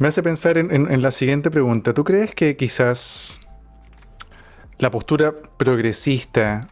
Me 0.00 0.08
hace 0.08 0.22
pensar 0.22 0.56
en, 0.56 1.02
la 1.02 1.10
siguiente 1.10 1.50
pregunta. 1.50 1.92
¿Tú 1.92 2.04
crees 2.04 2.34
que 2.34 2.56
quizás 2.56 3.38
la 4.78 4.90
postura 4.90 5.34
progresista 5.58 6.66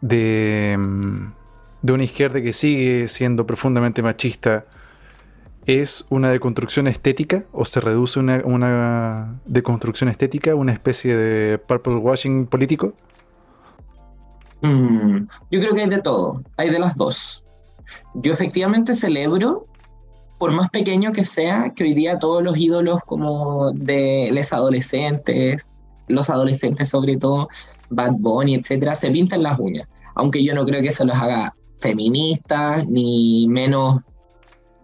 de, 0.00 0.78
de 1.82 1.92
una 1.92 2.04
izquierda 2.04 2.40
que 2.40 2.52
sigue 2.52 3.08
siendo 3.08 3.48
profundamente 3.48 4.00
machista 4.00 4.64
es 5.66 6.04
una 6.08 6.30
deconstrucción 6.30 6.86
estética 6.86 7.46
o 7.50 7.64
se 7.64 7.80
reduce 7.80 8.20
una, 8.20 8.42
una 8.44 9.40
deconstrucción 9.44 10.08
estética, 10.08 10.54
una 10.54 10.72
especie 10.72 11.16
de 11.16 11.58
purple 11.58 11.96
washing 11.96 12.46
político? 12.46 12.94
Mm, 14.60 15.26
yo 15.50 15.60
creo 15.60 15.74
que 15.74 15.80
hay 15.82 15.90
de 15.90 16.00
todo, 16.00 16.44
hay 16.56 16.70
de 16.70 16.78
las 16.78 16.96
dos. 16.96 17.42
Yo 18.14 18.32
efectivamente 18.32 18.94
celebro, 18.94 19.66
por 20.42 20.50
más 20.50 20.70
pequeño 20.70 21.12
que 21.12 21.24
sea, 21.24 21.72
que 21.76 21.84
hoy 21.84 21.94
día 21.94 22.18
todos 22.18 22.42
los 22.42 22.56
ídolos 22.56 22.98
como 23.06 23.70
de 23.70 24.28
los 24.32 24.52
adolescentes, 24.52 25.64
los 26.08 26.28
adolescentes 26.30 26.88
sobre 26.88 27.16
todo, 27.16 27.48
Bad 27.90 28.14
Bunny, 28.18 28.56
etcétera, 28.56 28.96
se 28.96 29.08
pintan 29.12 29.44
las 29.44 29.56
uñas. 29.60 29.86
Aunque 30.16 30.42
yo 30.42 30.52
no 30.52 30.64
creo 30.64 30.82
que 30.82 30.88
eso 30.88 31.04
los 31.04 31.14
haga 31.14 31.54
feministas 31.78 32.84
ni 32.88 33.46
menos 33.46 34.02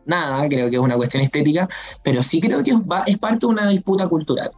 nada, 0.06 0.48
creo 0.48 0.70
que 0.70 0.76
es 0.76 0.80
una 0.80 0.94
cuestión 0.94 1.24
estética, 1.24 1.68
pero 2.04 2.22
sí 2.22 2.40
creo 2.40 2.62
que 2.62 2.76
es 3.08 3.18
parte 3.18 3.40
de 3.40 3.46
una 3.46 3.66
disputa 3.68 4.06
cultural. 4.06 4.52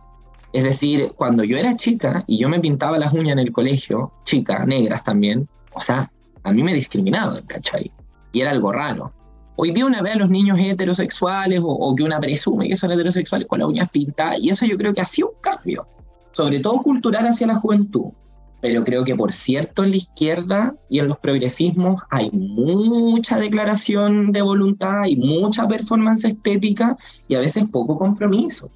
Es 0.52 0.64
decir, 0.64 1.12
cuando 1.16 1.44
yo 1.44 1.56
era 1.56 1.76
chica 1.76 2.24
y 2.26 2.38
yo 2.38 2.50
me 2.50 2.60
pintaba 2.60 2.98
las 2.98 3.14
uñas 3.14 3.32
en 3.32 3.38
el 3.38 3.52
colegio, 3.52 4.12
chica, 4.24 4.66
negras 4.66 5.02
también, 5.02 5.48
o 5.72 5.80
sea, 5.80 6.12
a 6.42 6.52
mí 6.52 6.62
me 6.62 6.74
discriminaban, 6.74 7.42
¿cachai? 7.46 7.90
Y 8.32 8.42
era 8.42 8.50
algo 8.50 8.70
raro. 8.70 9.14
Hoy 9.56 9.72
día 9.72 9.84
una 9.84 10.00
ve 10.02 10.12
a 10.12 10.16
los 10.16 10.30
niños 10.30 10.58
heterosexuales 10.58 11.60
o, 11.62 11.94
que 11.94 12.02
una 12.02 12.18
presume 12.18 12.68
que 12.68 12.76
son 12.76 12.92
heterosexuales 12.92 13.46
con 13.46 13.58
las 13.58 13.68
uñas 13.68 13.90
pintadas, 13.90 14.40
y 14.40 14.48
eso 14.48 14.64
yo 14.66 14.76
creo 14.76 14.94
que 14.94 15.00
ha 15.02 15.06
sido 15.06 15.28
un 15.28 15.40
cambio, 15.40 15.86
sobre 16.32 16.60
todo 16.60 16.82
cultural 16.82 17.26
hacia 17.26 17.46
la 17.46 17.56
juventud 17.56 18.12
pero 18.60 18.84
creo 18.84 19.04
que 19.04 19.14
por 19.14 19.32
cierto 19.32 19.84
en 19.84 19.90
la 19.90 19.96
izquierda 19.96 20.74
y 20.88 20.98
en 20.98 21.08
los 21.08 21.18
progresismos 21.18 22.02
hay 22.10 22.30
mucha 22.30 23.38
declaración 23.38 24.32
de 24.32 24.42
voluntad 24.42 25.04
y 25.06 25.16
mucha 25.16 25.66
performance 25.66 26.24
estética 26.24 26.96
y 27.28 27.34
a 27.34 27.40
veces 27.40 27.64
poco 27.70 27.96
compromiso. 27.96 28.70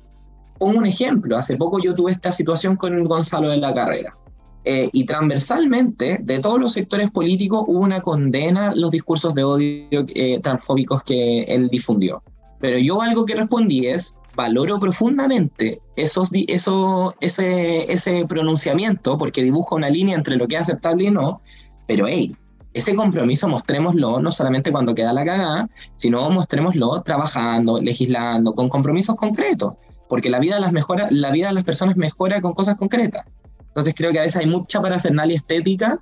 Pongo 0.58 0.78
un 0.78 0.86
ejemplo, 0.86 1.36
hace 1.36 1.56
poco 1.56 1.78
yo 1.82 1.94
tuve 1.94 2.12
esta 2.12 2.32
situación 2.32 2.76
con 2.76 3.04
Gonzalo 3.04 3.50
de 3.50 3.58
la 3.58 3.74
Carrera. 3.74 4.16
Eh, 4.64 4.88
y 4.92 5.04
transversalmente, 5.04 6.18
de 6.22 6.38
todos 6.38 6.58
los 6.58 6.72
sectores 6.72 7.10
políticos, 7.10 7.64
hubo 7.66 7.80
una 7.80 8.00
condena 8.00 8.70
a 8.70 8.74
los 8.74 8.90
discursos 8.90 9.34
de 9.34 9.44
odio 9.44 10.06
eh, 10.14 10.40
transfóbicos 10.40 11.02
que 11.02 11.42
él 11.42 11.68
difundió. 11.68 12.22
Pero 12.60 12.78
yo 12.78 13.02
algo 13.02 13.26
que 13.26 13.34
respondí 13.34 13.86
es, 13.86 14.18
valoro 14.34 14.78
profundamente 14.78 15.80
esos, 15.96 16.30
eso, 16.32 17.14
ese, 17.20 17.92
ese 17.92 18.24
pronunciamiento, 18.26 19.18
porque 19.18 19.42
dibuja 19.42 19.76
una 19.76 19.90
línea 19.90 20.16
entre 20.16 20.36
lo 20.36 20.48
que 20.48 20.56
es 20.56 20.62
aceptable 20.62 21.04
y 21.04 21.10
no, 21.10 21.40
pero 21.86 22.06
hey, 22.06 22.34
ese 22.72 22.94
compromiso 22.94 23.48
mostrémoslo 23.48 24.20
no 24.20 24.32
solamente 24.32 24.72
cuando 24.72 24.94
queda 24.94 25.12
la 25.12 25.24
cagada, 25.24 25.68
sino 25.94 26.28
mostrémoslo 26.30 27.02
trabajando, 27.02 27.80
legislando, 27.80 28.54
con 28.54 28.68
compromisos 28.68 29.14
concretos, 29.14 29.74
porque 30.08 30.28
la 30.28 30.40
vida 30.40 30.56
de 30.56 30.62
las, 30.62 30.72
mejora, 30.72 31.08
la 31.10 31.30
vida 31.30 31.48
de 31.48 31.54
las 31.54 31.64
personas 31.64 31.96
mejora 31.96 32.40
con 32.40 32.52
cosas 32.52 32.76
concretas. 32.76 33.26
Entonces 33.74 33.94
creo 33.96 34.12
que 34.12 34.20
a 34.20 34.22
veces 34.22 34.36
hay 34.36 34.46
mucha 34.46 34.80
parafernalia 34.80 35.34
estética 35.34 35.98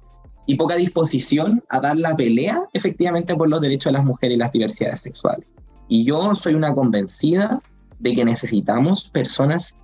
y 0.47 0.57
poca 0.57 0.77
disposición 0.77 1.65
a 1.71 1.81
dar 1.81 1.97
la 1.97 2.15
pelea 2.15 2.63
efectivamente 2.75 3.35
por 3.35 3.49
los 3.49 3.63
derechos 3.63 3.87
de 3.87 3.93
las 3.93 4.05
mujeres 4.05 4.37
y 4.37 4.39
las 4.39 4.53
diversidades 4.53 5.01
sexuales. 5.01 5.49
Y 5.89 6.05
yo 6.05 6.35
soy 6.35 6.53
una 6.53 6.75
convencida 6.75 7.63
de 7.99 8.15
que 8.15 8.27
necesitamos 8.27 9.09
personas 9.09 9.79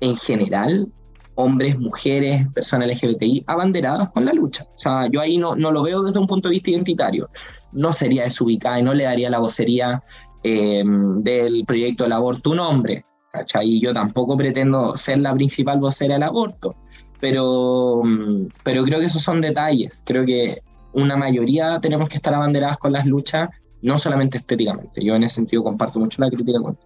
en 0.00 0.16
general, 0.16 0.86
hombres, 1.34 1.76
mujeres, 1.76 2.46
personas 2.52 2.88
LGBTI, 2.88 3.42
abanderadas 3.48 4.10
con 4.10 4.24
la 4.24 4.32
lucha. 4.32 4.64
O 4.72 4.78
sea, 4.78 5.08
yo 5.10 5.20
ahí 5.20 5.36
no, 5.36 5.56
no 5.56 5.72
lo 5.72 5.82
veo 5.82 6.02
desde 6.04 6.20
un 6.20 6.28
punto 6.28 6.48
de 6.48 6.52
vista 6.52 6.70
identitario. 6.70 7.30
No 7.72 7.92
sería 7.92 8.22
desubicada 8.22 8.78
y 8.78 8.84
no 8.84 8.94
le 8.94 9.04
daría 9.04 9.28
la 9.28 9.40
vocería 9.40 10.04
em, 10.44 11.20
del 11.24 11.64
proyecto 11.66 12.04
del 12.04 12.12
aborto 12.12 12.50
un 12.50 12.60
hombre. 12.60 13.04
¿cachai? 13.32 13.68
Y 13.68 13.80
yo 13.80 13.92
tampoco 13.92 14.36
pretendo 14.36 14.94
ser 14.94 15.18
la 15.18 15.34
principal 15.34 15.80
vocera 15.80 16.14
del 16.14 16.22
aborto. 16.22 16.76
Pero, 17.24 18.02
mm, 18.04 18.48
pero 18.62 18.84
creo 18.84 19.00
que 19.00 19.06
esos 19.06 19.22
son 19.22 19.40
detalles. 19.40 20.02
Creo 20.04 20.26
que 20.26 20.60
una 20.92 21.16
mayoría 21.16 21.80
tenemos 21.80 22.10
que 22.10 22.16
estar 22.16 22.34
abanderadas 22.34 22.76
con 22.76 22.92
las 22.92 23.06
luchas, 23.06 23.48
no 23.80 23.98
solamente 23.98 24.36
estéticamente. 24.36 25.02
Yo 25.02 25.14
en 25.14 25.22
ese 25.22 25.36
sentido 25.36 25.64
comparto 25.64 25.98
mucho 25.98 26.20
la 26.20 26.28
crítica 26.28 26.60
con 26.60 26.76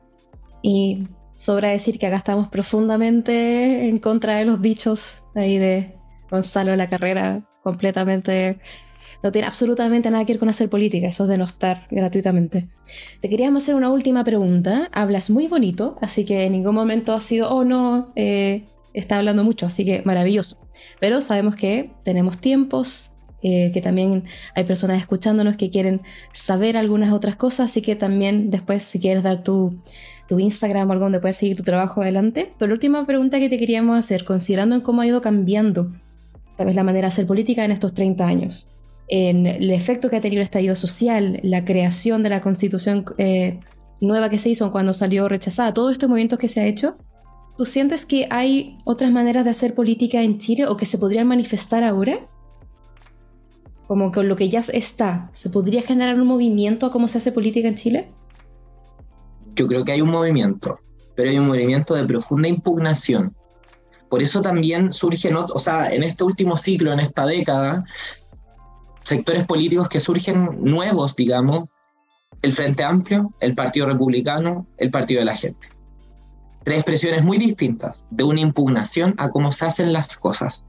y 0.62 1.08
sobra 1.36 1.70
decir 1.70 1.98
que 1.98 2.06
acá 2.06 2.18
estamos 2.18 2.46
profundamente 2.46 3.88
en 3.88 3.98
contra 3.98 4.36
de 4.36 4.44
los 4.44 4.62
dichos 4.62 5.24
ahí 5.34 5.58
de 5.58 5.96
Gonzalo 6.30 6.76
la 6.76 6.88
carrera, 6.88 7.42
completamente... 7.64 8.60
No 9.20 9.32
tiene 9.32 9.48
absolutamente 9.48 10.08
nada 10.08 10.24
que 10.24 10.34
ver 10.34 10.38
con 10.38 10.48
hacer 10.48 10.70
política, 10.70 11.08
eso 11.08 11.24
es 11.24 11.30
denostar 11.30 11.88
gratuitamente. 11.90 12.68
Te 13.20 13.28
queríamos 13.28 13.64
hacer 13.64 13.74
una 13.74 13.90
última 13.90 14.22
pregunta. 14.22 14.88
Hablas 14.92 15.30
muy 15.30 15.48
bonito, 15.48 15.96
así 16.00 16.24
que 16.24 16.44
en 16.44 16.52
ningún 16.52 16.76
momento 16.76 17.12
ha 17.12 17.20
sido, 17.20 17.50
oh 17.50 17.64
no, 17.64 18.12
eh, 18.14 18.62
está 18.98 19.18
hablando 19.18 19.44
mucho, 19.44 19.66
así 19.66 19.84
que 19.84 20.02
maravilloso. 20.04 20.60
Pero 21.00 21.20
sabemos 21.20 21.56
que 21.56 21.90
tenemos 22.04 22.38
tiempos, 22.38 23.14
eh, 23.42 23.70
que 23.72 23.80
también 23.80 24.24
hay 24.54 24.64
personas 24.64 25.00
escuchándonos 25.00 25.56
que 25.56 25.70
quieren 25.70 26.02
saber 26.32 26.76
algunas 26.76 27.12
otras 27.12 27.36
cosas, 27.36 27.70
así 27.70 27.82
que 27.82 27.96
también 27.96 28.50
después 28.50 28.82
si 28.82 29.00
quieres 29.00 29.22
dar 29.22 29.42
tu 29.42 29.80
tu 30.28 30.38
Instagram 30.38 30.88
o 30.88 30.92
algo 30.92 31.06
donde 31.06 31.20
puedes 31.20 31.38
seguir 31.38 31.56
tu 31.56 31.64
trabajo 31.64 32.02
adelante. 32.02 32.52
Pero 32.58 32.68
la 32.68 32.74
última 32.74 33.04
pregunta 33.06 33.40
que 33.40 33.48
te 33.48 33.58
queríamos 33.58 33.98
hacer, 33.98 34.24
considerando 34.24 34.76
en 34.76 34.82
cómo 34.82 35.00
ha 35.00 35.06
ido 35.06 35.20
cambiando 35.20 35.90
tal 36.56 36.66
vez 36.66 36.76
la 36.76 36.84
manera 36.84 37.06
de 37.06 37.12
hacer 37.12 37.26
política 37.26 37.64
en 37.64 37.70
estos 37.70 37.94
30 37.94 38.26
años, 38.26 38.72
en 39.08 39.46
el 39.46 39.70
efecto 39.70 40.10
que 40.10 40.16
ha 40.16 40.20
tenido 40.20 40.40
el 40.40 40.44
estallido 40.44 40.76
social, 40.76 41.40
la 41.42 41.64
creación 41.64 42.22
de 42.22 42.28
la 42.28 42.40
constitución 42.40 43.04
eh, 43.16 43.60
nueva 44.00 44.28
que 44.28 44.38
se 44.38 44.50
hizo 44.50 44.70
cuando 44.70 44.92
salió 44.92 45.28
rechazada, 45.28 45.72
todos 45.72 45.92
estos 45.92 46.08
movimientos 46.08 46.38
que 46.38 46.48
se 46.48 46.60
ha 46.60 46.66
hecho, 46.66 46.98
¿tú 47.58 47.66
sientes 47.66 48.06
que 48.06 48.26
hay 48.30 48.78
otras 48.84 49.10
maneras 49.10 49.44
de 49.44 49.50
hacer 49.50 49.74
política 49.74 50.22
en 50.22 50.38
Chile 50.38 50.66
o 50.66 50.78
que 50.78 50.86
se 50.86 50.96
podrían 50.96 51.26
manifestar 51.26 51.84
ahora? 51.84 52.26
Como 53.86 54.12
con 54.12 54.28
lo 54.28 54.36
que 54.36 54.48
ya 54.48 54.60
está, 54.60 55.28
¿se 55.32 55.50
podría 55.50 55.82
generar 55.82 56.18
un 56.18 56.26
movimiento 56.26 56.86
a 56.86 56.90
cómo 56.90 57.08
se 57.08 57.18
hace 57.18 57.32
política 57.32 57.68
en 57.68 57.74
Chile? 57.74 58.08
yo 59.58 59.66
creo 59.66 59.84
que 59.84 59.92
hay 59.92 60.00
un 60.00 60.10
movimiento, 60.10 60.78
pero 61.16 61.30
hay 61.30 61.38
un 61.38 61.48
movimiento 61.48 61.94
de 61.94 62.04
profunda 62.04 62.48
impugnación. 62.48 63.34
Por 64.08 64.22
eso 64.22 64.40
también 64.40 64.92
surgen, 64.92 65.36
o 65.36 65.58
sea, 65.58 65.88
en 65.88 66.04
este 66.04 66.22
último 66.22 66.56
ciclo, 66.56 66.92
en 66.92 67.00
esta 67.00 67.26
década, 67.26 67.84
sectores 69.02 69.44
políticos 69.46 69.88
que 69.88 70.00
surgen 70.00 70.58
nuevos, 70.62 71.16
digamos, 71.16 71.68
el 72.40 72.52
Frente 72.52 72.84
Amplio, 72.84 73.34
el 73.40 73.54
Partido 73.56 73.86
Republicano, 73.86 74.66
el 74.78 74.90
Partido 74.90 75.18
de 75.18 75.26
la 75.26 75.36
Gente. 75.36 75.68
Tres 76.68 76.80
expresiones 76.80 77.24
muy 77.24 77.38
distintas 77.38 78.06
de 78.10 78.24
una 78.24 78.40
impugnación 78.40 79.14
a 79.16 79.30
cómo 79.30 79.52
se 79.52 79.64
hacen 79.64 79.90
las 79.90 80.18
cosas, 80.18 80.66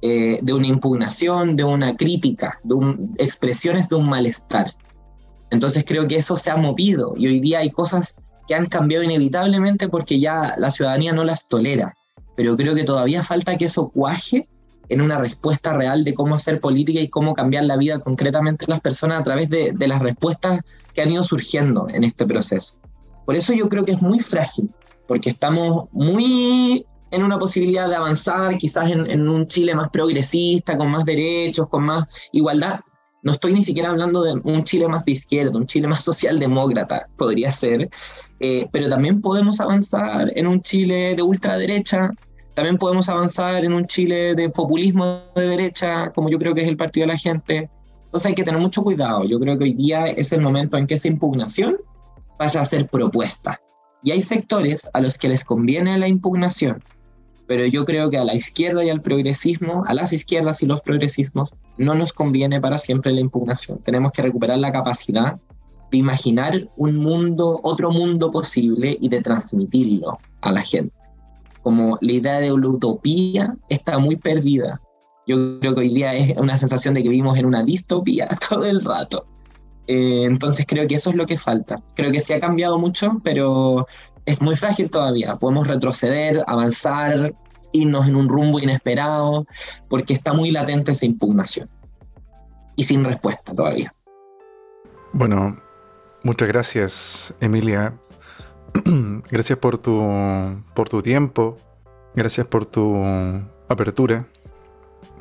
eh, 0.00 0.38
de 0.40 0.54
una 0.54 0.66
impugnación, 0.66 1.56
de 1.56 1.64
una 1.64 1.94
crítica, 1.94 2.58
de 2.64 2.74
expresiones 3.18 3.90
de 3.90 3.96
un 3.96 4.08
malestar. 4.08 4.68
Entonces 5.50 5.84
creo 5.86 6.08
que 6.08 6.16
eso 6.16 6.38
se 6.38 6.50
ha 6.50 6.56
movido 6.56 7.12
y 7.18 7.26
hoy 7.26 7.38
día 7.38 7.58
hay 7.58 7.70
cosas 7.70 8.16
que 8.48 8.54
han 8.54 8.64
cambiado 8.64 9.04
inevitablemente 9.04 9.90
porque 9.90 10.18
ya 10.18 10.54
la 10.56 10.70
ciudadanía 10.70 11.12
no 11.12 11.22
las 11.22 11.48
tolera. 11.48 11.94
Pero 12.34 12.56
creo 12.56 12.74
que 12.74 12.84
todavía 12.84 13.22
falta 13.22 13.58
que 13.58 13.66
eso 13.66 13.90
cuaje 13.90 14.48
en 14.88 15.02
una 15.02 15.18
respuesta 15.18 15.74
real 15.74 16.02
de 16.02 16.14
cómo 16.14 16.34
hacer 16.34 16.62
política 16.62 16.98
y 16.98 17.08
cómo 17.08 17.34
cambiar 17.34 17.64
la 17.64 17.76
vida 17.76 17.98
concretamente 17.98 18.64
de 18.64 18.70
las 18.70 18.80
personas 18.80 19.20
a 19.20 19.24
través 19.24 19.50
de, 19.50 19.74
las 19.86 20.00
respuestas 20.00 20.62
que 20.94 21.02
han 21.02 21.12
ido 21.12 21.22
surgiendo 21.24 21.88
en 21.90 22.04
este 22.04 22.24
proceso. 22.24 22.78
Por 23.26 23.36
eso 23.36 23.52
yo 23.52 23.68
creo 23.68 23.84
que 23.84 23.92
es 23.92 24.00
muy 24.00 24.18
frágil, 24.18 24.70
porque 25.10 25.30
estamos 25.30 25.88
muy 25.90 26.86
en 27.10 27.24
una 27.24 27.36
posibilidad 27.36 27.88
de 27.88 27.96
avanzar 27.96 28.56
quizás 28.58 28.92
en, 28.92 29.10
en 29.10 29.28
un 29.28 29.48
Chile 29.48 29.74
más 29.74 29.88
progresista, 29.88 30.78
con 30.78 30.88
más 30.88 31.04
derechos, 31.04 31.68
con 31.68 31.82
más 31.82 32.04
igualdad, 32.30 32.78
no 33.24 33.32
estoy 33.32 33.52
ni 33.52 33.64
siquiera 33.64 33.88
hablando 33.90 34.22
de 34.22 34.34
un 34.44 34.62
Chile 34.62 34.86
más 34.86 35.04
de 35.04 35.10
izquierda, 35.10 35.58
un 35.58 35.66
Chile 35.66 35.88
más 35.88 36.04
socialdemócrata, 36.10 37.08
podría 37.16 37.50
ser, 37.50 37.90
eh, 38.38 38.68
pero 38.70 38.88
también 38.88 39.20
podemos 39.20 39.58
avanzar 39.58 40.30
en 40.36 40.46
un 40.46 40.62
Chile 40.62 41.16
de 41.16 41.22
ultraderecha, 41.24 42.12
También 42.54 42.78
podemos 42.78 43.08
avanzar 43.08 43.64
en 43.64 43.72
un 43.72 43.86
Chile 43.86 44.36
de 44.36 44.48
populismo 44.48 45.22
de 45.34 45.48
derecha, 45.48 46.12
como 46.14 46.28
yo 46.28 46.38
creo 46.38 46.54
que 46.54 46.62
es 46.62 46.68
el 46.68 46.76
partido 46.76 47.08
de 47.08 47.14
la 47.14 47.18
gente. 47.18 47.68
Entonces 48.04 48.26
hay 48.26 48.34
que 48.36 48.44
tener 48.44 48.60
mucho 48.60 48.84
cuidado. 48.84 49.24
Yo 49.24 49.40
creo 49.40 49.58
que 49.58 49.64
hoy 49.64 49.74
día 49.74 50.06
es 50.06 50.30
el 50.30 50.40
momento 50.40 50.76
en 50.76 50.86
que 50.86 50.94
esa 50.94 51.08
impugnación 51.08 51.78
pasa 52.38 52.60
a 52.60 52.64
ser 52.64 52.86
propuesta. 52.88 53.60
Y 54.02 54.12
hay 54.12 54.22
sectores 54.22 54.88
a 54.92 55.00
los 55.00 55.18
que 55.18 55.28
les 55.28 55.44
conviene 55.44 55.98
la 55.98 56.08
impugnación, 56.08 56.82
pero 57.50 57.66
yo 57.66 57.84
creo 57.84 58.10
que 58.10 58.16
a 58.16 58.24
la 58.24 58.34
izquierda 58.34 58.84
y 58.84 58.90
al 58.90 59.02
progresismo, 59.02 59.84
a 59.88 59.92
las 59.92 60.12
izquierdas 60.12 60.62
y 60.62 60.66
los 60.66 60.80
progresismos, 60.80 61.54
no 61.78 61.94
nos 61.94 62.12
conviene 62.12 62.60
para 62.60 62.78
siempre 62.78 63.12
la 63.12 63.20
impugnación. 63.20 63.78
Tenemos 63.78 64.12
que 64.12 64.22
recuperar 64.22 64.58
la 64.58 64.70
capacidad 64.70 65.36
de 65.90 65.98
imaginar 65.98 66.68
un 66.76 66.96
mundo, 66.96 67.60
otro 67.64 67.90
mundo 67.90 68.30
posible 68.30 68.96
y 69.00 69.08
de 69.08 69.20
transmitirlo 69.20 70.18
a 70.42 70.52
la 70.52 70.60
gente. 70.60 70.94
Como 71.62 71.98
la 72.00 72.12
idea 72.12 72.40
de 72.40 72.50
la 72.50 72.68
utopía 72.68 73.56
está 73.68 73.98
muy 73.98 74.14
perdida. 74.16 74.80
Yo 75.26 75.58
creo 75.58 75.74
que 75.74 75.80
hoy 75.80 75.94
día 75.94 76.14
es 76.14 76.36
una 76.36 76.56
sensación 76.56 76.94
de 76.94 77.02
que 77.02 77.08
vivimos 77.08 77.36
en 77.36 77.46
una 77.46 77.64
distopía 77.64 78.28
todo 78.48 78.64
el 78.64 78.80
rato. 78.80 79.26
Eh, 79.92 80.22
entonces 80.22 80.66
creo 80.68 80.86
que 80.86 80.94
eso 80.94 81.10
es 81.10 81.16
lo 81.16 81.26
que 81.26 81.36
falta. 81.36 81.82
Creo 81.96 82.12
que 82.12 82.20
se 82.20 82.32
ha 82.32 82.38
cambiado 82.38 82.78
mucho, 82.78 83.20
pero 83.24 83.88
es 84.24 84.40
muy 84.40 84.54
frágil 84.54 84.88
todavía. 84.88 85.34
Podemos 85.34 85.66
retroceder, 85.66 86.44
avanzar, 86.46 87.34
irnos 87.72 88.06
en 88.06 88.14
un 88.14 88.28
rumbo 88.28 88.60
inesperado, 88.60 89.46
porque 89.88 90.12
está 90.12 90.32
muy 90.32 90.52
latente 90.52 90.92
esa 90.92 91.06
impugnación. 91.06 91.68
Y 92.76 92.84
sin 92.84 93.04
respuesta 93.04 93.52
todavía. 93.52 93.92
Bueno, 95.12 95.60
muchas 96.22 96.46
gracias, 96.46 97.34
Emilia. 97.40 97.92
gracias 99.28 99.58
por 99.58 99.76
tu, 99.76 100.00
por 100.72 100.88
tu 100.88 101.02
tiempo. 101.02 101.56
Gracias 102.14 102.46
por 102.46 102.64
tu 102.64 102.94
apertura, 103.68 104.28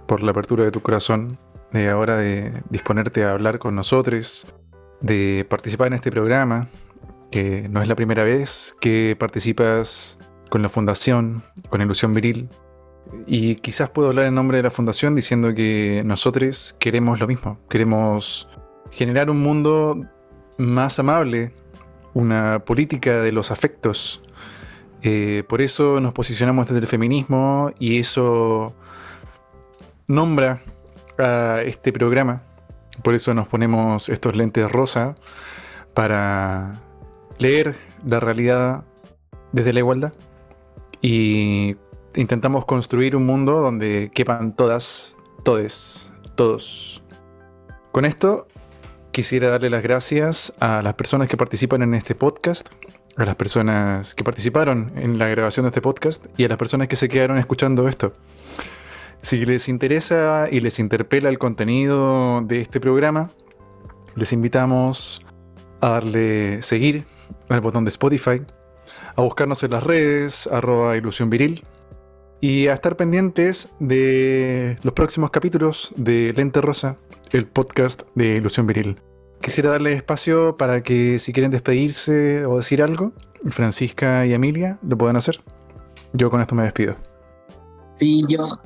por 0.05 0.21
la 0.21 0.29
apertura 0.29 0.63
de 0.63 0.69
tu 0.69 0.81
corazón, 0.81 1.39
de 1.71 1.89
ahora 1.89 2.17
de 2.17 2.61
disponerte 2.69 3.23
a 3.23 3.31
hablar 3.31 3.57
con 3.57 3.75
nosotros, 3.75 4.47
de 5.01 5.45
participar 5.49 5.87
en 5.87 5.93
este 5.93 6.11
programa, 6.11 6.67
que 7.31 7.67
no 7.69 7.81
es 7.81 7.87
la 7.87 7.95
primera 7.95 8.23
vez 8.23 8.75
que 8.79 9.15
participas 9.19 10.17
con 10.49 10.61
la 10.61 10.69
Fundación, 10.69 11.43
con 11.69 11.81
Ilusión 11.81 12.13
Viril. 12.13 12.49
Y 13.25 13.55
quizás 13.55 13.89
puedo 13.89 14.09
hablar 14.09 14.25
en 14.25 14.35
nombre 14.35 14.57
de 14.57 14.63
la 14.63 14.71
Fundación 14.71 15.15
diciendo 15.15 15.53
que 15.53 16.03
nosotros 16.05 16.75
queremos 16.79 17.19
lo 17.19 17.27
mismo. 17.27 17.59
Queremos 17.69 18.47
generar 18.91 19.29
un 19.29 19.41
mundo 19.41 20.05
más 20.57 20.99
amable, 20.99 21.51
una 22.13 22.59
política 22.65 23.21
de 23.21 23.31
los 23.31 23.51
afectos. 23.51 24.21
Eh, 25.01 25.43
por 25.47 25.61
eso 25.61 26.01
nos 26.01 26.13
posicionamos 26.13 26.67
desde 26.67 26.81
el 26.81 26.87
feminismo 26.87 27.71
y 27.79 27.99
eso 27.99 28.73
nombra 30.07 30.61
a 31.17 31.61
este 31.63 31.93
programa. 31.93 32.43
Por 33.03 33.15
eso 33.15 33.33
nos 33.33 33.47
ponemos 33.47 34.09
estos 34.09 34.35
lentes 34.35 34.71
rosa 34.71 35.15
para 35.93 36.81
leer 37.37 37.75
la 38.05 38.19
realidad 38.19 38.83
desde 39.51 39.73
la 39.73 39.79
igualdad 39.79 40.13
y 41.01 41.75
intentamos 42.15 42.65
construir 42.65 43.15
un 43.15 43.25
mundo 43.25 43.61
donde 43.61 44.11
quepan 44.13 44.55
todas, 44.55 45.15
todes, 45.43 46.11
todos. 46.35 47.01
Con 47.91 48.05
esto 48.05 48.47
quisiera 49.11 49.49
darle 49.49 49.69
las 49.69 49.83
gracias 49.83 50.53
a 50.59 50.81
las 50.81 50.93
personas 50.95 51.27
que 51.27 51.37
participan 51.37 51.81
en 51.81 51.93
este 51.93 52.15
podcast, 52.15 52.69
a 53.15 53.25
las 53.25 53.35
personas 53.35 54.15
que 54.15 54.23
participaron 54.23 54.93
en 54.95 55.17
la 55.17 55.27
grabación 55.27 55.63
de 55.63 55.69
este 55.69 55.81
podcast 55.81 56.25
y 56.37 56.45
a 56.45 56.47
las 56.47 56.57
personas 56.57 56.87
que 56.87 56.95
se 56.95 57.07
quedaron 57.07 57.37
escuchando 57.37 57.87
esto. 57.87 58.13
Si 59.21 59.45
les 59.45 59.67
interesa 59.67 60.47
y 60.49 60.61
les 60.61 60.79
interpela 60.79 61.29
el 61.29 61.37
contenido 61.37 62.41
de 62.41 62.61
este 62.61 62.79
programa, 62.79 63.29
les 64.15 64.33
invitamos 64.33 65.25
a 65.81 65.89
darle 65.89 66.61
seguir 66.61 67.05
al 67.49 67.61
botón 67.61 67.85
de 67.85 67.89
Spotify, 67.89 68.41
a 69.15 69.21
buscarnos 69.21 69.61
en 69.63 69.71
las 69.71 69.83
redes, 69.83 70.47
arroba 70.47 70.95
ilusión 70.97 71.29
viril, 71.29 71.63
y 72.41 72.67
a 72.67 72.73
estar 72.73 72.95
pendientes 72.95 73.69
de 73.79 74.77
los 74.83 74.93
próximos 74.93 75.29
capítulos 75.31 75.93
de 75.97 76.33
Lente 76.35 76.61
Rosa, 76.61 76.97
el 77.31 77.45
podcast 77.45 78.03
de 78.15 78.33
Ilusión 78.33 78.65
Viril. 78.65 78.97
Quisiera 79.41 79.71
darle 79.71 79.93
espacio 79.93 80.57
para 80.57 80.81
que 80.81 81.19
si 81.19 81.33
quieren 81.33 81.51
despedirse 81.51 82.45
o 82.45 82.57
decir 82.57 82.81
algo, 82.81 83.11
Francisca 83.49 84.25
y 84.25 84.33
Emilia 84.33 84.79
lo 84.87 84.97
puedan 84.97 85.15
hacer. 85.15 85.41
Yo 86.13 86.29
con 86.29 86.41
esto 86.41 86.55
me 86.55 86.63
despido. 86.63 86.95
Sí, 87.99 88.23
yo 88.27 88.59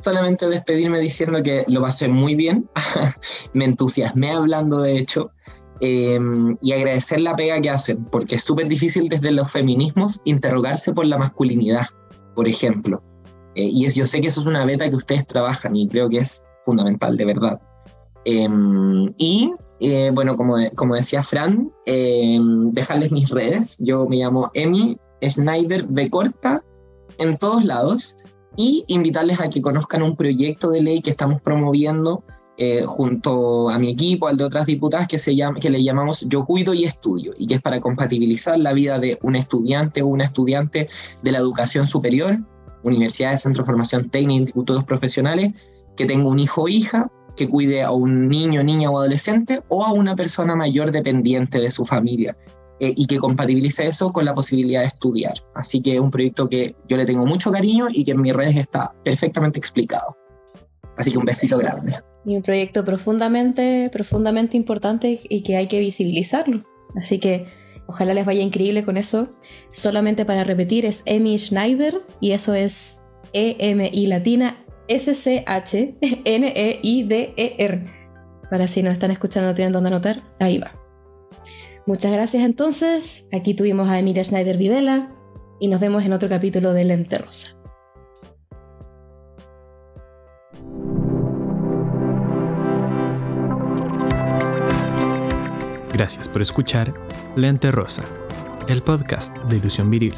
solamente 0.00 0.46
despedirme 0.48 1.00
diciendo 1.00 1.42
que 1.42 1.64
lo 1.68 1.82
pasé 1.82 2.08
muy 2.08 2.34
bien. 2.34 2.68
me 3.52 3.64
entusiasmé 3.64 4.32
hablando, 4.32 4.82
de 4.82 4.98
hecho. 4.98 5.30
Em, 5.80 6.56
y 6.62 6.72
agradecer 6.72 7.20
la 7.20 7.36
pega 7.36 7.60
que 7.60 7.68
hacen, 7.68 8.04
porque 8.06 8.36
es 8.36 8.44
súper 8.44 8.66
difícil 8.66 9.08
desde 9.08 9.30
los 9.30 9.50
feminismos 9.50 10.22
interrogarse 10.24 10.94
por 10.94 11.04
la 11.04 11.18
masculinidad, 11.18 11.86
por 12.34 12.48
ejemplo. 12.48 13.02
Eh, 13.54 13.68
y 13.72 13.84
es, 13.84 13.94
yo 13.94 14.06
sé 14.06 14.20
que 14.20 14.28
eso 14.28 14.40
es 14.40 14.46
una 14.46 14.64
beta 14.64 14.88
que 14.88 14.96
ustedes 14.96 15.26
trabajan 15.26 15.76
y 15.76 15.86
creo 15.88 16.08
que 16.08 16.18
es 16.18 16.46
fundamental, 16.64 17.16
de 17.16 17.24
verdad. 17.26 17.60
Em, 18.24 19.12
y 19.18 19.52
eh, 19.80 20.10
bueno, 20.14 20.36
como, 20.36 20.56
como 20.74 20.94
decía 20.94 21.22
Fran, 21.22 21.70
em, 21.84 22.70
dejarles 22.70 23.12
mis 23.12 23.30
redes. 23.30 23.76
Yo 23.80 24.06
me 24.06 24.16
llamo 24.16 24.50
Emi 24.54 24.98
Schneider 25.22 25.84
B. 25.88 26.08
Corta 26.10 26.62
en 27.18 27.36
todos 27.38 27.64
lados 27.64 28.16
y 28.56 28.84
invitarles 28.88 29.40
a 29.40 29.50
que 29.50 29.62
conozcan 29.62 30.02
un 30.02 30.16
proyecto 30.16 30.70
de 30.70 30.82
ley 30.82 31.02
que 31.02 31.10
estamos 31.10 31.40
promoviendo 31.42 32.24
eh, 32.58 32.84
junto 32.86 33.68
a 33.68 33.78
mi 33.78 33.90
equipo, 33.90 34.28
al 34.28 34.38
de 34.38 34.44
otras 34.44 34.64
diputadas, 34.64 35.06
que, 35.06 35.18
se 35.18 35.36
llama, 35.36 35.60
que 35.60 35.68
le 35.68 35.84
llamamos 35.84 36.26
Yo 36.26 36.46
Cuido 36.46 36.72
y 36.72 36.84
Estudio, 36.84 37.34
y 37.36 37.46
que 37.46 37.56
es 37.56 37.60
para 37.60 37.80
compatibilizar 37.80 38.58
la 38.58 38.72
vida 38.72 38.98
de 38.98 39.18
un 39.22 39.36
estudiante 39.36 40.00
o 40.00 40.06
una 40.06 40.24
estudiante 40.24 40.88
de 41.22 41.32
la 41.32 41.38
educación 41.38 41.86
superior, 41.86 42.38
universidades, 42.82 43.42
centro 43.42 43.62
de 43.62 43.66
formación 43.66 44.08
técnica, 44.08 44.40
institutos 44.40 44.84
profesionales, 44.84 45.52
que 45.96 46.06
tenga 46.06 46.28
un 46.28 46.38
hijo 46.38 46.62
o 46.62 46.68
hija, 46.68 47.10
que 47.36 47.46
cuide 47.46 47.82
a 47.82 47.90
un 47.90 48.26
niño, 48.28 48.64
niña 48.64 48.90
o 48.90 48.98
adolescente, 48.98 49.62
o 49.68 49.84
a 49.84 49.92
una 49.92 50.16
persona 50.16 50.56
mayor 50.56 50.92
dependiente 50.92 51.60
de 51.60 51.70
su 51.70 51.84
familia. 51.84 52.36
Eh, 52.78 52.92
y 52.94 53.06
que 53.06 53.16
compatibilice 53.16 53.86
eso 53.86 54.12
con 54.12 54.26
la 54.26 54.34
posibilidad 54.34 54.80
de 54.80 54.86
estudiar. 54.86 55.32
Así 55.54 55.80
que 55.80 55.94
es 55.94 56.00
un 56.00 56.10
proyecto 56.10 56.46
que 56.48 56.76
yo 56.88 56.98
le 56.98 57.06
tengo 57.06 57.24
mucho 57.24 57.50
cariño 57.50 57.86
y 57.90 58.04
que 58.04 58.10
en 58.10 58.20
mis 58.20 58.34
redes 58.34 58.56
está 58.56 58.92
perfectamente 59.02 59.58
explicado. 59.58 60.14
Así 60.96 61.10
que 61.10 61.18
un 61.18 61.24
besito 61.24 61.56
grande. 61.56 61.96
Y 62.24 62.36
un 62.36 62.42
proyecto 62.42 62.84
profundamente, 62.84 63.88
profundamente 63.90 64.58
importante 64.58 65.20
y 65.28 65.42
que 65.42 65.56
hay 65.56 65.68
que 65.68 65.78
visibilizarlo. 65.80 66.64
Así 66.96 67.18
que 67.18 67.46
ojalá 67.86 68.12
les 68.12 68.26
vaya 68.26 68.42
increíble 68.42 68.84
con 68.84 68.98
eso. 68.98 69.30
Solamente 69.72 70.26
para 70.26 70.44
repetir, 70.44 70.84
es 70.84 71.02
Emi 71.06 71.38
Schneider 71.38 72.02
y 72.20 72.32
eso 72.32 72.52
es 72.52 73.00
E-M-I 73.32 74.06
latina 74.06 74.58
S-C-H-N-E-I-D-E-R. 74.88 75.96
Para 78.50 78.68
si 78.68 78.82
no 78.82 78.90
están 78.90 79.10
escuchando, 79.10 79.54
tienen 79.54 79.72
donde 79.72 79.88
anotar, 79.88 80.22
ahí 80.38 80.58
va. 80.58 80.70
Muchas 81.86 82.12
gracias 82.12 82.42
entonces. 82.42 83.26
Aquí 83.32 83.54
tuvimos 83.54 83.88
a 83.88 83.98
Emilia 83.98 84.24
Schneider 84.24 84.58
Videla 84.58 85.12
y 85.60 85.68
nos 85.68 85.80
vemos 85.80 86.04
en 86.04 86.12
otro 86.12 86.28
capítulo 86.28 86.72
de 86.72 86.84
Lente 86.84 87.16
Rosa. 87.16 87.56
Gracias 95.92 96.28
por 96.28 96.42
escuchar 96.42 96.92
Lente 97.36 97.70
Rosa, 97.70 98.04
el 98.68 98.82
podcast 98.82 99.36
de 99.44 99.56
Ilusión 99.56 99.88
Viril. 99.88 100.14